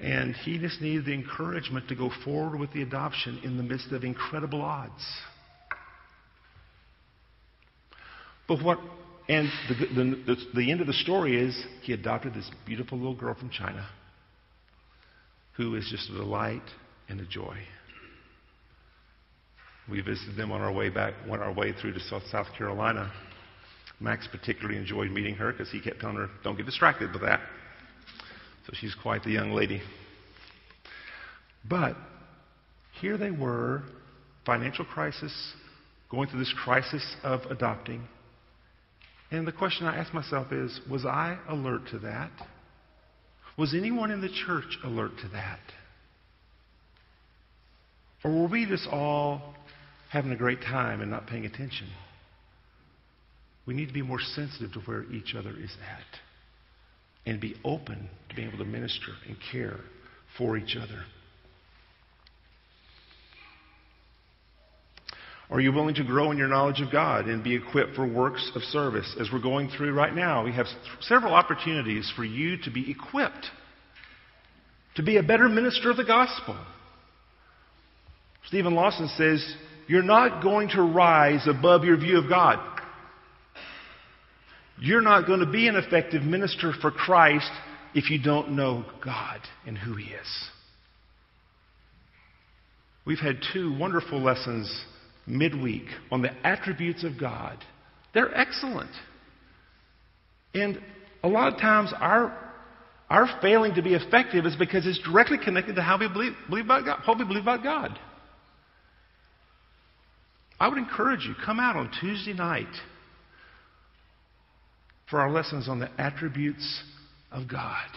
and 0.00 0.34
he 0.34 0.58
just 0.58 0.80
needed 0.80 1.06
the 1.06 1.12
encouragement 1.12 1.88
to 1.88 1.94
go 1.94 2.10
forward 2.24 2.58
with 2.58 2.72
the 2.72 2.82
adoption 2.82 3.40
in 3.44 3.56
the 3.56 3.62
midst 3.62 3.92
of 3.92 4.04
incredible 4.04 4.60
odds. 4.60 5.04
But 8.46 8.62
what, 8.62 8.78
and 9.28 9.48
the, 9.68 9.74
the, 9.74 10.04
the, 10.26 10.36
the 10.54 10.70
end 10.70 10.80
of 10.80 10.86
the 10.86 10.92
story 10.92 11.40
is 11.40 11.64
he 11.82 11.92
adopted 11.92 12.34
this 12.34 12.50
beautiful 12.66 12.98
little 12.98 13.14
girl 13.14 13.34
from 13.34 13.50
China 13.50 13.88
who 15.56 15.76
is 15.76 15.88
just 15.90 16.10
a 16.10 16.14
delight 16.14 16.62
and 17.08 17.20
a 17.20 17.26
joy. 17.26 17.56
We 19.88 20.00
visited 20.00 20.36
them 20.36 20.50
on 20.50 20.60
our 20.60 20.72
way 20.72 20.88
back, 20.88 21.14
went 21.28 21.42
our 21.42 21.52
way 21.52 21.72
through 21.72 21.92
to 21.92 22.00
South 22.00 22.46
Carolina. 22.56 23.12
Max 24.00 24.26
particularly 24.26 24.78
enjoyed 24.78 25.10
meeting 25.10 25.36
her 25.36 25.52
because 25.52 25.70
he 25.70 25.80
kept 25.80 26.00
telling 26.00 26.16
her, 26.16 26.28
don't 26.42 26.56
get 26.56 26.66
distracted 26.66 27.12
with 27.12 27.22
that. 27.22 27.40
So 28.66 28.72
she's 28.74 28.94
quite 28.94 29.22
the 29.24 29.30
young 29.30 29.52
lady. 29.52 29.82
But 31.68 31.96
here 33.00 33.18
they 33.18 33.30
were 33.30 33.82
financial 34.46 34.84
crisis, 34.84 35.32
going 36.10 36.28
through 36.28 36.38
this 36.38 36.54
crisis 36.64 37.16
of 37.22 37.40
adopting. 37.50 38.06
And 39.30 39.46
the 39.46 39.52
question 39.52 39.86
I 39.86 39.96
ask 39.96 40.14
myself 40.14 40.52
is 40.52 40.80
was 40.90 41.04
I 41.04 41.38
alert 41.48 41.88
to 41.90 41.98
that? 42.00 42.30
Was 43.56 43.74
anyone 43.74 44.10
in 44.10 44.20
the 44.20 44.28
church 44.46 44.78
alert 44.82 45.12
to 45.22 45.28
that? 45.28 45.60
Or 48.24 48.30
were 48.32 48.48
we 48.48 48.66
just 48.66 48.88
all 48.90 49.54
having 50.10 50.32
a 50.32 50.36
great 50.36 50.60
time 50.60 51.00
and 51.00 51.10
not 51.10 51.26
paying 51.26 51.44
attention? 51.44 51.88
We 53.66 53.74
need 53.74 53.88
to 53.88 53.94
be 53.94 54.02
more 54.02 54.20
sensitive 54.20 54.72
to 54.72 54.80
where 54.80 55.04
each 55.12 55.34
other 55.34 55.50
is 55.50 55.76
at 55.90 56.20
and 57.26 57.40
be 57.40 57.54
open 57.64 58.08
to 58.28 58.34
being 58.34 58.48
able 58.48 58.58
to 58.58 58.64
minister 58.64 59.12
and 59.26 59.36
care 59.52 59.80
for 60.38 60.56
each 60.56 60.76
other. 60.76 61.02
Are 65.50 65.60
you 65.60 65.72
willing 65.72 65.94
to 65.96 66.04
grow 66.04 66.30
in 66.30 66.38
your 66.38 66.48
knowledge 66.48 66.80
of 66.80 66.90
God 66.90 67.26
and 67.26 67.44
be 67.44 67.54
equipped 67.54 67.94
for 67.94 68.06
works 68.06 68.50
of 68.54 68.62
service? 68.62 69.14
As 69.20 69.28
we're 69.32 69.42
going 69.42 69.68
through 69.68 69.92
right 69.92 70.14
now, 70.14 70.44
we 70.44 70.52
have 70.52 70.66
several 71.00 71.34
opportunities 71.34 72.10
for 72.16 72.24
you 72.24 72.56
to 72.62 72.70
be 72.70 72.90
equipped 72.90 73.46
to 74.96 75.02
be 75.02 75.16
a 75.16 75.22
better 75.22 75.48
minister 75.48 75.90
of 75.90 75.96
the 75.96 76.04
gospel. 76.04 76.56
Steven 78.46 78.74
Lawson 78.74 79.08
says, 79.16 79.56
You're 79.86 80.02
not 80.02 80.42
going 80.42 80.68
to 80.70 80.82
rise 80.82 81.46
above 81.48 81.84
your 81.84 81.96
view 81.96 82.18
of 82.18 82.28
God. 82.28 82.58
You're 84.80 85.02
not 85.02 85.26
going 85.26 85.40
to 85.40 85.50
be 85.50 85.68
an 85.68 85.76
effective 85.76 86.22
minister 86.22 86.72
for 86.80 86.90
Christ 86.90 87.50
if 87.94 88.10
you 88.10 88.20
don't 88.22 88.52
know 88.52 88.84
God 89.04 89.40
and 89.66 89.78
who 89.78 89.94
He 89.94 90.06
is. 90.06 90.48
We've 93.06 93.18
had 93.18 93.40
two 93.52 93.76
wonderful 93.78 94.20
lessons 94.20 94.84
midweek 95.26 95.84
on 96.10 96.22
the 96.22 96.32
attributes 96.46 97.04
of 97.04 97.18
God. 97.20 97.58
They're 98.14 98.34
excellent. 98.36 98.90
And 100.54 100.80
a 101.22 101.28
lot 101.28 101.52
of 101.52 101.60
times 101.60 101.92
our, 101.98 102.36
our 103.10 103.28
failing 103.42 103.74
to 103.74 103.82
be 103.82 103.94
effective 103.94 104.46
is 104.46 104.56
because 104.56 104.86
it's 104.86 105.00
directly 105.00 105.38
connected 105.38 105.76
to 105.76 105.82
how 105.82 105.98
we 105.98 106.08
believe, 106.08 106.32
believe 106.48 106.64
about 106.64 106.84
God, 106.84 107.00
what 107.06 107.18
we 107.18 107.24
believe 107.24 107.42
about 107.42 107.62
God. 107.62 107.98
I 110.58 110.68
would 110.68 110.78
encourage 110.78 111.24
you, 111.24 111.34
come 111.44 111.58
out 111.58 111.76
on 111.76 111.90
Tuesday 112.00 112.32
night 112.32 112.68
for 115.10 115.20
our 115.20 115.30
lessons 115.30 115.68
on 115.68 115.80
the 115.80 115.90
attributes 116.00 116.82
of 117.30 117.48
God. 117.48 117.88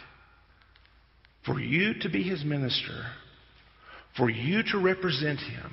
For 1.45 1.59
you 1.59 1.93
to 2.01 2.09
be 2.09 2.23
his 2.23 2.43
minister, 2.43 3.05
for 4.17 4.29
you 4.29 4.63
to 4.71 4.79
represent 4.79 5.39
him, 5.39 5.71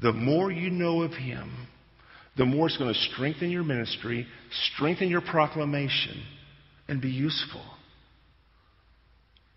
the 0.00 0.12
more 0.12 0.50
you 0.50 0.70
know 0.70 1.02
of 1.02 1.12
him, 1.12 1.66
the 2.36 2.44
more 2.44 2.66
it's 2.66 2.76
going 2.76 2.92
to 2.92 3.00
strengthen 3.12 3.50
your 3.50 3.62
ministry, 3.62 4.26
strengthen 4.74 5.08
your 5.08 5.20
proclamation, 5.20 6.22
and 6.88 7.00
be 7.00 7.10
useful. 7.10 7.64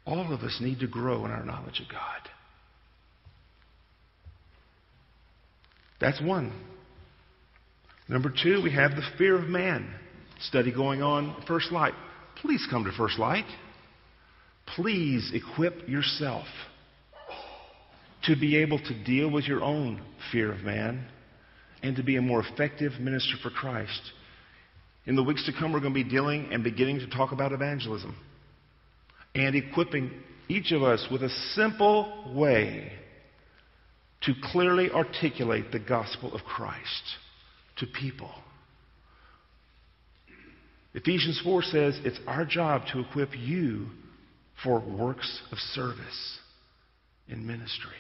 All 0.05 0.31
of 0.31 0.41
us 0.41 0.57
need 0.61 0.79
to 0.79 0.88
grow 0.88 1.25
in 1.25 1.31
our 1.31 1.43
knowledge 1.43 1.81
of 1.81 1.91
God. 1.91 2.29
That's 5.99 6.21
one. 6.21 6.53
Number 8.07 8.31
two, 8.31 8.61
we 8.63 8.71
have 8.71 8.91
the 8.91 9.01
fear 9.17 9.38
of 9.38 9.49
man 9.49 9.93
study 10.39 10.71
going 10.71 11.01
on 11.01 11.43
First 11.47 11.71
Light. 11.71 11.93
Please 12.41 12.65
come 12.69 12.83
to 12.83 12.91
First 12.91 13.19
Light. 13.19 13.45
Please 14.75 15.31
equip 15.33 15.88
yourself 15.88 16.45
to 18.23 18.35
be 18.35 18.57
able 18.57 18.79
to 18.79 19.03
deal 19.03 19.31
with 19.31 19.45
your 19.45 19.63
own 19.63 20.01
fear 20.31 20.51
of 20.51 20.59
man 20.59 21.07
and 21.81 21.95
to 21.95 22.03
be 22.03 22.17
a 22.17 22.21
more 22.21 22.43
effective 22.43 22.93
minister 22.99 23.35
for 23.41 23.49
Christ. 23.49 24.01
In 25.05 25.15
the 25.15 25.23
weeks 25.23 25.45
to 25.45 25.53
come, 25.57 25.71
we're 25.71 25.79
going 25.79 25.93
to 25.93 26.03
be 26.03 26.09
dealing 26.09 26.49
and 26.51 26.63
beginning 26.63 26.99
to 26.99 27.07
talk 27.07 27.31
about 27.31 27.53
evangelism 27.53 28.15
and 29.33 29.55
equipping 29.55 30.11
each 30.49 30.71
of 30.71 30.83
us 30.83 31.07
with 31.11 31.23
a 31.23 31.29
simple 31.53 32.33
way 32.35 32.91
to 34.23 34.33
clearly 34.51 34.89
articulate 34.91 35.71
the 35.71 35.79
gospel 35.79 36.33
of 36.33 36.41
Christ 36.43 37.03
to 37.77 37.85
people. 37.85 38.31
Ephesians 40.93 41.39
4 41.43 41.61
says 41.63 41.99
it's 42.03 42.19
our 42.27 42.45
job 42.45 42.83
to 42.91 42.99
equip 42.99 43.29
you 43.38 43.88
for 44.63 44.79
works 44.79 45.41
of 45.51 45.57
service 45.57 46.39
in 47.27 47.45
ministry. 47.45 47.91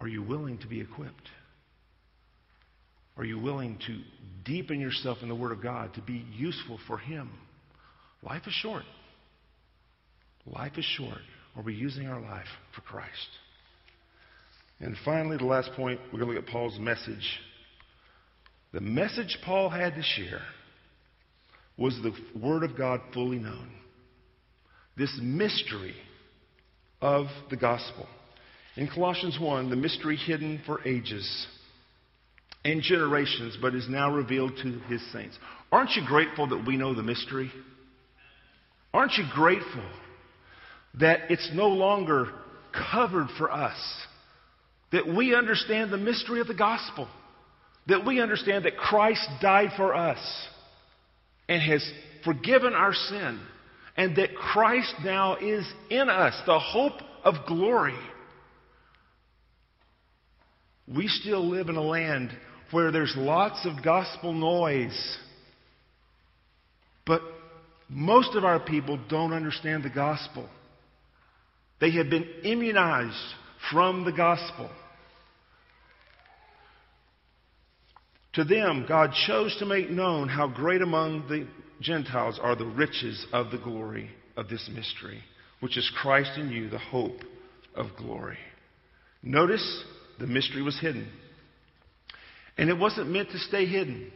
Are 0.00 0.08
you 0.08 0.22
willing 0.22 0.58
to 0.58 0.66
be 0.66 0.80
equipped? 0.80 1.28
Are 3.16 3.24
you 3.24 3.38
willing 3.38 3.78
to 3.86 4.00
deepen 4.44 4.80
yourself 4.80 5.18
in 5.22 5.28
the 5.28 5.34
Word 5.34 5.52
of 5.52 5.62
God 5.62 5.94
to 5.94 6.02
be 6.02 6.24
useful 6.34 6.78
for 6.86 6.98
Him? 6.98 7.30
Life 8.22 8.42
is 8.46 8.52
short. 8.52 8.84
Life 10.46 10.72
is 10.76 10.84
short. 10.84 11.18
Are 11.56 11.62
we 11.62 11.74
using 11.74 12.06
our 12.06 12.20
life 12.20 12.46
for 12.74 12.82
Christ? 12.82 13.10
And 14.80 14.94
finally, 15.04 15.38
the 15.38 15.44
last 15.44 15.70
point, 15.72 15.98
we're 16.12 16.20
going 16.20 16.30
to 16.30 16.36
look 16.36 16.44
at 16.44 16.50
Paul's 16.50 16.78
message 16.78 17.40
the 18.76 18.82
message 18.82 19.38
Paul 19.42 19.70
had 19.70 19.94
to 19.94 20.02
share 20.02 20.42
was 21.78 21.98
the 22.02 22.12
Word 22.38 22.62
of 22.62 22.76
God 22.76 23.00
fully 23.14 23.38
known. 23.38 23.70
This 24.98 25.18
mystery 25.22 25.94
of 27.00 27.24
the 27.48 27.56
gospel. 27.56 28.06
In 28.76 28.86
Colossians 28.86 29.38
1, 29.40 29.70
the 29.70 29.76
mystery 29.76 30.16
hidden 30.16 30.60
for 30.66 30.86
ages 30.86 31.46
and 32.66 32.82
generations, 32.82 33.56
but 33.62 33.74
is 33.74 33.88
now 33.88 34.14
revealed 34.14 34.52
to 34.62 34.72
his 34.90 35.00
saints. 35.10 35.38
Aren't 35.72 35.92
you 35.92 36.02
grateful 36.06 36.46
that 36.48 36.66
we 36.66 36.76
know 36.76 36.94
the 36.94 37.02
mystery? 37.02 37.50
Aren't 38.92 39.12
you 39.14 39.24
grateful 39.32 39.88
that 41.00 41.30
it's 41.30 41.50
no 41.54 41.68
longer 41.68 42.28
covered 42.92 43.28
for 43.38 43.50
us? 43.50 43.78
That 44.92 45.08
we 45.08 45.34
understand 45.34 45.90
the 45.90 45.96
mystery 45.96 46.40
of 46.42 46.46
the 46.46 46.52
gospel? 46.52 47.08
That 47.86 48.04
we 48.04 48.20
understand 48.20 48.64
that 48.64 48.76
Christ 48.76 49.26
died 49.40 49.70
for 49.76 49.94
us 49.94 50.18
and 51.48 51.62
has 51.62 51.88
forgiven 52.24 52.72
our 52.72 52.92
sin, 52.92 53.40
and 53.96 54.16
that 54.16 54.34
Christ 54.34 54.94
now 55.04 55.36
is 55.36 55.64
in 55.90 56.10
us, 56.10 56.34
the 56.44 56.58
hope 56.58 57.00
of 57.24 57.34
glory. 57.46 57.94
We 60.92 61.08
still 61.08 61.48
live 61.48 61.68
in 61.68 61.76
a 61.76 61.82
land 61.82 62.30
where 62.72 62.90
there's 62.90 63.14
lots 63.16 63.64
of 63.64 63.84
gospel 63.84 64.32
noise, 64.32 65.18
but 67.06 67.22
most 67.88 68.34
of 68.34 68.44
our 68.44 68.58
people 68.58 68.98
don't 69.08 69.32
understand 69.32 69.84
the 69.84 69.90
gospel. 69.90 70.48
They 71.80 71.92
have 71.92 72.10
been 72.10 72.26
immunized 72.42 73.16
from 73.70 74.04
the 74.04 74.12
gospel. 74.12 74.68
To 78.36 78.44
them, 78.44 78.84
God 78.86 79.12
chose 79.26 79.56
to 79.60 79.66
make 79.66 79.88
known 79.90 80.28
how 80.28 80.46
great 80.46 80.82
among 80.82 81.26
the 81.26 81.46
Gentiles 81.80 82.38
are 82.40 82.54
the 82.54 82.66
riches 82.66 83.26
of 83.32 83.50
the 83.50 83.56
glory 83.56 84.10
of 84.36 84.48
this 84.48 84.68
mystery, 84.74 85.22
which 85.60 85.78
is 85.78 85.90
Christ 86.02 86.32
in 86.36 86.50
you, 86.50 86.68
the 86.68 86.78
hope 86.78 87.22
of 87.74 87.96
glory. 87.96 88.36
Notice 89.22 89.84
the 90.18 90.26
mystery 90.26 90.60
was 90.60 90.78
hidden. 90.78 91.08
And 92.58 92.68
it 92.68 92.76
wasn't 92.76 93.08
meant 93.08 93.30
to 93.30 93.38
stay 93.38 93.64
hidden, 93.64 94.12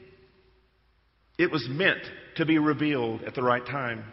it 1.38 1.50
was 1.50 1.66
meant 1.70 2.02
to 2.36 2.44
be 2.44 2.58
revealed 2.58 3.22
at 3.22 3.34
the 3.34 3.42
right 3.42 3.64
time. 3.64 4.04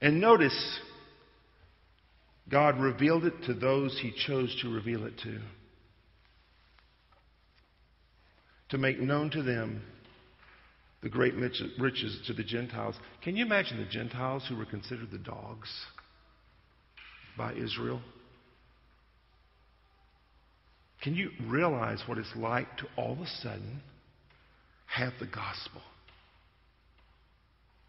And 0.00 0.20
notice, 0.20 0.78
God 2.48 2.78
revealed 2.78 3.24
it 3.24 3.34
to 3.46 3.54
those 3.54 3.98
he 4.00 4.12
chose 4.24 4.56
to 4.62 4.72
reveal 4.72 5.04
it 5.04 5.18
to. 5.24 5.40
To 8.72 8.78
make 8.78 8.98
known 8.98 9.30
to 9.30 9.42
them 9.42 9.82
the 11.02 11.08
great 11.10 11.34
riches 11.34 12.18
to 12.26 12.32
the 12.32 12.42
Gentiles. 12.42 12.94
Can 13.22 13.36
you 13.36 13.44
imagine 13.44 13.76
the 13.76 13.84
Gentiles 13.84 14.46
who 14.48 14.56
were 14.56 14.64
considered 14.64 15.10
the 15.10 15.18
dogs 15.18 15.68
by 17.36 17.52
Israel? 17.52 18.00
Can 21.02 21.14
you 21.14 21.30
realize 21.48 22.02
what 22.06 22.16
it's 22.16 22.32
like 22.34 22.78
to 22.78 22.86
all 22.96 23.12
of 23.12 23.18
a 23.18 23.26
sudden 23.42 23.82
have 24.86 25.12
the 25.20 25.26
gospel 25.26 25.82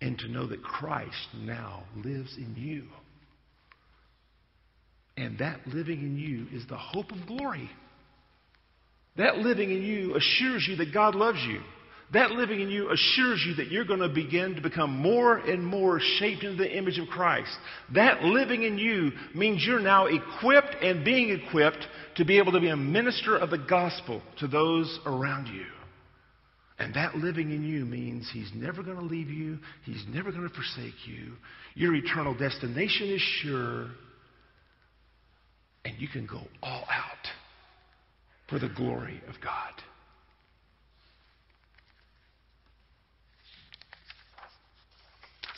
and 0.02 0.18
to 0.20 0.28
know 0.28 0.48
that 0.48 0.62
Christ 0.64 1.30
now 1.34 1.84
lives 1.96 2.36
in 2.36 2.56
you? 2.58 2.88
And 5.16 5.38
that 5.38 5.66
living 5.66 6.00
in 6.00 6.18
you 6.18 6.48
is 6.52 6.68
the 6.68 6.76
hope 6.76 7.12
of 7.14 7.26
glory. 7.26 7.70
That 9.18 9.38
living 9.38 9.70
in 9.70 9.84
you 9.84 10.16
assures 10.16 10.66
you 10.68 10.76
that 10.78 10.93
God 10.93 11.16
loves 11.16 11.39
you. 11.47 11.61
that 12.14 12.32
living 12.32 12.61
in 12.61 12.70
you 12.70 12.91
assures 12.91 13.43
you 13.45 13.55
that 13.55 13.72
you're 13.72 13.86
going 13.86 13.99
to 13.99 14.09
begin 14.09 14.55
to 14.55 14.61
become 14.61 14.91
more 14.91 15.38
and 15.38 15.66
more 15.66 15.99
shaped 16.20 16.43
into 16.43 16.61
the 16.61 16.78
image 16.78 16.99
of 16.99 17.07
Christ. 17.07 17.51
That 17.93 18.22
living 18.24 18.64
in 18.64 18.78
you 18.78 19.11
means 19.34 19.66
you're 19.66 19.80
now 19.80 20.05
equipped 20.05 20.76
and 20.82 21.03
being 21.03 21.30
equipped 21.32 21.86
to 22.18 22.26
be 22.26 22.38
able 22.38 22.51
to 22.51 22.59
be 22.59 22.70
a 22.70 22.78
minister 22.78 23.36
of 23.36 23.49
the 23.49 23.57
gospel 23.57 24.22
to 24.39 24.47
those 24.47 24.99
around 25.05 25.47
you. 25.47 25.66
And 26.78 26.93
that 26.93 27.16
living 27.16 27.51
in 27.51 27.64
you 27.64 27.86
means 27.86 28.30
He's 28.32 28.51
never 28.53 28.84
going 28.84 28.97
to 28.97 29.03
leave 29.05 29.30
you, 29.30 29.57
He's 29.84 30.03
never 30.07 30.32
going 30.32 30.47
to 30.47 30.53
forsake 30.53 31.07
you. 31.07 31.34
Your 31.76 31.95
eternal 31.95 32.36
destination 32.36 33.09
is 33.09 33.22
sure, 33.22 33.88
and 35.86 35.95
you 35.97 36.07
can 36.07 36.28
go 36.28 36.41
all 36.61 36.86
out 36.91 37.28
for 38.54 38.60
the 38.60 38.70
glory 38.76 39.20
of 39.28 39.34
God. 39.41 39.74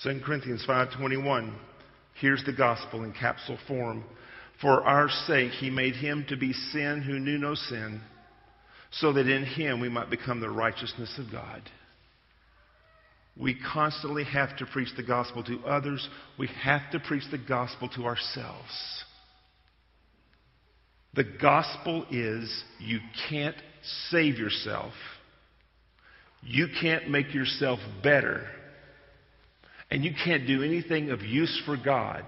2 0.01 0.21
Corinthians 0.23 0.65
5:21 0.65 1.53
Here's 2.13 2.41
the 2.45 2.53
gospel 2.53 3.03
in 3.03 3.11
capsule 3.11 3.57
form. 3.67 4.05
For 4.61 4.81
our 4.83 5.09
sake 5.09 5.51
he 5.51 5.69
made 5.69 5.95
him 5.95 6.25
to 6.29 6.37
be 6.37 6.53
sin 6.53 7.01
who 7.01 7.19
knew 7.19 7.37
no 7.37 7.53
sin, 7.53 7.99
so 8.91 9.11
that 9.11 9.27
in 9.27 9.43
him 9.43 9.81
we 9.81 9.89
might 9.89 10.09
become 10.09 10.39
the 10.39 10.49
righteousness 10.49 11.17
of 11.17 11.29
God. 11.29 11.69
We 13.35 13.55
constantly 13.73 14.23
have 14.23 14.55
to 14.59 14.65
preach 14.65 14.95
the 14.95 15.03
gospel 15.03 15.43
to 15.43 15.59
others. 15.65 16.07
We 16.39 16.47
have 16.47 16.89
to 16.91 17.01
preach 17.01 17.29
the 17.29 17.37
gospel 17.37 17.89
to 17.89 18.05
ourselves. 18.05 19.03
The 21.15 21.23
gospel 21.23 22.05
is 22.11 22.63
you 22.79 22.99
can't 23.29 23.55
save 24.09 24.37
yourself. 24.37 24.93
You 26.43 26.67
can't 26.81 27.09
make 27.09 27.33
yourself 27.33 27.79
better 28.03 28.47
and 29.89 30.03
you 30.03 30.11
can't 30.23 30.47
do 30.47 30.63
anything 30.63 31.09
of 31.11 31.21
use 31.21 31.61
for 31.65 31.77
God. 31.77 32.23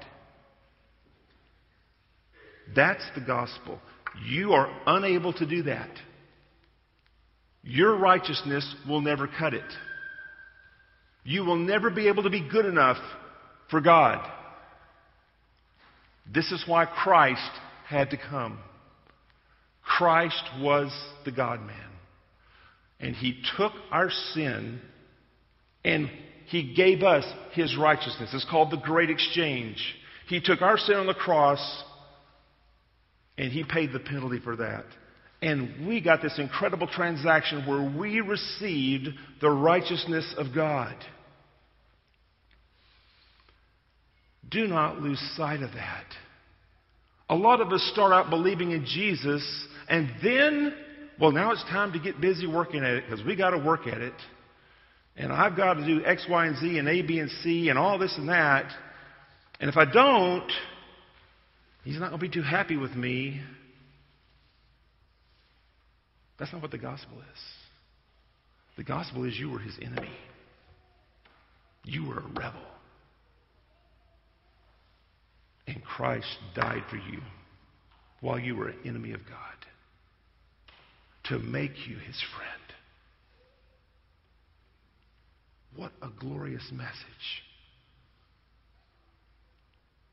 That's 2.76 3.04
the 3.16 3.22
gospel. 3.22 3.80
You 4.26 4.54
are 4.54 4.70
unable 4.86 5.34
to 5.34 5.46
do 5.46 5.64
that. 5.64 5.90
Your 7.64 7.98
righteousness 7.98 8.76
will 8.88 9.02
never 9.02 9.28
cut 9.28 9.54
it. 9.54 9.70
You 11.24 11.44
will 11.44 11.58
never 11.58 11.90
be 11.90 12.08
able 12.08 12.24
to 12.24 12.30
be 12.30 12.48
good 12.48 12.66
enough 12.66 12.98
for 13.70 13.82
God. 13.82 14.26
This 16.34 16.52
is 16.52 16.64
why 16.68 16.86
Christ 16.86 17.52
had 17.88 18.12
to 18.12 18.18
come. 18.18 18.60
Christ 19.88 20.44
was 20.60 20.92
the 21.26 21.32
God 21.32 21.62
man. 21.62 21.76
And 23.00 23.16
he 23.16 23.42
took 23.58 23.74
our 23.92 24.10
sin 24.34 24.82
and 25.84 26.10
he 26.48 26.74
gave 26.74 27.04
us 27.04 27.26
His 27.52 27.78
righteousness. 27.78 28.30
It's 28.34 28.48
called 28.50 28.72
the 28.72 28.78
great 28.78 29.10
exchange. 29.10 29.84
He 30.28 30.40
took 30.40 30.62
our 30.62 30.78
sin 30.78 30.96
on 30.96 31.06
the 31.06 31.14
cross 31.14 31.84
and 33.38 33.52
He 33.52 33.64
paid 33.64 33.92
the 33.92 34.00
penalty 34.00 34.40
for 34.40 34.56
that. 34.56 34.86
And 35.42 35.86
we 35.88 36.02
got 36.02 36.22
this 36.22 36.40
incredible 36.40 36.88
transaction 36.88 37.68
where 37.68 37.98
we 37.98 38.22
received 38.22 39.10
the 39.42 39.50
righteousness 39.50 40.34
of 40.38 40.48
God. 40.56 40.96
Do 44.50 44.68
not 44.68 45.02
lose 45.02 45.20
sight 45.36 45.62
of 45.62 45.74
that. 45.74 46.06
A 47.30 47.36
lot 47.36 47.60
of 47.60 47.74
us 47.74 47.84
start 47.94 48.14
out 48.14 48.30
believing 48.30 48.72
in 48.72 48.86
Jesus, 48.86 49.68
and 49.90 50.10
then, 50.24 50.74
well, 51.20 51.32
now 51.32 51.52
it's 51.52 51.64
time 51.64 51.94
to 51.94 52.00
get 52.00 52.20
busy 52.20 52.48
working 52.48 52.84
at 52.84 52.94
it 52.94 53.06
because 53.10 53.26
we 53.26 53.36
got 53.36 53.52
to 53.52 53.58
work 53.58 53.88
at 53.88 54.02
it 54.02 54.14
and 55.18 55.34
I've 55.34 55.58
got 55.58 55.76
to 55.76 55.86
do 55.86 56.06
X, 56.06 56.26
Y, 56.30 56.46
and 56.46 56.58
Z 56.58 56.78
and 56.78 56.88
A, 56.88 57.02
B, 57.02 57.20
and 57.20 57.30
C 57.44 57.70
and 57.70 57.78
all 57.78 57.98
this 57.98 58.16
and 58.18 58.30
that. 58.30 58.72
And 59.60 59.70
if 59.70 59.76
I 59.76 59.86
don't, 59.86 60.52
he's 61.84 62.00
not 62.00 62.10
going 62.10 62.20
to 62.20 62.28
be 62.28 62.34
too 62.34 62.44
happy 62.44 62.78
with 62.78 62.94
me. 62.94 63.42
That's 66.38 66.54
not 66.54 66.62
what 66.62 66.70
the 66.70 66.78
gospel 66.78 67.18
is. 67.18 67.42
The 68.78 68.84
gospel 68.84 69.24
is 69.24 69.36
you 69.40 69.50
were 69.50 69.60
his 69.60 69.76
enemy. 69.82 70.12
You 71.84 72.06
were 72.06 72.20
a 72.20 72.28
rebel. 72.28 72.62
And 75.66 75.84
Christ 75.84 76.38
died 76.56 76.84
for 76.92 76.98
you 76.98 77.22
while 78.22 78.38
you 78.38 78.56
were 78.56 78.70
an 78.70 78.78
enemy 78.86 79.14
of 79.14 79.22
God 79.28 79.38
to 81.30 81.40
make 81.40 81.88
you 81.88 81.98
his 81.98 82.22
friend. 82.36 82.58
What 85.76 85.92
a 86.02 86.10
glorious 86.20 86.70
message. 86.72 87.44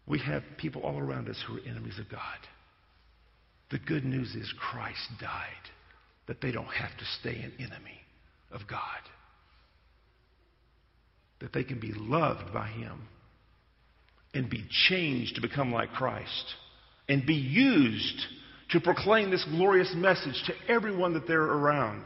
We 0.06 0.18
have 0.18 0.42
people 0.58 0.82
all 0.82 0.98
around 0.98 1.28
us 1.28 1.42
who 1.46 1.56
are 1.56 1.66
enemies 1.66 1.98
of 1.98 2.10
God. 2.10 2.20
The 3.70 3.78
good 3.78 4.04
news 4.04 4.34
is 4.34 4.52
Christ 4.58 5.08
died, 5.20 5.70
that 6.26 6.40
they 6.42 6.52
don't 6.52 6.66
have 6.66 6.96
to 6.98 7.04
stay 7.20 7.36
an 7.40 7.52
enemy 7.58 8.00
of 8.52 8.60
God. 8.68 8.80
That 11.40 11.52
they 11.52 11.64
can 11.64 11.80
be 11.80 11.92
loved 11.94 12.52
by 12.52 12.68
Him 12.68 13.08
and 14.34 14.50
be 14.50 14.64
changed 14.88 15.36
to 15.36 15.40
become 15.40 15.72
like 15.72 15.92
Christ 15.92 16.54
and 17.08 17.24
be 17.24 17.34
used 17.34 18.26
to 18.70 18.80
proclaim 18.80 19.30
this 19.30 19.44
glorious 19.44 19.92
message 19.94 20.42
to 20.46 20.54
everyone 20.72 21.14
that 21.14 21.26
they're 21.26 21.40
around. 21.40 22.04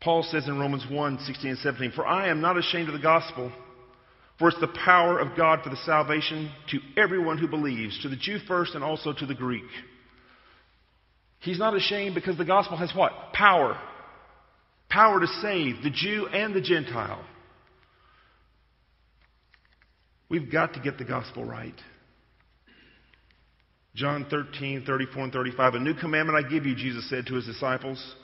Paul 0.00 0.22
says 0.22 0.48
in 0.48 0.58
Romans 0.58 0.86
1 0.90 1.18
16 1.26 1.50
and 1.50 1.58
17, 1.58 1.92
For 1.94 2.06
I 2.06 2.28
am 2.28 2.40
not 2.40 2.56
ashamed 2.56 2.88
of 2.88 2.94
the 2.94 3.00
gospel, 3.00 3.52
for 4.38 4.48
it's 4.48 4.60
the 4.60 4.74
power 4.84 5.18
of 5.18 5.36
God 5.36 5.60
for 5.62 5.68
the 5.68 5.76
salvation 5.76 6.50
to 6.70 6.78
everyone 6.96 7.36
who 7.36 7.48
believes, 7.48 8.00
to 8.02 8.08
the 8.08 8.16
Jew 8.16 8.38
first 8.48 8.74
and 8.74 8.82
also 8.82 9.12
to 9.12 9.26
the 9.26 9.34
Greek. 9.34 9.68
He's 11.40 11.58
not 11.58 11.76
ashamed 11.76 12.14
because 12.14 12.38
the 12.38 12.44
gospel 12.44 12.76
has 12.76 12.92
what? 12.94 13.12
Power. 13.32 13.78
Power 14.88 15.20
to 15.20 15.26
save 15.26 15.82
the 15.82 15.90
Jew 15.90 16.26
and 16.28 16.54
the 16.54 16.60
Gentile. 16.60 17.24
We've 20.28 20.50
got 20.50 20.74
to 20.74 20.80
get 20.80 20.96
the 20.96 21.04
gospel 21.04 21.44
right. 21.44 21.74
John 23.94 24.26
13, 24.30 24.84
34 24.86 25.24
and 25.24 25.32
35. 25.32 25.74
A 25.74 25.78
new 25.80 25.94
commandment 25.94 26.44
I 26.44 26.48
give 26.48 26.64
you, 26.64 26.74
Jesus 26.74 27.08
said 27.10 27.26
to 27.26 27.34
his 27.34 27.46
disciples 27.46 28.14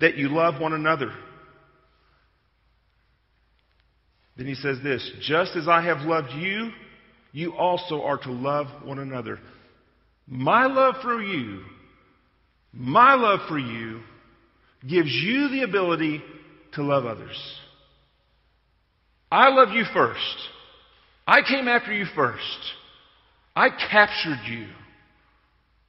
that 0.00 0.16
you 0.16 0.28
love 0.28 0.60
one 0.60 0.72
another. 0.72 1.12
Then 4.36 4.46
he 4.46 4.54
says 4.54 4.78
this 4.82 5.10
just 5.20 5.56
as 5.56 5.68
I 5.68 5.82
have 5.82 5.98
loved 5.98 6.32
you, 6.32 6.70
you 7.32 7.54
also 7.54 8.02
are 8.02 8.18
to 8.18 8.32
love 8.32 8.66
one 8.84 8.98
another. 8.98 9.38
My 10.26 10.66
love 10.66 10.96
for 11.02 11.22
you, 11.22 11.62
my 12.72 13.14
love 13.14 13.40
for 13.48 13.58
you, 13.58 14.00
gives 14.88 15.10
you 15.10 15.48
the 15.48 15.62
ability 15.62 16.22
to 16.72 16.82
love 16.82 17.04
others. 17.04 17.36
I 19.30 19.48
love 19.48 19.70
you 19.70 19.84
first. 19.94 20.36
I 21.26 21.40
came 21.48 21.68
after 21.68 21.92
you 21.92 22.06
first. 22.14 22.58
I 23.54 23.68
captured 23.70 24.40
you 24.48 24.66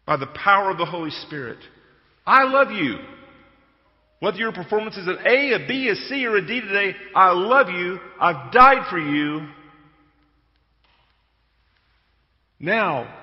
by 0.05 0.17
the 0.17 0.27
power 0.27 0.69
of 0.69 0.77
the 0.77 0.85
Holy 0.85 1.11
Spirit. 1.11 1.59
I 2.25 2.43
love 2.43 2.71
you. 2.71 2.97
Whether 4.19 4.37
your 4.37 4.53
performance 4.53 4.95
is 4.95 5.07
an 5.07 5.17
A, 5.25 5.53
a 5.53 5.67
B, 5.67 5.89
a 5.89 5.95
C, 5.95 6.25
or 6.25 6.37
a 6.37 6.47
D 6.47 6.61
today, 6.61 6.95
I 7.13 7.31
love 7.31 7.67
you. 7.69 7.99
I've 8.19 8.53
died 8.53 8.87
for 8.89 8.97
you. 8.97 9.47
Now, 12.59 13.13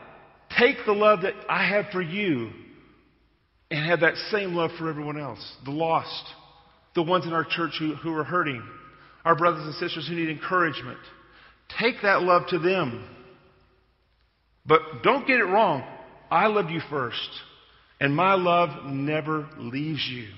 take 0.59 0.77
the 0.85 0.93
love 0.93 1.23
that 1.23 1.33
I 1.49 1.67
have 1.67 1.87
for 1.93 2.03
you 2.03 2.51
and 3.71 3.87
have 3.87 4.01
that 4.01 4.17
same 4.31 4.55
love 4.55 4.73
for 4.79 4.91
everyone 4.91 5.19
else 5.19 5.41
the 5.65 5.71
lost, 5.71 6.25
the 6.95 7.03
ones 7.03 7.25
in 7.25 7.33
our 7.33 7.47
church 7.49 7.77
who, 7.79 7.95
who 7.95 8.15
are 8.15 8.25
hurting, 8.25 8.63
our 9.25 9.35
brothers 9.35 9.65
and 9.65 9.75
sisters 9.77 10.07
who 10.07 10.15
need 10.15 10.29
encouragement. 10.29 10.99
Take 11.79 12.03
that 12.03 12.23
love 12.23 12.43
to 12.49 12.59
them. 12.59 13.09
But 14.67 14.81
don't 15.03 15.27
get 15.27 15.39
it 15.39 15.45
wrong. 15.45 15.83
I 16.31 16.47
loved 16.47 16.71
you 16.71 16.81
first, 16.89 17.29
and 18.01 18.15
my 18.15 18.35
love 18.35 18.85
never 18.87 19.49
leaves 19.59 20.07
you. 20.11 20.29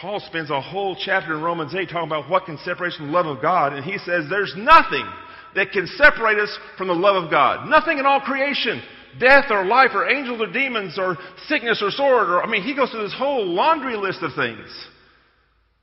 Paul 0.00 0.20
spends 0.20 0.50
a 0.50 0.60
whole 0.60 0.96
chapter 1.04 1.34
in 1.34 1.42
Romans 1.42 1.74
8 1.74 1.88
talking 1.88 2.08
about 2.08 2.30
what 2.30 2.44
can 2.44 2.58
separate 2.58 2.92
us 2.92 2.96
from 2.96 3.06
the 3.08 3.12
love 3.12 3.26
of 3.26 3.42
God, 3.42 3.72
and 3.72 3.84
he 3.84 3.98
says 3.98 4.24
there's 4.30 4.54
nothing 4.56 5.06
that 5.54 5.72
can 5.72 5.86
separate 5.86 6.38
us 6.38 6.56
from 6.76 6.88
the 6.88 6.94
love 6.94 7.22
of 7.22 7.30
God. 7.30 7.68
Nothing 7.68 7.98
in 7.98 8.06
all 8.06 8.20
creation. 8.20 8.82
Death 9.18 9.46
or 9.50 9.64
life 9.64 9.90
or 9.94 10.08
angels 10.08 10.40
or 10.40 10.52
demons 10.52 10.98
or 10.98 11.16
sickness 11.46 11.82
or 11.82 11.90
sword 11.90 12.28
or, 12.28 12.42
I 12.42 12.46
mean, 12.48 12.62
he 12.62 12.76
goes 12.76 12.90
through 12.90 13.02
this 13.02 13.16
whole 13.16 13.44
laundry 13.46 13.96
list 13.96 14.22
of 14.22 14.34
things. 14.34 14.68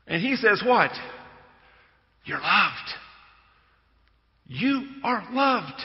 And 0.07 0.21
he 0.21 0.35
says 0.35 0.63
what? 0.65 0.91
You're 2.23 2.39
loved. 2.39 2.89
You 4.47 4.83
are 5.03 5.27
loved. 5.31 5.81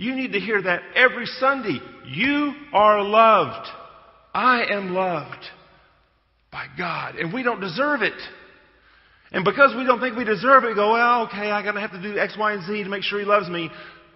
You 0.00 0.14
need 0.14 0.32
to 0.32 0.40
hear 0.40 0.62
that 0.62 0.80
every 0.96 1.26
Sunday. 1.26 1.78
You 2.06 2.54
are 2.72 3.02
loved. 3.02 3.68
I 4.32 4.64
am 4.70 4.94
loved. 4.94 5.44
by 6.50 6.68
God. 6.78 7.16
And 7.16 7.34
we 7.34 7.42
don't 7.42 7.60
deserve 7.60 8.00
it. 8.00 8.14
And 9.30 9.44
because 9.44 9.76
we 9.76 9.84
don't 9.84 10.00
think 10.00 10.16
we 10.16 10.24
deserve 10.24 10.64
it, 10.64 10.68
we 10.68 10.74
go, 10.74 10.94
well, 10.94 11.26
okay, 11.26 11.50
I'm 11.50 11.64
going 11.64 11.74
to 11.74 11.82
have 11.82 11.92
to 11.92 12.00
do 12.00 12.18
X, 12.18 12.34
Y, 12.38 12.52
and 12.54 12.66
Z 12.66 12.82
to 12.82 12.88
make 12.88 13.02
sure 13.02 13.18
He 13.18 13.26
loves 13.26 13.50
me. 13.50 13.68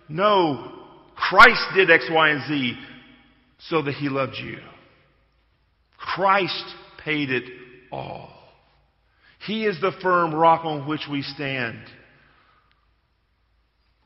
No. 0.09 0.73
Christ 1.17 1.63
did 1.75 1.91
X, 1.91 2.09
Y, 2.11 2.31
and 2.31 2.49
Z 2.49 2.79
so 3.69 3.83
that 3.83 3.93
He 3.93 4.09
loved 4.09 4.37
you. 4.43 4.57
Christ 5.99 6.65
paid 7.05 7.29
it 7.29 7.45
all. 7.93 8.31
He 9.47 9.67
is 9.67 9.79
the 9.83 9.93
firm 10.01 10.35
rock 10.35 10.65
on 10.65 10.89
which 10.89 11.03
we 11.11 11.21
stand. 11.21 11.79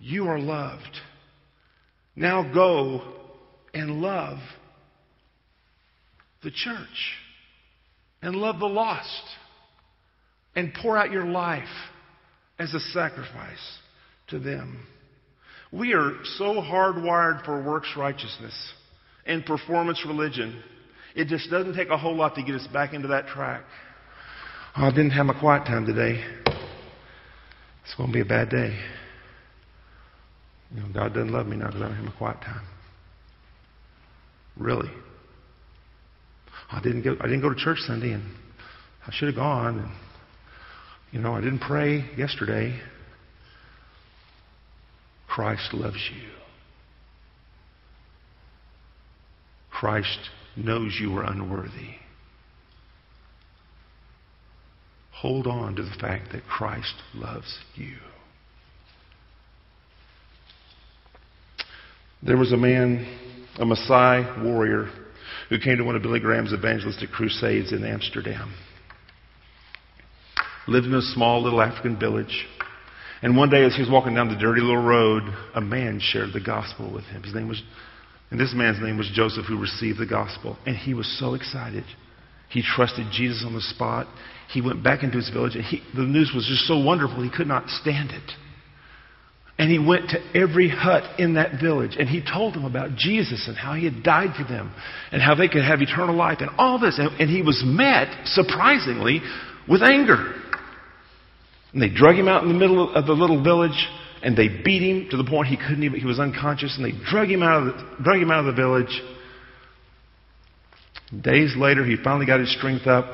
You 0.00 0.26
are 0.26 0.40
loved. 0.40 1.00
Now 2.18 2.52
go 2.52 3.00
and 3.72 4.00
love 4.02 4.38
the 6.42 6.50
church 6.50 7.14
and 8.20 8.34
love 8.34 8.58
the 8.58 8.66
lost 8.66 9.22
and 10.56 10.74
pour 10.82 10.98
out 10.98 11.12
your 11.12 11.26
life 11.26 11.68
as 12.58 12.74
a 12.74 12.80
sacrifice 12.80 13.78
to 14.30 14.40
them. 14.40 14.84
We 15.72 15.92
are 15.94 16.14
so 16.38 16.54
hardwired 16.54 17.44
for 17.44 17.62
works 17.62 17.94
righteousness 17.96 18.72
and 19.24 19.46
performance 19.46 20.04
religion. 20.04 20.60
It 21.14 21.28
just 21.28 21.48
doesn't 21.50 21.76
take 21.76 21.90
a 21.90 21.96
whole 21.96 22.16
lot 22.16 22.34
to 22.34 22.42
get 22.42 22.56
us 22.56 22.66
back 22.72 22.94
into 22.94 23.08
that 23.08 23.28
track. 23.28 23.62
Oh, 24.76 24.86
I 24.86 24.90
didn't 24.90 25.10
have 25.10 25.26
my 25.26 25.38
quiet 25.38 25.66
time 25.66 25.86
today. 25.86 26.20
It's 27.84 27.94
going 27.96 28.08
to 28.08 28.12
be 28.12 28.22
a 28.22 28.24
bad 28.24 28.50
day. 28.50 28.76
You 30.74 30.80
know, 30.82 30.88
God 30.92 31.14
doesn't 31.14 31.32
love 31.32 31.46
me 31.46 31.56
now 31.56 31.66
because 31.66 31.82
I 31.82 31.86
don't 31.86 31.96
have 31.96 32.04
my 32.04 32.12
quiet 32.12 32.40
time. 32.42 32.66
Really. 34.56 34.90
I 36.70 36.80
didn't 36.82 37.02
go 37.02 37.16
I 37.20 37.24
didn't 37.24 37.40
go 37.40 37.48
to 37.48 37.56
church 37.56 37.78
Sunday 37.86 38.12
and 38.12 38.24
I 39.06 39.10
should 39.12 39.28
have 39.28 39.36
gone 39.36 39.78
and 39.78 39.90
you 41.10 41.20
know, 41.20 41.34
I 41.34 41.40
didn't 41.40 41.60
pray 41.60 42.04
yesterday. 42.16 42.78
Christ 45.26 45.72
loves 45.72 46.10
you. 46.14 46.28
Christ 49.70 50.18
knows 50.56 50.98
you 51.00 51.16
are 51.16 51.24
unworthy. 51.24 51.96
Hold 55.12 55.46
on 55.46 55.76
to 55.76 55.82
the 55.82 55.94
fact 56.00 56.32
that 56.32 56.44
Christ 56.44 56.94
loves 57.14 57.58
you. 57.74 57.96
There 62.22 62.36
was 62.36 62.52
a 62.52 62.56
man, 62.56 63.06
a 63.58 63.64
Maasai 63.64 64.44
warrior, 64.44 64.90
who 65.50 65.58
came 65.60 65.76
to 65.78 65.84
one 65.84 65.94
of 65.94 66.02
Billy 66.02 66.18
Graham's 66.18 66.52
evangelistic 66.52 67.10
crusades 67.10 67.72
in 67.72 67.84
Amsterdam. 67.84 68.52
Lived 70.66 70.86
in 70.86 70.94
a 70.94 71.00
small 71.00 71.42
little 71.42 71.62
African 71.62 71.98
village. 71.98 72.46
And 73.22 73.36
one 73.36 73.50
day, 73.50 73.64
as 73.64 73.74
he 73.74 73.82
was 73.82 73.90
walking 73.90 74.14
down 74.14 74.28
the 74.28 74.36
dirty 74.36 74.60
little 74.60 74.82
road, 74.82 75.22
a 75.54 75.60
man 75.60 76.00
shared 76.02 76.32
the 76.32 76.40
gospel 76.40 76.92
with 76.92 77.04
him. 77.04 77.22
His 77.22 77.34
name 77.34 77.48
was, 77.48 77.62
and 78.30 78.38
this 78.38 78.52
man's 78.52 78.82
name 78.82 78.98
was 78.98 79.10
Joseph, 79.14 79.46
who 79.46 79.58
received 79.58 79.98
the 79.98 80.06
gospel. 80.06 80.58
And 80.66 80.76
he 80.76 80.94
was 80.94 81.06
so 81.20 81.34
excited. 81.34 81.84
He 82.48 82.62
trusted 82.62 83.06
Jesus 83.12 83.44
on 83.46 83.54
the 83.54 83.60
spot. 83.60 84.08
He 84.52 84.60
went 84.60 84.82
back 84.82 85.04
into 85.04 85.18
his 85.18 85.30
village, 85.30 85.54
and 85.54 85.64
he, 85.64 85.82
the 85.94 86.02
news 86.02 86.32
was 86.34 86.46
just 86.46 86.66
so 86.66 86.78
wonderful, 86.78 87.22
he 87.22 87.30
could 87.30 87.46
not 87.46 87.68
stand 87.68 88.10
it. 88.10 88.32
And 89.58 89.70
he 89.70 89.78
went 89.78 90.10
to 90.10 90.20
every 90.36 90.68
hut 90.68 91.18
in 91.18 91.34
that 91.34 91.60
village 91.60 91.96
and 91.98 92.08
he 92.08 92.22
told 92.22 92.54
them 92.54 92.64
about 92.64 92.94
Jesus 92.94 93.48
and 93.48 93.56
how 93.56 93.74
he 93.74 93.84
had 93.84 94.04
died 94.04 94.36
for 94.36 94.44
them 94.44 94.72
and 95.10 95.20
how 95.20 95.34
they 95.34 95.48
could 95.48 95.64
have 95.64 95.82
eternal 95.82 96.14
life 96.14 96.38
and 96.40 96.50
all 96.58 96.78
this. 96.78 96.98
And, 96.98 97.20
and 97.20 97.28
he 97.28 97.42
was 97.42 97.60
met, 97.66 98.26
surprisingly, 98.26 99.20
with 99.68 99.82
anger. 99.82 100.32
And 101.72 101.82
they 101.82 101.88
drug 101.88 102.14
him 102.14 102.28
out 102.28 102.44
in 102.44 102.48
the 102.48 102.58
middle 102.58 102.94
of 102.94 103.06
the 103.06 103.12
little 103.12 103.42
village 103.42 103.88
and 104.22 104.36
they 104.36 104.48
beat 104.48 104.82
him 104.82 105.08
to 105.10 105.16
the 105.16 105.24
point 105.24 105.48
he 105.48 105.56
couldn't 105.56 105.82
even, 105.82 105.98
he 105.98 106.06
was 106.06 106.20
unconscious 106.20 106.76
and 106.76 106.84
they 106.84 106.96
drug 107.10 107.28
him 107.28 107.42
out 107.42 107.66
of 107.66 107.74
the, 107.74 108.02
drug 108.04 108.18
him 108.20 108.30
out 108.30 108.46
of 108.46 108.54
the 108.54 108.60
village. 108.60 109.02
Days 111.20 111.54
later, 111.56 111.84
he 111.84 111.96
finally 112.02 112.26
got 112.26 112.38
his 112.38 112.54
strength 112.56 112.86
up 112.86 113.06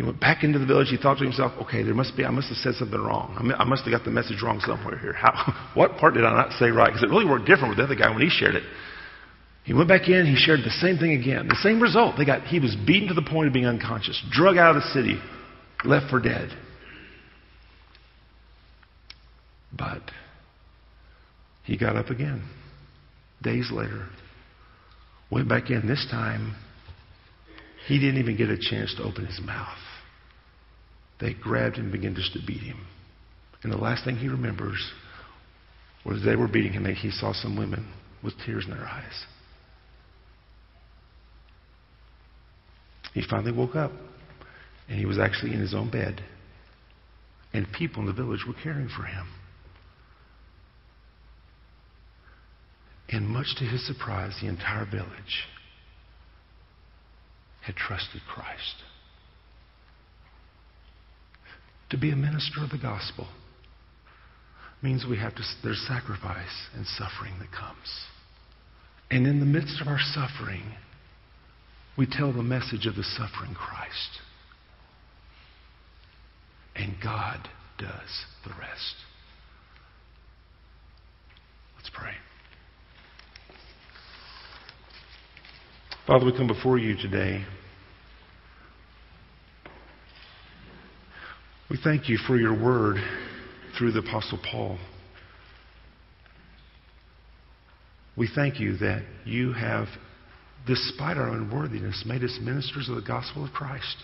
he 0.00 0.06
went 0.06 0.18
back 0.18 0.44
into 0.44 0.58
the 0.58 0.64
village. 0.64 0.88
He 0.88 0.96
thought 0.96 1.18
to 1.18 1.24
himself, 1.24 1.52
okay, 1.60 1.82
there 1.82 1.92
must 1.92 2.16
be, 2.16 2.24
I 2.24 2.30
must 2.30 2.48
have 2.48 2.56
said 2.56 2.72
something 2.76 2.98
wrong. 2.98 3.36
I 3.58 3.64
must 3.64 3.84
have 3.84 3.92
got 3.92 4.02
the 4.02 4.10
message 4.10 4.40
wrong 4.42 4.58
somewhere 4.60 4.96
here. 4.96 5.12
How, 5.12 5.70
what 5.74 5.98
part 5.98 6.14
did 6.14 6.24
I 6.24 6.32
not 6.32 6.52
say 6.52 6.70
right? 6.70 6.86
Because 6.86 7.02
it 7.02 7.10
really 7.10 7.26
worked 7.26 7.44
different 7.44 7.68
with 7.68 7.76
the 7.76 7.84
other 7.84 7.94
guy 7.94 8.08
when 8.08 8.22
he 8.22 8.30
shared 8.30 8.54
it. 8.54 8.62
He 9.64 9.74
went 9.74 9.90
back 9.90 10.08
in, 10.08 10.24
he 10.24 10.36
shared 10.36 10.60
the 10.60 10.70
same 10.70 10.96
thing 10.96 11.12
again. 11.12 11.48
The 11.48 11.58
same 11.62 11.82
result. 11.82 12.14
They 12.16 12.24
got, 12.24 12.44
he 12.46 12.60
was 12.60 12.74
beaten 12.86 13.08
to 13.08 13.14
the 13.14 13.28
point 13.28 13.48
of 13.48 13.52
being 13.52 13.66
unconscious, 13.66 14.18
drug 14.30 14.56
out 14.56 14.74
of 14.74 14.82
the 14.82 14.88
city, 14.88 15.20
left 15.84 16.08
for 16.08 16.18
dead. 16.18 16.48
But 19.76 20.00
he 21.64 21.76
got 21.76 21.96
up 21.96 22.08
again. 22.08 22.48
Days 23.42 23.68
later, 23.70 24.06
went 25.30 25.46
back 25.46 25.68
in. 25.68 25.86
This 25.86 26.06
time, 26.10 26.56
he 27.86 27.98
didn't 27.98 28.18
even 28.18 28.38
get 28.38 28.48
a 28.48 28.56
chance 28.56 28.94
to 28.96 29.02
open 29.02 29.26
his 29.26 29.38
mouth. 29.44 29.76
They 31.20 31.34
grabbed 31.34 31.76
him 31.76 31.84
and 31.84 31.92
began 31.92 32.14
just 32.14 32.32
to 32.32 32.40
beat 32.46 32.62
him. 32.62 32.86
And 33.62 33.72
the 33.72 33.76
last 33.76 34.04
thing 34.04 34.16
he 34.16 34.28
remembers 34.28 34.90
was 36.04 36.24
they 36.24 36.36
were 36.36 36.48
beating 36.48 36.72
him, 36.72 36.86
and 36.86 36.96
he 36.96 37.10
saw 37.10 37.32
some 37.32 37.56
women 37.56 37.92
with 38.22 38.34
tears 38.46 38.64
in 38.64 38.70
their 38.70 38.86
eyes. 38.86 39.26
He 43.12 43.22
finally 43.28 43.52
woke 43.52 43.76
up, 43.76 43.92
and 44.88 44.98
he 44.98 45.04
was 45.04 45.18
actually 45.18 45.52
in 45.52 45.60
his 45.60 45.74
own 45.74 45.90
bed. 45.90 46.22
And 47.52 47.66
people 47.76 48.00
in 48.00 48.06
the 48.06 48.12
village 48.12 48.44
were 48.46 48.54
caring 48.62 48.88
for 48.88 49.02
him. 49.02 49.26
And 53.10 53.28
much 53.28 53.56
to 53.58 53.64
his 53.64 53.84
surprise, 53.86 54.36
the 54.40 54.46
entire 54.46 54.86
village 54.86 55.44
had 57.62 57.74
trusted 57.74 58.22
Christ. 58.28 58.76
To 61.90 61.98
be 61.98 62.10
a 62.10 62.16
minister 62.16 62.62
of 62.62 62.70
the 62.70 62.78
gospel 62.78 63.26
means 64.82 65.04
we 65.08 65.18
have 65.18 65.34
to, 65.34 65.42
there's 65.62 65.84
sacrifice 65.86 66.68
and 66.74 66.86
suffering 66.86 67.34
that 67.40 67.50
comes. 67.52 68.06
And 69.10 69.26
in 69.26 69.40
the 69.40 69.46
midst 69.46 69.80
of 69.80 69.88
our 69.88 69.98
suffering, 69.98 70.62
we 71.98 72.06
tell 72.06 72.32
the 72.32 72.42
message 72.42 72.86
of 72.86 72.94
the 72.94 73.02
suffering 73.02 73.54
Christ. 73.54 74.20
And 76.76 76.94
God 77.02 77.48
does 77.78 78.24
the 78.44 78.50
rest. 78.50 78.94
Let's 81.76 81.90
pray. 81.92 82.12
Father, 86.06 86.24
we 86.24 86.32
come 86.32 86.46
before 86.46 86.78
you 86.78 86.96
today. 86.96 87.44
We 91.70 91.78
thank 91.82 92.08
you 92.08 92.18
for 92.26 92.36
your 92.36 92.60
word 92.60 92.96
through 93.78 93.92
the 93.92 94.00
Apostle 94.00 94.40
Paul. 94.50 94.78
We 98.16 98.28
thank 98.34 98.58
you 98.58 98.76
that 98.78 99.02
you 99.24 99.52
have, 99.52 99.86
despite 100.66 101.16
our 101.16 101.28
unworthiness, 101.28 102.02
made 102.04 102.24
us 102.24 102.38
ministers 102.42 102.88
of 102.88 102.96
the 102.96 103.02
gospel 103.02 103.44
of 103.44 103.52
Christ. 103.52 103.96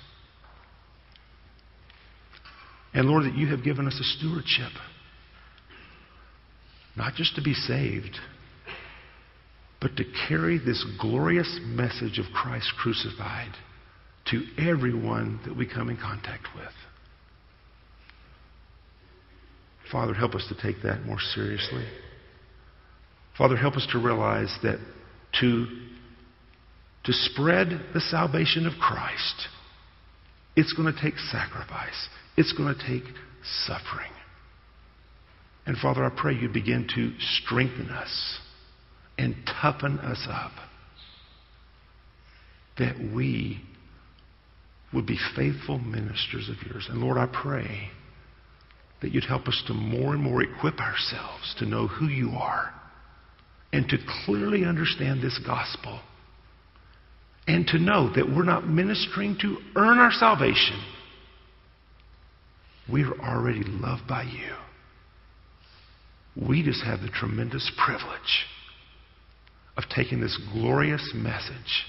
And 2.95 3.09
Lord, 3.09 3.25
that 3.25 3.35
you 3.35 3.49
have 3.49 3.64
given 3.64 3.87
us 3.87 3.99
a 4.01 4.05
stewardship, 4.19 4.73
not 6.97 7.14
just 7.14 7.35
to 7.37 7.43
be 7.43 7.53
saved 7.53 8.17
but 9.81 9.97
to 9.97 10.05
carry 10.29 10.59
this 10.59 10.85
glorious 11.01 11.61
message 11.64 12.19
of 12.19 12.25
Christ 12.35 12.73
crucified 12.79 13.53
to 14.31 14.43
everyone 14.59 15.39
that 15.45 15.57
we 15.57 15.67
come 15.67 15.91
in 15.91 15.97
contact 15.97 16.49
with. 16.57 16.73
Father, 19.97 20.12
help 20.12 20.34
us 20.34 20.47
to 20.51 20.62
take 20.62 20.82
that 20.82 21.07
more 21.07 21.16
seriously. 21.34 21.86
Father, 23.38 23.57
help 23.57 23.76
us 23.76 23.88
to 23.92 23.99
realize 23.99 24.55
that 24.62 24.78
to, 25.40 25.64
to 27.05 27.12
spread 27.14 27.68
the 27.94 28.03
salvation 28.03 28.66
of 28.66 28.74
Christ, 28.78 29.49
it's 30.55 30.74
going 30.74 30.94
to 30.94 31.01
take 31.01 31.16
sacrifice. 31.16 32.09
It's 32.36 32.53
going 32.53 32.74
to 32.74 32.86
take 32.86 33.05
suffering. 33.64 34.12
And 35.64 35.78
Father, 35.78 36.05
I 36.05 36.11
pray 36.14 36.34
you 36.34 36.51
begin 36.51 36.86
to 36.94 37.14
strengthen 37.18 37.88
us 37.88 38.38
and 39.16 39.34
toughen 39.62 39.99
us 40.01 40.28
up 40.30 40.53
that 42.78 42.99
we 43.14 43.62
would 44.92 45.07
be 45.07 45.18
faithful 45.34 45.78
ministers 45.78 46.51
of 46.51 46.57
yours. 46.70 46.86
And 46.90 47.01
Lord, 47.01 47.16
I 47.16 47.28
pray 47.32 47.88
that 49.03 49.12
you'd 49.12 49.24
help 49.24 49.47
us 49.47 49.62
to 49.66 49.74
more 49.74 50.14
and 50.14 50.22
more 50.22 50.42
equip 50.42 50.80
ourselves 50.80 51.55
to 51.59 51.66
know 51.66 51.86
who 51.86 52.07
you 52.07 52.30
are 52.30 52.72
and 53.72 53.88
to 53.88 53.99
clearly 54.24 54.64
understand 54.64 55.22
this 55.22 55.38
gospel 55.47 56.01
And 57.49 57.66
to 57.68 57.78
know 57.78 58.12
that 58.14 58.28
we're 58.28 58.42
not 58.44 58.66
ministering 58.66 59.38
to 59.40 59.59
earn 59.76 59.99
our 59.99 60.11
salvation. 60.11 60.82
We 62.90 63.05
are 63.05 63.18
already 63.20 63.62
loved 63.64 64.09
by 64.09 64.22
you. 64.22 64.55
We 66.49 66.62
just 66.62 66.84
have 66.84 67.01
the 67.01 67.09
tremendous 67.09 67.70
privilege 67.84 68.47
of 69.76 69.84
taking 69.94 70.20
this 70.20 70.38
glorious 70.53 71.12
message 71.14 71.84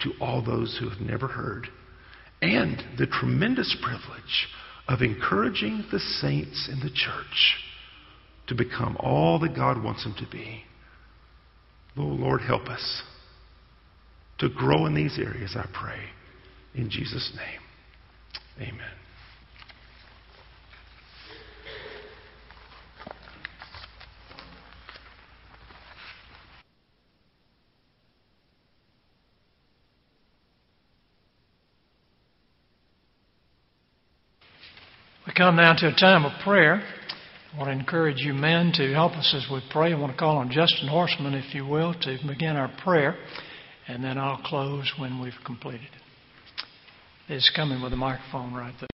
to 0.00 0.12
all 0.20 0.42
those 0.44 0.78
who 0.80 0.88
have 0.88 1.00
never 1.00 1.28
heard, 1.28 1.66
and 2.42 2.82
the 2.98 3.06
tremendous 3.06 3.76
privilege 3.82 4.48
of 4.90 5.02
encouraging 5.02 5.84
the 5.92 6.00
saints 6.00 6.68
in 6.70 6.80
the 6.80 6.90
church 6.90 7.54
to 8.48 8.56
become 8.56 8.96
all 8.98 9.38
that 9.38 9.54
God 9.54 9.82
wants 9.82 10.02
them 10.02 10.16
to 10.18 10.26
be. 10.28 10.64
Oh, 11.96 12.02
Lord, 12.02 12.40
help 12.40 12.66
us 12.66 13.02
to 14.40 14.48
grow 14.48 14.86
in 14.86 14.94
these 14.94 15.16
areas, 15.16 15.54
I 15.54 15.68
pray. 15.72 16.00
In 16.74 16.90
Jesus' 16.90 17.32
name, 17.36 18.68
amen. 18.68 18.99
Come 35.40 35.56
now 35.56 35.72
to 35.72 35.88
a 35.88 35.94
time 35.94 36.26
of 36.26 36.32
prayer. 36.44 36.82
I 37.54 37.56
want 37.56 37.68
to 37.68 37.72
encourage 37.72 38.18
you 38.18 38.34
men 38.34 38.72
to 38.74 38.92
help 38.92 39.12
us 39.12 39.34
as 39.34 39.50
we 39.50 39.62
pray. 39.70 39.90
I 39.94 39.98
want 39.98 40.12
to 40.12 40.18
call 40.18 40.36
on 40.36 40.50
Justin 40.50 40.86
Horseman, 40.86 41.32
if 41.32 41.54
you 41.54 41.64
will, 41.64 41.94
to 41.94 42.18
begin 42.28 42.56
our 42.56 42.70
prayer, 42.84 43.16
and 43.88 44.04
then 44.04 44.18
I'll 44.18 44.42
close 44.44 44.92
when 44.98 45.18
we've 45.18 45.32
completed 45.46 45.80
it. 45.94 46.62
He's 47.26 47.50
coming 47.56 47.80
with 47.80 47.94
a 47.94 47.96
microphone 47.96 48.52
right 48.52 48.74
there. 48.80 48.88